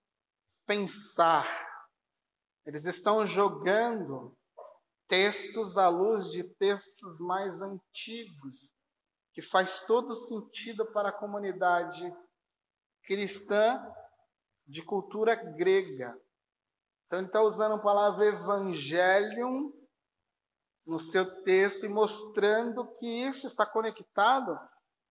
pensar. 0.68 1.47
Eles 2.64 2.86
estão 2.86 3.26
jogando 3.26 4.38
textos 5.07 5.80
à 5.80 5.88
luz 5.88 6.30
de 6.30 6.43
textos 6.43 7.20
mais 7.20 7.59
antigos 7.59 8.72
que 9.34 9.41
faz 9.41 9.81
todo 9.81 10.15
sentido 10.15 10.86
para 10.93 11.09
a 11.09 11.17
comunidade 11.17 12.13
cristã 13.03 13.84
de 14.65 14.84
cultura 14.84 15.36
grega. 15.36 16.17
Então, 17.07 17.19
ele 17.19 17.27
está 17.27 17.41
usando 17.41 17.75
a 17.75 17.81
palavra 17.81 18.25
evangelium 18.25 19.73
no 20.86 20.99
seu 20.99 21.43
texto 21.43 21.86
e 21.86 21.89
mostrando 21.89 22.88
que 22.95 23.07
isso 23.07 23.47
está 23.47 23.65
conectado 23.65 24.57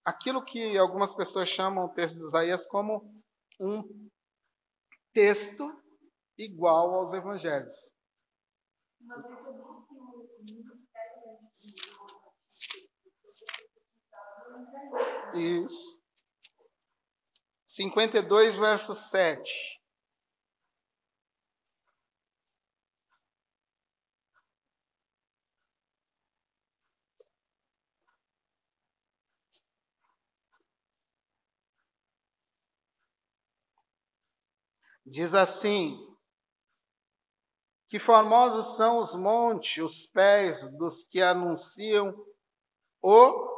àquilo 0.04 0.44
que 0.44 0.76
algumas 0.76 1.14
pessoas 1.14 1.48
chamam 1.48 1.86
o 1.86 1.94
texto 1.94 2.16
de 2.16 2.24
Isaías 2.24 2.66
como 2.66 3.22
um 3.60 3.82
texto 5.12 5.70
igual 6.38 6.94
aos 6.94 7.14
evangelhos. 7.14 7.92
Isso. 15.34 16.00
52, 17.66 18.58
verso 18.58 18.94
7. 18.94 19.80
Diz 35.04 35.34
assim: 35.34 35.98
Que 37.88 37.98
formosos 37.98 38.76
são 38.76 38.98
os 38.98 39.14
montes, 39.14 39.82
os 39.82 40.06
pés 40.06 40.68
dos 40.76 41.04
que 41.04 41.20
anunciam 41.20 42.14
o 43.02 43.51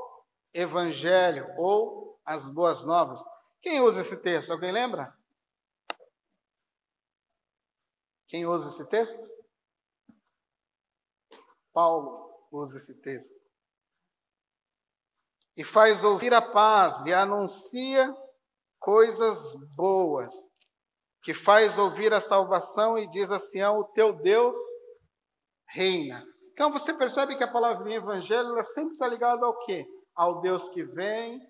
evangelho 0.54 1.52
ou 1.58 2.18
as 2.24 2.48
boas 2.48 2.84
novas. 2.84 3.20
Quem 3.60 3.80
usa 3.80 4.00
esse 4.00 4.22
texto? 4.22 4.52
Alguém 4.52 4.72
lembra? 4.72 5.12
Quem 8.28 8.46
usa 8.46 8.68
esse 8.68 8.88
texto? 8.88 9.30
Paulo 11.72 12.46
usa 12.52 12.76
esse 12.76 13.00
texto. 13.00 13.34
E 15.56 15.64
faz 15.64 16.04
ouvir 16.04 16.32
a 16.32 16.42
paz 16.42 17.06
e 17.06 17.12
anuncia 17.12 18.14
coisas 18.78 19.54
boas, 19.76 20.34
que 21.22 21.32
faz 21.32 21.78
ouvir 21.78 22.12
a 22.12 22.20
salvação 22.20 22.98
e 22.98 23.08
diz 23.08 23.30
assim: 23.30 23.62
o 23.62 23.84
teu 23.84 24.12
Deus 24.12 24.56
reina. 25.68 26.24
Então 26.52 26.70
você 26.70 26.92
percebe 26.94 27.36
que 27.36 27.44
a 27.44 27.50
palavrinha 27.50 27.96
evangelho 27.96 28.62
sempre 28.62 28.92
está 28.92 29.08
ligada 29.08 29.44
ao 29.44 29.58
quê? 29.64 29.86
Ao 30.14 30.40
Deus 30.40 30.68
que 30.68 30.82
vem, 30.82 31.40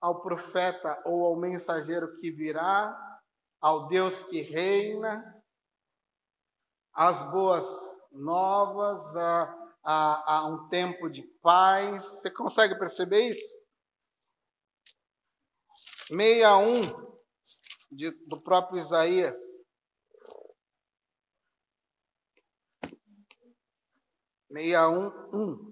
ao 0.00 0.20
profeta 0.20 1.00
ou 1.04 1.24
ao 1.26 1.36
mensageiro 1.36 2.18
que 2.18 2.30
virá, 2.30 3.20
ao 3.60 3.86
Deus 3.86 4.22
que 4.22 4.42
reina, 4.42 5.42
às 6.92 7.22
boas 7.30 8.02
novas, 8.10 9.16
a, 9.16 9.72
a, 9.82 10.36
a 10.36 10.46
um 10.46 10.68
tempo 10.68 11.08
de 11.08 11.22
paz. 11.40 12.04
Você 12.04 12.30
consegue 12.30 12.78
perceber 12.78 13.28
isso? 13.28 13.56
61 16.08 16.80
de, 17.90 18.10
do 18.26 18.42
próprio 18.42 18.78
Isaías. 18.78 19.38
Meia 24.50 24.88
um, 24.88 25.06
um. 25.32 25.71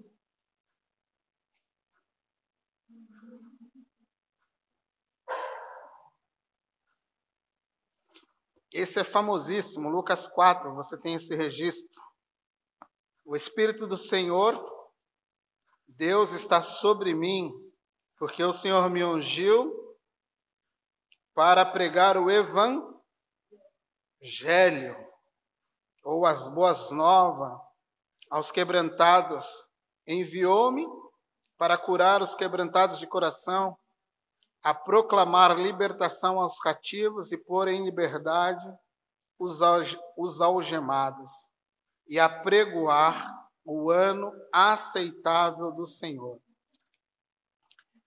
Esse 8.71 9.01
é 9.01 9.03
famosíssimo, 9.03 9.89
Lucas 9.89 10.29
4, 10.29 10.73
você 10.73 10.97
tem 10.97 11.15
esse 11.15 11.35
registro. 11.35 12.01
O 13.25 13.35
Espírito 13.35 13.85
do 13.85 13.97
Senhor, 13.97 14.57
Deus 15.85 16.31
está 16.31 16.61
sobre 16.61 17.13
mim, 17.13 17.51
porque 18.17 18.41
o 18.43 18.53
Senhor 18.53 18.89
me 18.89 19.03
ungiu 19.03 19.73
para 21.33 21.65
pregar 21.65 22.15
o 22.17 22.29
Evangelho, 22.31 22.95
ou 26.03 26.25
as 26.25 26.47
boas 26.47 26.91
novas, 26.91 27.59
aos 28.29 28.51
quebrantados. 28.51 29.45
Enviou-me 30.07 30.87
para 31.57 31.77
curar 31.77 32.21
os 32.21 32.33
quebrantados 32.33 32.99
de 32.99 33.05
coração, 33.07 33.77
a 34.63 34.73
proclamar 34.73 35.57
libertação 35.57 36.39
aos 36.39 36.59
cativos 36.59 37.31
e 37.31 37.37
pôr 37.37 37.67
em 37.67 37.83
liberdade 37.83 38.65
os 39.39 40.41
algemados, 40.41 41.31
e 42.07 42.19
a 42.19 42.29
pregoar 42.29 43.49
o 43.65 43.89
ano 43.89 44.31
aceitável 44.53 45.71
do 45.71 45.87
Senhor. 45.87 46.39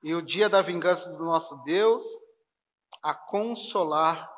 E 0.03 0.15
o 0.15 0.23
dia 0.23 0.49
da 0.49 0.63
vingança 0.63 1.13
do 1.13 1.25
nosso 1.25 1.57
Deus, 1.65 2.05
a 3.03 3.15
consolar 3.15 4.31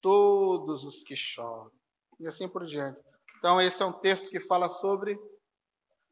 todos 0.00 0.84
os 0.84 1.02
que 1.02 1.16
choram. 1.16 1.70
E 2.18 2.26
assim 2.26 2.48
por 2.48 2.66
diante. 2.66 3.00
Então, 3.38 3.58
esse 3.58 3.82
é 3.82 3.86
um 3.86 3.92
texto 3.92 4.30
que 4.30 4.40
fala 4.40 4.68
sobre 4.68 5.18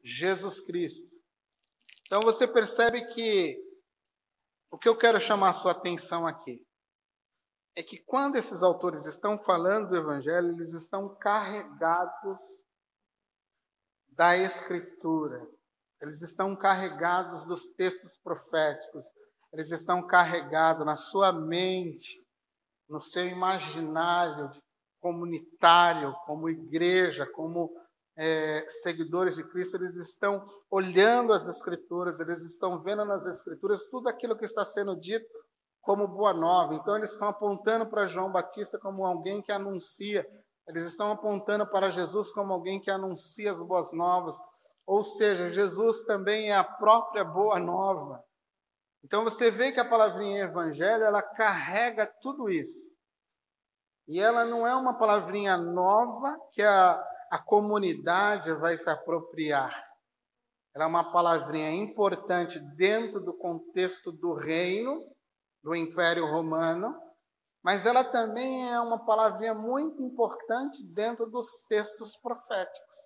Jesus 0.03 0.59
Cristo. 0.59 1.13
Então, 2.07 2.21
você 2.21 2.47
percebe 2.47 3.05
que 3.07 3.57
o 4.71 4.77
que 4.77 4.87
eu 4.87 4.97
quero 4.97 5.19
chamar 5.19 5.53
sua 5.53 5.71
atenção 5.71 6.27
aqui 6.27 6.65
é 7.75 7.83
que 7.83 7.97
quando 7.97 8.35
esses 8.35 8.61
autores 8.61 9.05
estão 9.05 9.37
falando 9.39 9.89
do 9.89 9.95
Evangelho, 9.95 10.49
eles 10.49 10.73
estão 10.73 11.15
carregados 11.15 12.39
da 14.09 14.37
Escritura, 14.37 15.47
eles 16.01 16.21
estão 16.21 16.55
carregados 16.55 17.45
dos 17.45 17.67
textos 17.67 18.17
proféticos, 18.17 19.05
eles 19.53 19.71
estão 19.71 20.05
carregados 20.05 20.85
na 20.85 20.95
sua 20.95 21.31
mente, 21.31 22.21
no 22.87 23.01
seu 23.01 23.27
imaginário 23.27 24.49
comunitário, 24.99 26.13
como 26.25 26.49
igreja, 26.49 27.25
como 27.25 27.71
é, 28.19 28.65
seguidores 28.67 29.37
de 29.37 29.43
Cristo, 29.45 29.77
eles 29.77 29.95
estão 29.95 30.45
olhando 30.69 31.31
as 31.31 31.47
Escrituras, 31.47 32.19
eles 32.19 32.43
estão 32.43 32.83
vendo 32.83 33.05
nas 33.05 33.25
Escrituras 33.25 33.85
tudo 33.85 34.09
aquilo 34.09 34.37
que 34.37 34.43
está 34.43 34.65
sendo 34.65 34.93
dito 34.99 35.25
como 35.81 36.05
boa 36.05 36.33
nova. 36.33 36.75
Então, 36.75 36.97
eles 36.97 37.11
estão 37.11 37.29
apontando 37.29 37.87
para 37.87 38.05
João 38.05 38.29
Batista 38.29 38.77
como 38.77 39.05
alguém 39.05 39.41
que 39.41 39.53
anuncia, 39.53 40.27
eles 40.67 40.85
estão 40.85 41.11
apontando 41.11 41.65
para 41.65 41.89
Jesus 41.89 42.31
como 42.33 42.51
alguém 42.51 42.81
que 42.81 42.91
anuncia 42.91 43.49
as 43.49 43.63
boas 43.63 43.93
novas. 43.93 44.37
Ou 44.85 45.01
seja, 45.01 45.49
Jesus 45.49 46.01
também 46.03 46.51
é 46.51 46.55
a 46.55 46.63
própria 46.63 47.23
boa 47.23 47.57
nova. 47.57 48.21
Então 49.03 49.23
você 49.23 49.49
vê 49.49 49.71
que 49.71 49.79
a 49.79 49.87
palavrinha 49.87 50.43
evangelho, 50.43 51.05
ela 51.05 51.21
carrega 51.21 52.05
tudo 52.21 52.49
isso. 52.49 52.91
E 54.07 54.19
ela 54.19 54.43
não 54.43 54.67
é 54.67 54.75
uma 54.75 54.97
palavrinha 54.97 55.55
nova 55.57 56.37
que 56.51 56.61
a, 56.61 57.01
a 57.29 57.37
comunidade 57.37 58.51
vai 58.53 58.75
se 58.77 58.89
apropriar. 58.89 59.71
Ela 60.75 60.85
é 60.85 60.87
uma 60.87 61.11
palavrinha 61.11 61.71
importante 61.71 62.59
dentro 62.75 63.19
do 63.19 63.33
contexto 63.33 64.11
do 64.11 64.33
reino, 64.33 65.03
do 65.63 65.75
Império 65.75 66.25
Romano, 66.25 66.95
mas 67.63 67.85
ela 67.85 68.03
também 68.03 68.71
é 68.71 68.79
uma 68.79 69.03
palavrinha 69.05 69.53
muito 69.53 70.01
importante 70.01 70.83
dentro 70.93 71.29
dos 71.29 71.63
textos 71.67 72.15
proféticos, 72.15 72.97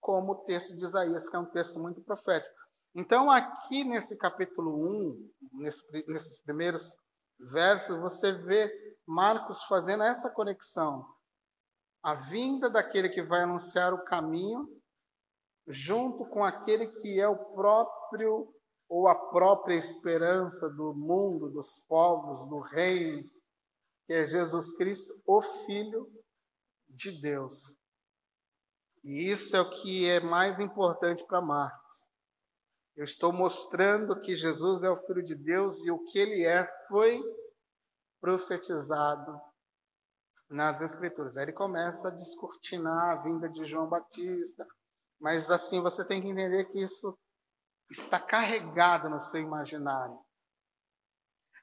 como 0.00 0.32
o 0.32 0.44
texto 0.44 0.76
de 0.76 0.84
Isaías, 0.84 1.28
que 1.28 1.36
é 1.36 1.38
um 1.38 1.50
texto 1.50 1.80
muito 1.80 2.02
profético. 2.02 2.54
Então, 2.94 3.30
aqui 3.30 3.84
nesse 3.84 4.16
capítulo 4.16 4.74
1, 4.74 5.30
nesse, 5.54 5.82
nesses 6.08 6.42
primeiros 6.42 6.96
versos, 7.38 7.98
você 7.98 8.32
vê 8.32 8.70
Marcos 9.06 9.62
fazendo 9.64 10.02
essa 10.02 10.30
conexão. 10.30 11.06
A 12.02 12.14
vinda 12.14 12.70
daquele 12.70 13.08
que 13.08 13.22
vai 13.22 13.42
anunciar 13.42 13.92
o 13.92 14.04
caminho, 14.04 14.68
junto 15.66 16.24
com 16.26 16.44
aquele 16.44 16.86
que 16.88 17.20
é 17.20 17.28
o 17.28 17.36
próprio 17.54 18.52
ou 18.88 19.08
a 19.08 19.14
própria 19.30 19.74
esperança 19.74 20.68
do 20.68 20.94
mundo, 20.94 21.50
dos 21.50 21.80
povos, 21.88 22.46
do 22.48 22.60
reino, 22.60 23.28
que 24.06 24.12
é 24.12 24.26
Jesus 24.26 24.76
Cristo, 24.76 25.12
o 25.26 25.42
Filho 25.42 26.08
de 26.88 27.10
Deus. 27.20 27.74
E 29.02 29.28
isso 29.28 29.56
é 29.56 29.60
o 29.60 29.82
que 29.82 30.08
é 30.08 30.20
mais 30.20 30.60
importante 30.60 31.24
para 31.26 31.40
Marcos. 31.40 32.08
Eu 32.94 33.04
estou 33.04 33.32
mostrando 33.32 34.20
que 34.20 34.34
Jesus 34.34 34.82
é 34.82 34.90
o 34.90 35.00
Filho 35.06 35.22
de 35.22 35.34
Deus 35.34 35.84
e 35.84 35.90
o 35.90 36.02
que 36.04 36.18
ele 36.18 36.44
é 36.44 36.66
foi 36.88 37.20
profetizado 38.20 39.38
nas 40.48 40.80
Escrituras. 40.80 41.36
Aí 41.36 41.44
ele 41.44 41.52
começa 41.52 42.08
a 42.08 42.12
descortinar 42.12 43.18
a 43.18 43.22
vinda 43.22 43.48
de 43.48 43.64
João 43.64 43.88
Batista, 43.88 44.66
mas 45.20 45.50
assim 45.50 45.80
você 45.80 46.04
tem 46.04 46.20
que 46.20 46.28
entender 46.28 46.64
que 46.66 46.78
isso 46.78 47.16
está 47.90 48.18
carregado 48.18 49.08
no 49.08 49.20
seu 49.20 49.40
imaginário. 49.40 50.18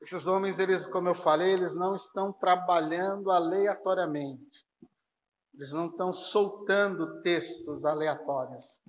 Esses 0.01 0.27
homens, 0.27 0.59
eles, 0.59 0.86
como 0.86 1.07
eu 1.07 1.15
falei, 1.15 1.53
eles 1.53 1.75
não 1.75 1.95
estão 1.95 2.34
trabalhando 2.34 3.31
aleatoriamente. 3.31 4.67
Eles 5.53 5.71
não 5.71 5.88
estão 5.88 6.11
soltando 6.11 7.21
textos 7.21 7.86
aleatórios. 7.86 8.81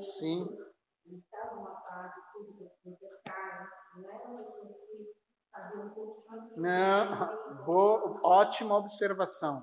Sim. 0.00 0.46
Não, 6.56 7.64
boa, 7.64 8.20
ótima 8.22 8.76
observação. 8.76 9.62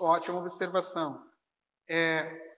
Ótima 0.00 0.38
observação. 0.40 1.24
É, 1.88 2.56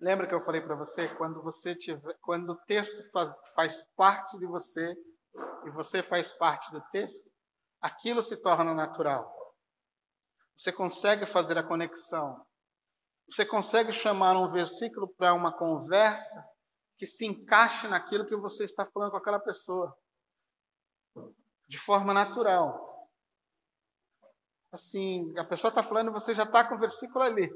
lembra 0.00 0.26
que 0.26 0.34
eu 0.34 0.40
falei 0.40 0.60
para 0.60 0.74
você 0.74 1.08
quando 1.08 1.42
você 1.42 1.74
tiver, 1.74 2.16
quando 2.22 2.50
o 2.50 2.56
texto 2.66 3.02
faz, 3.12 3.40
faz 3.54 3.82
parte 3.96 4.38
de 4.38 4.46
você 4.46 4.94
e 5.64 5.70
você 5.70 6.02
faz 6.02 6.32
parte 6.32 6.72
do 6.72 6.80
texto, 6.90 7.30
aquilo 7.80 8.22
se 8.22 8.36
torna 8.36 8.74
natural. 8.74 9.39
Você 10.60 10.72
consegue 10.74 11.24
fazer 11.24 11.56
a 11.56 11.66
conexão. 11.66 12.44
Você 13.30 13.46
consegue 13.46 13.94
chamar 13.94 14.36
um 14.36 14.46
versículo 14.46 15.08
para 15.14 15.32
uma 15.32 15.56
conversa 15.56 16.46
que 16.98 17.06
se 17.06 17.24
encaixe 17.24 17.88
naquilo 17.88 18.26
que 18.26 18.36
você 18.36 18.64
está 18.64 18.84
falando 18.84 19.10
com 19.10 19.16
aquela 19.16 19.40
pessoa. 19.40 19.96
De 21.66 21.78
forma 21.78 22.12
natural. 22.12 23.08
Assim, 24.70 25.32
a 25.38 25.44
pessoa 25.46 25.70
está 25.70 25.82
falando 25.82 26.10
e 26.10 26.12
você 26.12 26.34
já 26.34 26.42
está 26.42 26.68
com 26.68 26.74
o 26.74 26.78
versículo 26.78 27.24
ali. 27.24 27.48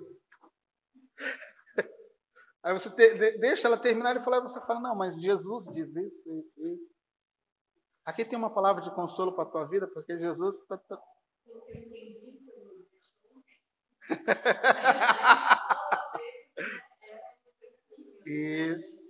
Aí 2.65 2.73
você 2.73 2.89
te, 2.97 3.37
deixa 3.37 3.69
ela 3.69 3.77
terminar 3.77 4.17
e 4.17 4.25
falar, 4.25 4.41
você 4.41 4.59
fala, 4.63 4.81
não, 4.81 4.97
mas 4.97 5.21
Jesus 5.21 5.67
diz 5.75 5.95
isso, 5.95 6.39
isso, 6.39 6.67
isso. 6.69 6.91
Aqui 8.03 8.25
tem 8.25 8.39
uma 8.39 8.55
palavra 8.55 8.81
de 8.81 8.91
consolo 8.95 9.35
para 9.35 9.45
a 9.45 9.51
tua 9.51 9.67
vida, 9.67 9.87
porque 9.93 10.19
Jesus 10.19 10.57
está. 10.59 10.79
Tá... 10.79 10.99
Isso. 18.27 19.03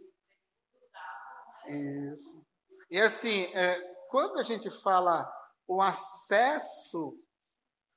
Isso. 1.68 2.44
E 2.90 3.00
assim, 3.00 3.44
é, 3.54 3.80
quando 4.08 4.38
a 4.38 4.42
gente 4.42 4.70
fala 4.70 5.30
o 5.66 5.80
acesso, 5.80 7.18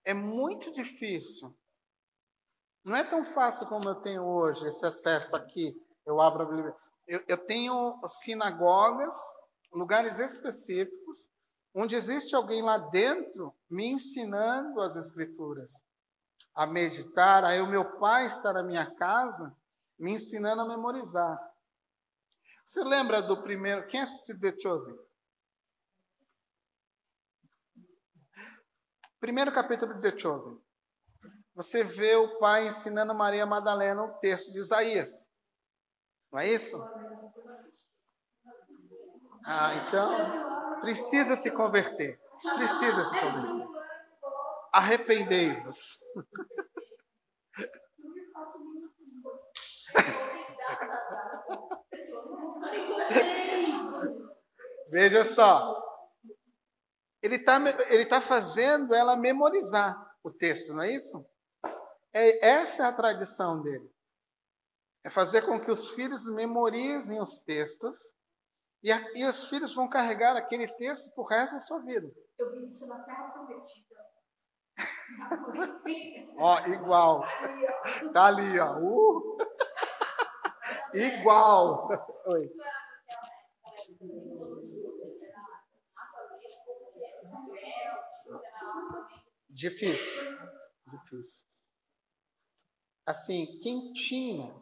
é 0.06 0.14
muito 0.14 0.72
difícil. 0.72 1.56
Não 2.84 2.95
é 2.95 3.04
tão 3.04 3.26
fácil 3.26 3.68
como 3.68 3.89
eu 3.89 3.95
tenho 3.95 4.24
hoje 4.24 4.68
esse 4.68 4.86
acesso 4.86 5.36
aqui. 5.36 5.76
Eu 6.06 6.22
abro 6.22 6.43
a. 6.43 6.74
Eu, 7.06 7.24
eu 7.28 7.38
tenho 7.38 8.00
sinagogas, 8.08 9.16
lugares 9.72 10.20
específicos, 10.20 11.28
onde 11.74 11.95
existe 11.95 12.36
alguém 12.36 12.62
lá 12.62 12.78
dentro 12.78 13.54
me 13.70 13.88
ensinando 13.88 14.80
as 14.80 14.95
Escrituras 14.95 15.84
a 16.58 16.66
meditar. 16.66 17.45
Aí 17.45 17.62
o 17.62 17.68
meu 17.68 17.86
pai 17.99 18.26
está 18.26 18.51
na 18.51 18.64
minha 18.64 18.89
casa 18.95 19.55
me 19.97 20.14
ensinando 20.14 20.64
a 20.64 20.68
memorizar. 20.68 21.39
Você 22.66 22.84
lembra 22.84 23.22
do 23.22 23.43
primeiro? 23.43 23.86
Quem 23.88 24.01
assistiu 24.01 24.38
The 24.39 24.58
Chosen? 24.60 24.97
Primeiro 29.20 29.51
capítulo 29.51 29.93
de 29.93 30.01
The 30.01 30.18
Chosen. 30.18 30.60
Você 31.53 31.84
vê 31.84 32.16
o 32.16 32.39
pai 32.39 32.66
ensinando 32.66 33.14
Maria 33.14 33.45
Madalena 33.45 34.03
o 34.03 34.14
texto 34.20 34.51
de 34.51 34.60
Isaías. 34.60 35.30
Não 36.32 36.39
é 36.39 36.47
isso? 36.47 36.78
Ah, 39.45 39.76
então 39.76 40.82
precisa 40.82 41.36
se 41.36 41.51
converter. 41.51 42.20
Precisa 42.58 43.05
se 43.05 43.20
converter. 43.20 43.76
Arrependei-vos. 44.72 45.99
Veja 54.89 55.24
só. 55.24 55.84
Ele 57.22 57.36
está 57.36 57.57
ele 57.89 58.05
tá 58.05 58.22
fazendo 58.22 58.93
ela 58.93 59.15
memorizar 59.15 60.15
o 60.24 60.32
texto, 60.32 60.74
não 60.74 60.84
é 60.84 60.91
isso? 60.91 61.26
É, 62.13 62.47
essa 62.47 62.84
é 62.84 62.86
a 62.88 62.93
tradição 62.93 63.61
dele. 63.61 63.91
É 65.03 65.09
fazer 65.09 65.45
com 65.45 65.59
que 65.59 65.72
os 65.72 65.91
filhos 65.91 66.28
memorizem 66.28 67.22
os 67.22 67.39
textos 67.39 68.13
e, 68.84 68.91
a, 68.91 68.97
e 69.15 69.26
os 69.26 69.47
filhos 69.47 69.74
vão 69.74 69.89
carregar 69.89 70.36
aquele 70.36 70.68
texto 70.76 71.11
o 71.15 71.24
resto 71.24 71.53
da 71.53 71.59
sua 71.59 71.80
vida. 71.80 72.11
Eu 72.38 72.51
vi 72.51 72.68
isso 72.68 72.88
na 72.88 72.99
Terra 73.03 73.30
Prometida. 73.30 74.07
ó, 76.38 76.59
igual. 76.67 77.23
Tá 78.13 78.25
ali, 78.25 78.59
ó. 78.59 78.78
Uh. 78.80 79.38
Igual. 80.93 81.89
Oi. 82.28 82.43
Difícil. 89.49 90.21
Difícil. 90.86 91.45
Assim, 93.05 93.59
quem 93.61 93.93
tinha, 93.93 94.53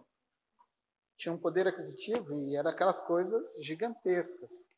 tinha 1.18 1.34
um 1.34 1.38
poder 1.38 1.68
aquisitivo 1.68 2.34
e 2.48 2.56
era 2.56 2.70
aquelas 2.70 3.02
coisas 3.02 3.56
gigantescas. 3.62 4.70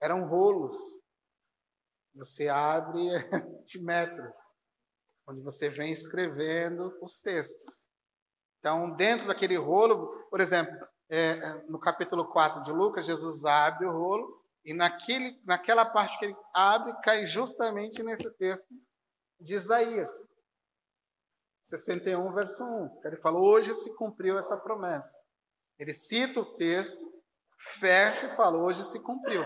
Eram 0.00 0.28
rolos. 0.28 0.76
Você 2.14 2.48
abre 2.48 3.00
de 3.66 3.80
metros, 3.80 4.36
onde 5.26 5.40
você 5.40 5.68
vem 5.68 5.92
escrevendo 5.92 6.96
os 7.00 7.18
textos. 7.18 7.88
Então, 8.58 8.90
dentro 8.96 9.26
daquele 9.26 9.56
rolo, 9.56 10.06
por 10.30 10.40
exemplo, 10.40 10.74
é, 11.08 11.32
é, 11.32 11.64
no 11.68 11.78
capítulo 11.78 12.26
4 12.30 12.62
de 12.62 12.72
Lucas, 12.72 13.06
Jesus 13.06 13.44
abre 13.44 13.86
o 13.86 13.92
rolo 13.92 14.26
e 14.64 14.72
naquele, 14.72 15.38
naquela 15.44 15.84
parte 15.84 16.18
que 16.18 16.24
ele 16.24 16.36
abre, 16.54 16.94
cai 17.02 17.26
justamente 17.26 18.02
nesse 18.02 18.30
texto 18.32 18.66
de 19.38 19.54
Isaías. 19.54 20.10
61, 21.64 22.32
verso 22.32 22.64
1. 22.64 23.00
Ele 23.04 23.16
falou: 23.18 23.44
hoje 23.44 23.74
se 23.74 23.94
cumpriu 23.94 24.38
essa 24.38 24.56
promessa. 24.56 25.22
Ele 25.78 25.92
cita 25.92 26.40
o 26.40 26.54
texto, 26.54 27.04
fecha 27.58 28.26
e 28.26 28.30
fala: 28.30 28.58
hoje 28.58 28.82
se 28.84 29.00
cumpriu. 29.00 29.44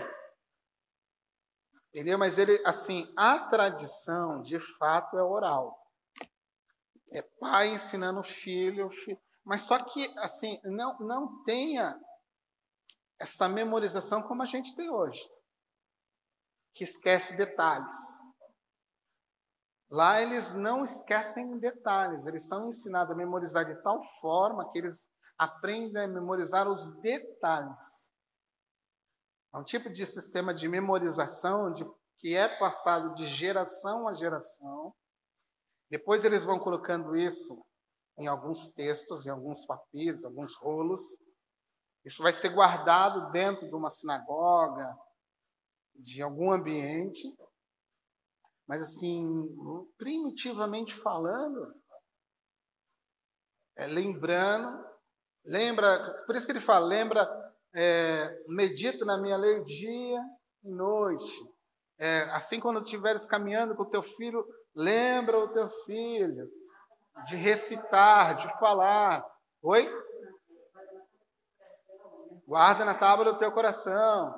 Entendeu? 1.89 2.17
Mas 2.17 2.37
ele, 2.37 2.61
assim, 2.65 3.11
a 3.17 3.39
tradição 3.39 4.41
de 4.41 4.59
fato 4.77 5.17
é 5.17 5.23
oral. 5.23 5.75
É 7.11 7.21
pai 7.21 7.69
ensinando 7.69 8.23
filho, 8.23 8.89
filho. 8.91 9.19
Mas 9.43 9.63
só 9.63 9.83
que, 9.83 10.13
assim, 10.19 10.59
não, 10.63 10.97
não 10.99 11.43
tenha 11.43 11.99
essa 13.19 13.49
memorização 13.49 14.21
como 14.21 14.43
a 14.43 14.45
gente 14.45 14.75
tem 14.75 14.89
hoje, 14.89 15.27
que 16.73 16.83
esquece 16.83 17.35
detalhes. 17.35 17.97
Lá 19.89 20.21
eles 20.21 20.53
não 20.53 20.83
esquecem 20.83 21.57
detalhes, 21.57 22.27
eles 22.27 22.47
são 22.47 22.67
ensinados 22.67 23.11
a 23.11 23.17
memorizar 23.17 23.65
de 23.65 23.75
tal 23.81 23.99
forma 24.21 24.71
que 24.71 24.77
eles 24.77 25.09
aprendem 25.37 26.03
a 26.03 26.07
memorizar 26.07 26.69
os 26.69 26.87
detalhes. 27.01 28.08
É 29.53 29.57
um 29.57 29.63
tipo 29.63 29.89
de 29.89 30.05
sistema 30.05 30.53
de 30.53 30.67
memorização 30.67 31.71
de, 31.71 31.83
que 32.17 32.35
é 32.35 32.47
passado 32.59 33.15
de 33.15 33.25
geração 33.25 34.07
a 34.07 34.13
geração. 34.13 34.93
Depois 35.89 36.23
eles 36.23 36.43
vão 36.43 36.59
colocando 36.59 37.15
isso 37.15 37.65
em 38.17 38.27
alguns 38.27 38.69
textos, 38.69 39.25
em 39.25 39.29
alguns 39.29 39.65
papiros, 39.65 40.23
alguns 40.23 40.55
rolos. 40.57 41.01
Isso 42.05 42.21
vai 42.21 42.33
ser 42.33 42.49
guardado 42.49 43.31
dentro 43.31 43.67
de 43.67 43.73
uma 43.73 43.89
sinagoga, 43.89 44.95
de 45.95 46.21
algum 46.21 46.51
ambiente. 46.51 47.33
Mas, 48.67 48.83
assim, 48.83 49.25
primitivamente 49.97 50.93
falando, 50.93 51.73
é, 53.75 53.87
lembrando, 53.87 54.85
lembra, 55.43 56.23
por 56.25 56.35
isso 56.35 56.45
que 56.45 56.51
ele 56.51 56.59
fala, 56.59 56.85
lembra, 56.85 57.25
é, 57.73 58.43
medita 58.47 59.05
na 59.05 59.17
minha 59.17 59.37
lei 59.37 59.63
dia 59.63 60.19
e 60.63 60.69
noite. 60.69 61.41
É, 61.97 62.21
assim, 62.31 62.59
quando 62.59 62.81
estiveres 62.81 63.25
caminhando 63.25 63.75
com 63.75 63.83
o 63.83 63.89
teu 63.89 64.01
filho, 64.01 64.45
lembra 64.75 65.37
o 65.37 65.49
teu 65.49 65.69
filho 65.85 66.49
de 67.27 67.35
recitar, 67.35 68.35
de 68.37 68.59
falar. 68.59 69.25
Oi? 69.61 69.87
Guarda 72.47 72.85
na 72.85 72.95
tábua 72.95 73.25
do 73.25 73.37
teu 73.37 73.51
coração. 73.51 74.33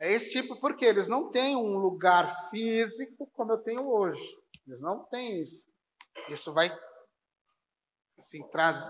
É 0.00 0.12
esse 0.12 0.30
tipo, 0.30 0.60
porque 0.60 0.84
eles 0.84 1.08
não 1.08 1.30
têm 1.30 1.56
um 1.56 1.78
lugar 1.78 2.28
físico 2.50 3.26
como 3.32 3.52
eu 3.52 3.58
tenho 3.58 3.88
hoje. 3.88 4.36
Eles 4.66 4.80
não 4.80 5.04
têm 5.04 5.40
isso. 5.40 5.66
Isso 6.28 6.52
vai 6.52 6.76
assim, 8.18 8.42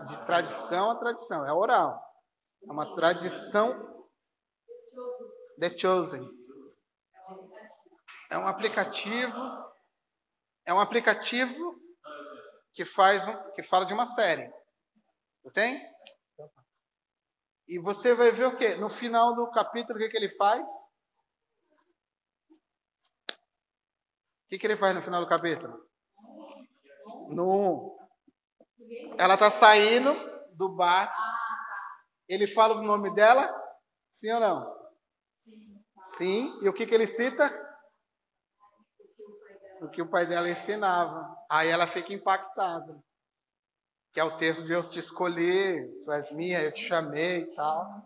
de 0.07 0.19
tradição 0.25 0.91
a 0.91 0.97
tradição. 0.97 1.47
É 1.47 1.53
oral. 1.53 2.04
É 2.67 2.73
uma 2.73 2.95
tradição 2.95 4.07
The 5.59 5.79
Chosen. 5.79 6.29
É 8.31 8.39
um 8.39 8.47
aplicativo. 8.47 9.39
É 10.67 10.73
um 10.73 10.81
aplicativo 10.81 11.81
que 12.73 12.85
faz 12.85 13.29
um, 13.29 13.53
que 13.53 13.63
fala 13.63 13.85
de 13.85 13.95
uma 13.95 14.07
série. 14.07 14.53
Tem? 15.53 15.81
E 17.69 17.79
você 17.79 18.15
vai 18.15 18.31
ver 18.31 18.47
o 18.47 18.57
quê? 18.57 18.75
No 18.75 18.91
final 18.91 19.35
do 19.35 19.51
capítulo, 19.51 19.99
o 19.99 20.03
que, 20.03 20.09
que 20.09 20.17
ele 20.17 20.29
faz? 20.29 20.71
O 23.31 24.49
que, 24.49 24.59
que 24.59 24.67
ele 24.67 24.77
faz 24.77 24.95
no 24.95 25.03
final 25.03 25.21
do 25.21 25.29
capítulo? 25.29 25.89
No 27.29 27.99
Ela 29.19 29.35
está 29.35 29.51
saindo 29.51 30.15
do 30.53 30.69
bar. 30.69 31.15
Ele 32.35 32.49
fala 32.49 32.75
o 32.75 32.83
nome 32.83 33.15
dela? 33.15 33.49
Sim 34.11 34.33
ou 34.33 34.41
não? 34.41 34.85
Sim. 36.03 36.59
E 36.61 36.69
o 36.69 36.73
que, 36.73 36.85
que 36.85 36.95
ele 36.95 37.07
cita? 37.07 37.53
O 39.81 39.89
que 39.89 40.03
o 40.03 40.09
pai 40.09 40.27
dela 40.27 40.51
ensinava. 40.51 41.37
Aí 41.49 41.69
ela 41.69 41.87
fica 41.87 42.13
impactada. 42.13 43.01
Que 44.13 44.19
é 44.19 44.25
o 44.25 44.37
texto 44.37 44.65
de 44.65 44.73
eu 44.73 44.81
te 44.81 44.99
escolher, 44.99 45.89
tu 46.03 46.13
és 46.13 46.31
minha, 46.33 46.61
eu 46.61 46.73
te 46.73 46.85
chamei 46.85 47.43
e 47.43 47.55
tal. 47.55 48.03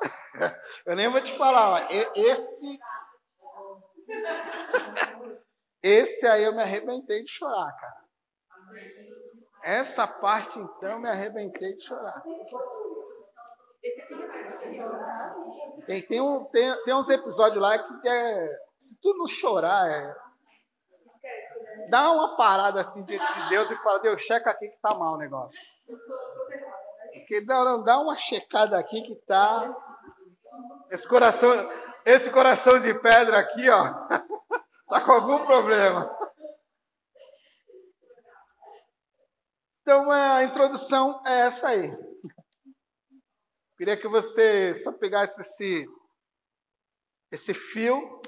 eu 0.86 0.96
nem 0.96 1.10
vou 1.10 1.20
te 1.20 1.32
falar, 1.32 1.86
esse 2.14 2.78
esse 5.82 6.26
aí 6.26 6.44
eu 6.44 6.54
me 6.54 6.62
arrebentei 6.62 7.22
de 7.22 7.30
chorar, 7.30 7.72
cara. 7.72 8.04
Essa 9.62 10.06
parte, 10.06 10.58
então, 10.58 10.90
eu 10.90 11.00
me 11.00 11.08
arrebentei 11.08 11.74
de 11.74 11.84
chorar. 11.84 12.22
Tem, 15.86 16.02
tem, 16.02 16.20
um, 16.20 16.44
tem, 16.44 16.84
tem 16.84 16.94
uns 16.94 17.08
episódios 17.08 17.60
lá 17.60 17.78
que 17.78 18.08
é, 18.08 18.58
se 18.78 19.00
tu 19.00 19.14
não 19.14 19.26
chorar, 19.26 19.90
é, 19.90 20.16
dá 21.88 22.10
uma 22.12 22.36
parada 22.36 22.80
assim 22.80 23.04
diante 23.04 23.32
de 23.32 23.48
Deus 23.48 23.70
e 23.70 23.76
fala, 23.76 23.98
Deus, 23.98 24.22
checa 24.22 24.50
aqui 24.50 24.68
que 24.68 24.80
tá 24.80 24.94
mal 24.94 25.14
o 25.14 25.18
negócio. 25.18 25.76
Porque 27.12 27.40
dá, 27.44 27.76
dá 27.78 28.00
uma 28.00 28.16
checada 28.16 28.78
aqui 28.78 29.02
que 29.02 29.14
tá. 29.26 29.70
Esse 30.90 31.08
coração, 31.08 31.50
esse 32.04 32.32
coração 32.32 32.78
de 32.80 32.92
pedra 32.94 33.38
aqui, 33.38 33.68
ó. 33.68 33.94
Está 34.82 35.00
com 35.04 35.12
algum 35.12 35.44
problema. 35.44 36.10
Então, 39.82 40.10
a 40.10 40.44
introdução 40.44 41.20
é 41.26 41.40
essa 41.40 41.68
aí. 41.68 42.09
Queria 43.80 43.96
que 43.96 44.08
você 44.08 44.74
só 44.74 44.92
pegasse 44.92 45.40
esse, 45.40 45.88
esse 47.32 47.54
fio 47.54 48.20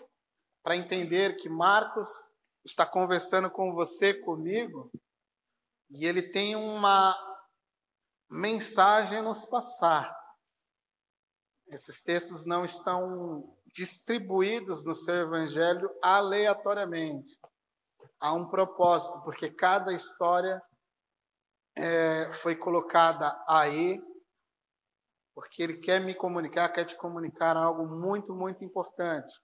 para 0.65 0.77
entender 0.77 1.37
que 1.37 1.47
Marcos 1.47 2.09
está 2.65 2.87
conversando 2.87 3.51
com 3.51 3.75
você, 3.75 4.15
comigo, 4.15 4.91
e 5.91 6.07
ele 6.07 6.23
tem 6.23 6.57
uma 6.57 7.15
mensagem 8.31 9.19
a 9.19 9.23
nos 9.23 9.45
passar. 9.45 10.11
Esses 11.67 12.01
textos 12.01 12.47
não 12.47 12.65
estão 12.65 13.55
distribuídos 13.75 14.87
no 14.87 14.95
seu 14.95 15.17
evangelho 15.17 15.95
aleatoriamente. 16.01 17.39
Há 18.19 18.33
um 18.33 18.49
propósito, 18.49 19.21
porque 19.21 19.51
cada 19.51 19.93
história 19.93 20.63
é, 21.77 22.33
foi 22.33 22.57
colocada 22.57 23.39
aí, 23.47 24.01
porque 25.35 25.63
ele 25.63 25.79
quer 25.79 26.01
me 26.01 26.15
comunicar, 26.15 26.69
quer 26.71 26.85
te 26.85 26.97
comunicar 26.97 27.57
algo 27.57 27.87
muito, 27.87 28.35
muito 28.35 28.65
importante. 28.65 29.35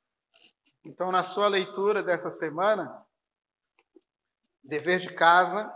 Então, 0.84 1.11
na 1.11 1.22
sua 1.22 1.49
leitura 1.49 2.03
dessa 2.03 2.30
semana, 2.30 3.05
dever 4.62 4.99
de 5.01 5.14
casa, 5.14 5.70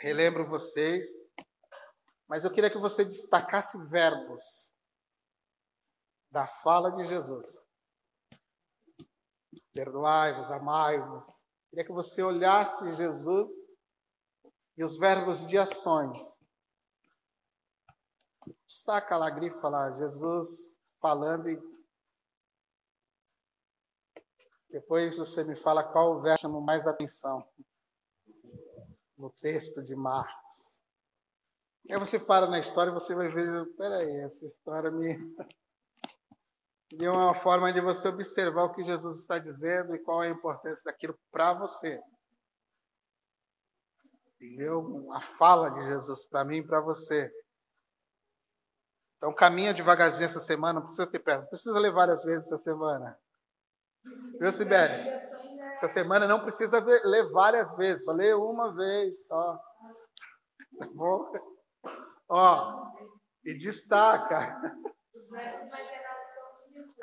relembro 0.00 0.48
vocês, 0.48 1.04
mas 2.28 2.44
eu 2.44 2.50
queria 2.50 2.70
que 2.70 2.78
você 2.78 3.04
destacasse 3.04 3.76
verbos 3.86 4.70
da 6.30 6.46
fala 6.46 6.90
de 6.92 7.04
Jesus 7.04 7.68
perdoai-vos, 9.72 10.50
amai-vos. 10.50 11.46
Queria 11.68 11.84
que 11.84 11.92
você 11.92 12.22
olhasse 12.22 12.94
Jesus 12.94 13.48
e 14.76 14.84
os 14.84 14.98
verbos 14.98 15.46
de 15.46 15.56
ações. 15.58 16.39
Destaca 18.66 19.16
lá 19.16 19.26
a 19.26 19.30
grifa 19.30 19.68
lá, 19.68 19.90
Jesus 19.92 20.78
falando 21.00 21.48
e 21.48 21.58
depois 24.70 25.16
você 25.16 25.42
me 25.42 25.56
fala 25.56 25.82
qual 25.82 26.20
verso 26.20 26.42
chama 26.42 26.60
mais 26.60 26.86
atenção 26.86 27.44
no 29.18 29.30
texto 29.40 29.84
de 29.84 29.96
Marcos. 29.96 30.80
Aí 31.90 31.98
você 31.98 32.20
para 32.20 32.46
na 32.46 32.60
história 32.60 32.90
e 32.90 32.94
você 32.94 33.14
vai 33.14 33.28
ver, 33.28 33.66
peraí, 33.76 34.20
essa 34.20 34.46
história 34.46 34.90
me 34.90 35.18
de 36.92 37.08
uma 37.08 37.34
forma 37.34 37.72
de 37.72 37.80
você 37.80 38.08
observar 38.08 38.64
o 38.64 38.72
que 38.72 38.84
Jesus 38.84 39.18
está 39.18 39.38
dizendo 39.38 39.94
e 39.94 39.98
qual 39.98 40.22
é 40.22 40.28
a 40.28 40.32
importância 40.32 40.90
daquilo 40.90 41.18
para 41.32 41.52
você. 41.52 42.00
Entendeu? 44.34 45.12
A 45.12 45.20
fala 45.20 45.68
de 45.70 45.82
Jesus 45.82 46.24
para 46.24 46.44
mim 46.44 46.58
e 46.58 46.66
para 46.66 46.80
você. 46.80 47.30
Então 49.20 49.34
caminha 49.34 49.74
devagarzinho 49.74 50.24
essa 50.24 50.40
semana, 50.40 50.80
não 50.80 50.86
precisa 50.86 51.06
ter 51.06 51.18
pressa, 51.18 51.46
precisa 51.46 51.78
ler 51.78 51.92
várias 51.92 52.24
vezes 52.24 52.46
essa 52.46 52.56
semana. 52.56 53.18
Viu, 54.40 54.50
Sibeli? 54.50 55.10
Essa 55.74 55.88
semana 55.88 56.26
não 56.26 56.40
precisa 56.40 56.82
ler 57.04 57.30
várias 57.30 57.76
vezes, 57.76 58.06
só 58.06 58.12
lê 58.12 58.32
uma 58.32 58.74
vez 58.74 59.26
só. 59.26 59.60
Tá 60.78 60.88
bom? 60.94 61.30
Ó, 62.30 62.90
e 63.44 63.58
destaca. 63.58 64.58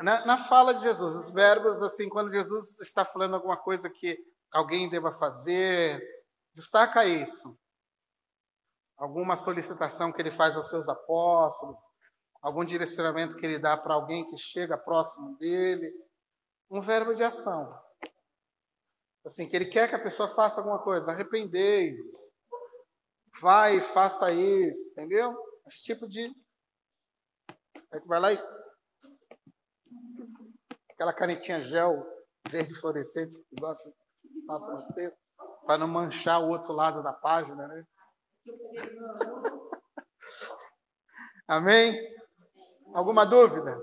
Na, 0.01 0.26
na, 0.26 0.38
fala 0.38 0.74
de 0.74 0.82
Jesus, 0.82 1.15
os 1.15 1.30
verbos, 1.32 1.84
assim, 1.84 2.09
quando 2.09 2.32
Jesus 2.32 2.80
está 2.80 3.05
falando 3.05 3.36
alguma 3.36 3.57
coisa 3.57 3.91
que 3.91 4.18
alguém 4.51 4.89
deva 4.89 5.11
fazer, 5.20 6.01
destaca 6.55 7.05
isso. 7.05 7.55
alguma 8.97 9.36
solicitação 9.36 10.11
que 10.11 10.20
ele 10.20 10.32
faz 10.32 10.57
aos 10.57 10.70
seus 10.70 10.89
apóstolos, 10.89 11.78
algum 12.41 12.63
direcionamento 12.63 13.35
que 13.35 13.45
ele 13.45 13.59
dá 13.59 13.77
para 13.77 13.93
alguém 13.93 14.27
que 14.29 14.38
chega 14.38 14.77
próximo 14.77 15.38
dele. 15.38 15.93
Um 16.69 16.81
verbo 16.81 17.13
de 17.13 17.23
ação. 17.23 17.73
Assim, 19.25 19.47
que 19.47 19.55
ele 19.55 19.65
quer 19.65 19.89
que 19.89 19.95
a 19.95 20.01
pessoa 20.01 20.29
faça 20.29 20.61
alguma 20.61 20.79
coisa, 20.79 21.11
arrependei-vos. 21.11 22.31
Vai, 23.41 23.81
faça 23.81 24.31
isso, 24.31 24.91
entendeu? 24.91 25.35
Esse 25.67 25.83
tipo 25.83 26.07
de. 26.07 26.33
Aí 27.91 27.99
tu 27.99 28.07
vai 28.07 28.19
lá 28.19 28.33
e. 28.33 28.39
Aquela 30.91 31.13
canetinha 31.13 31.61
gel 31.61 32.03
verde 32.49 32.73
fluorescente 32.73 33.38
que 33.38 33.43
tu 33.43 33.61
gosta, 33.61 33.93
passa 34.47 34.73
no 34.73 34.93
texto, 34.93 35.17
para 35.65 35.77
não 35.77 35.88
manchar 35.88 36.41
o 36.41 36.49
outro 36.49 36.73
lado 36.73 37.03
da 37.03 37.13
página, 37.13 37.67
né? 37.67 37.85
Amém? 41.47 41.95
Alguma 42.93 43.25
dúvida? 43.25 43.77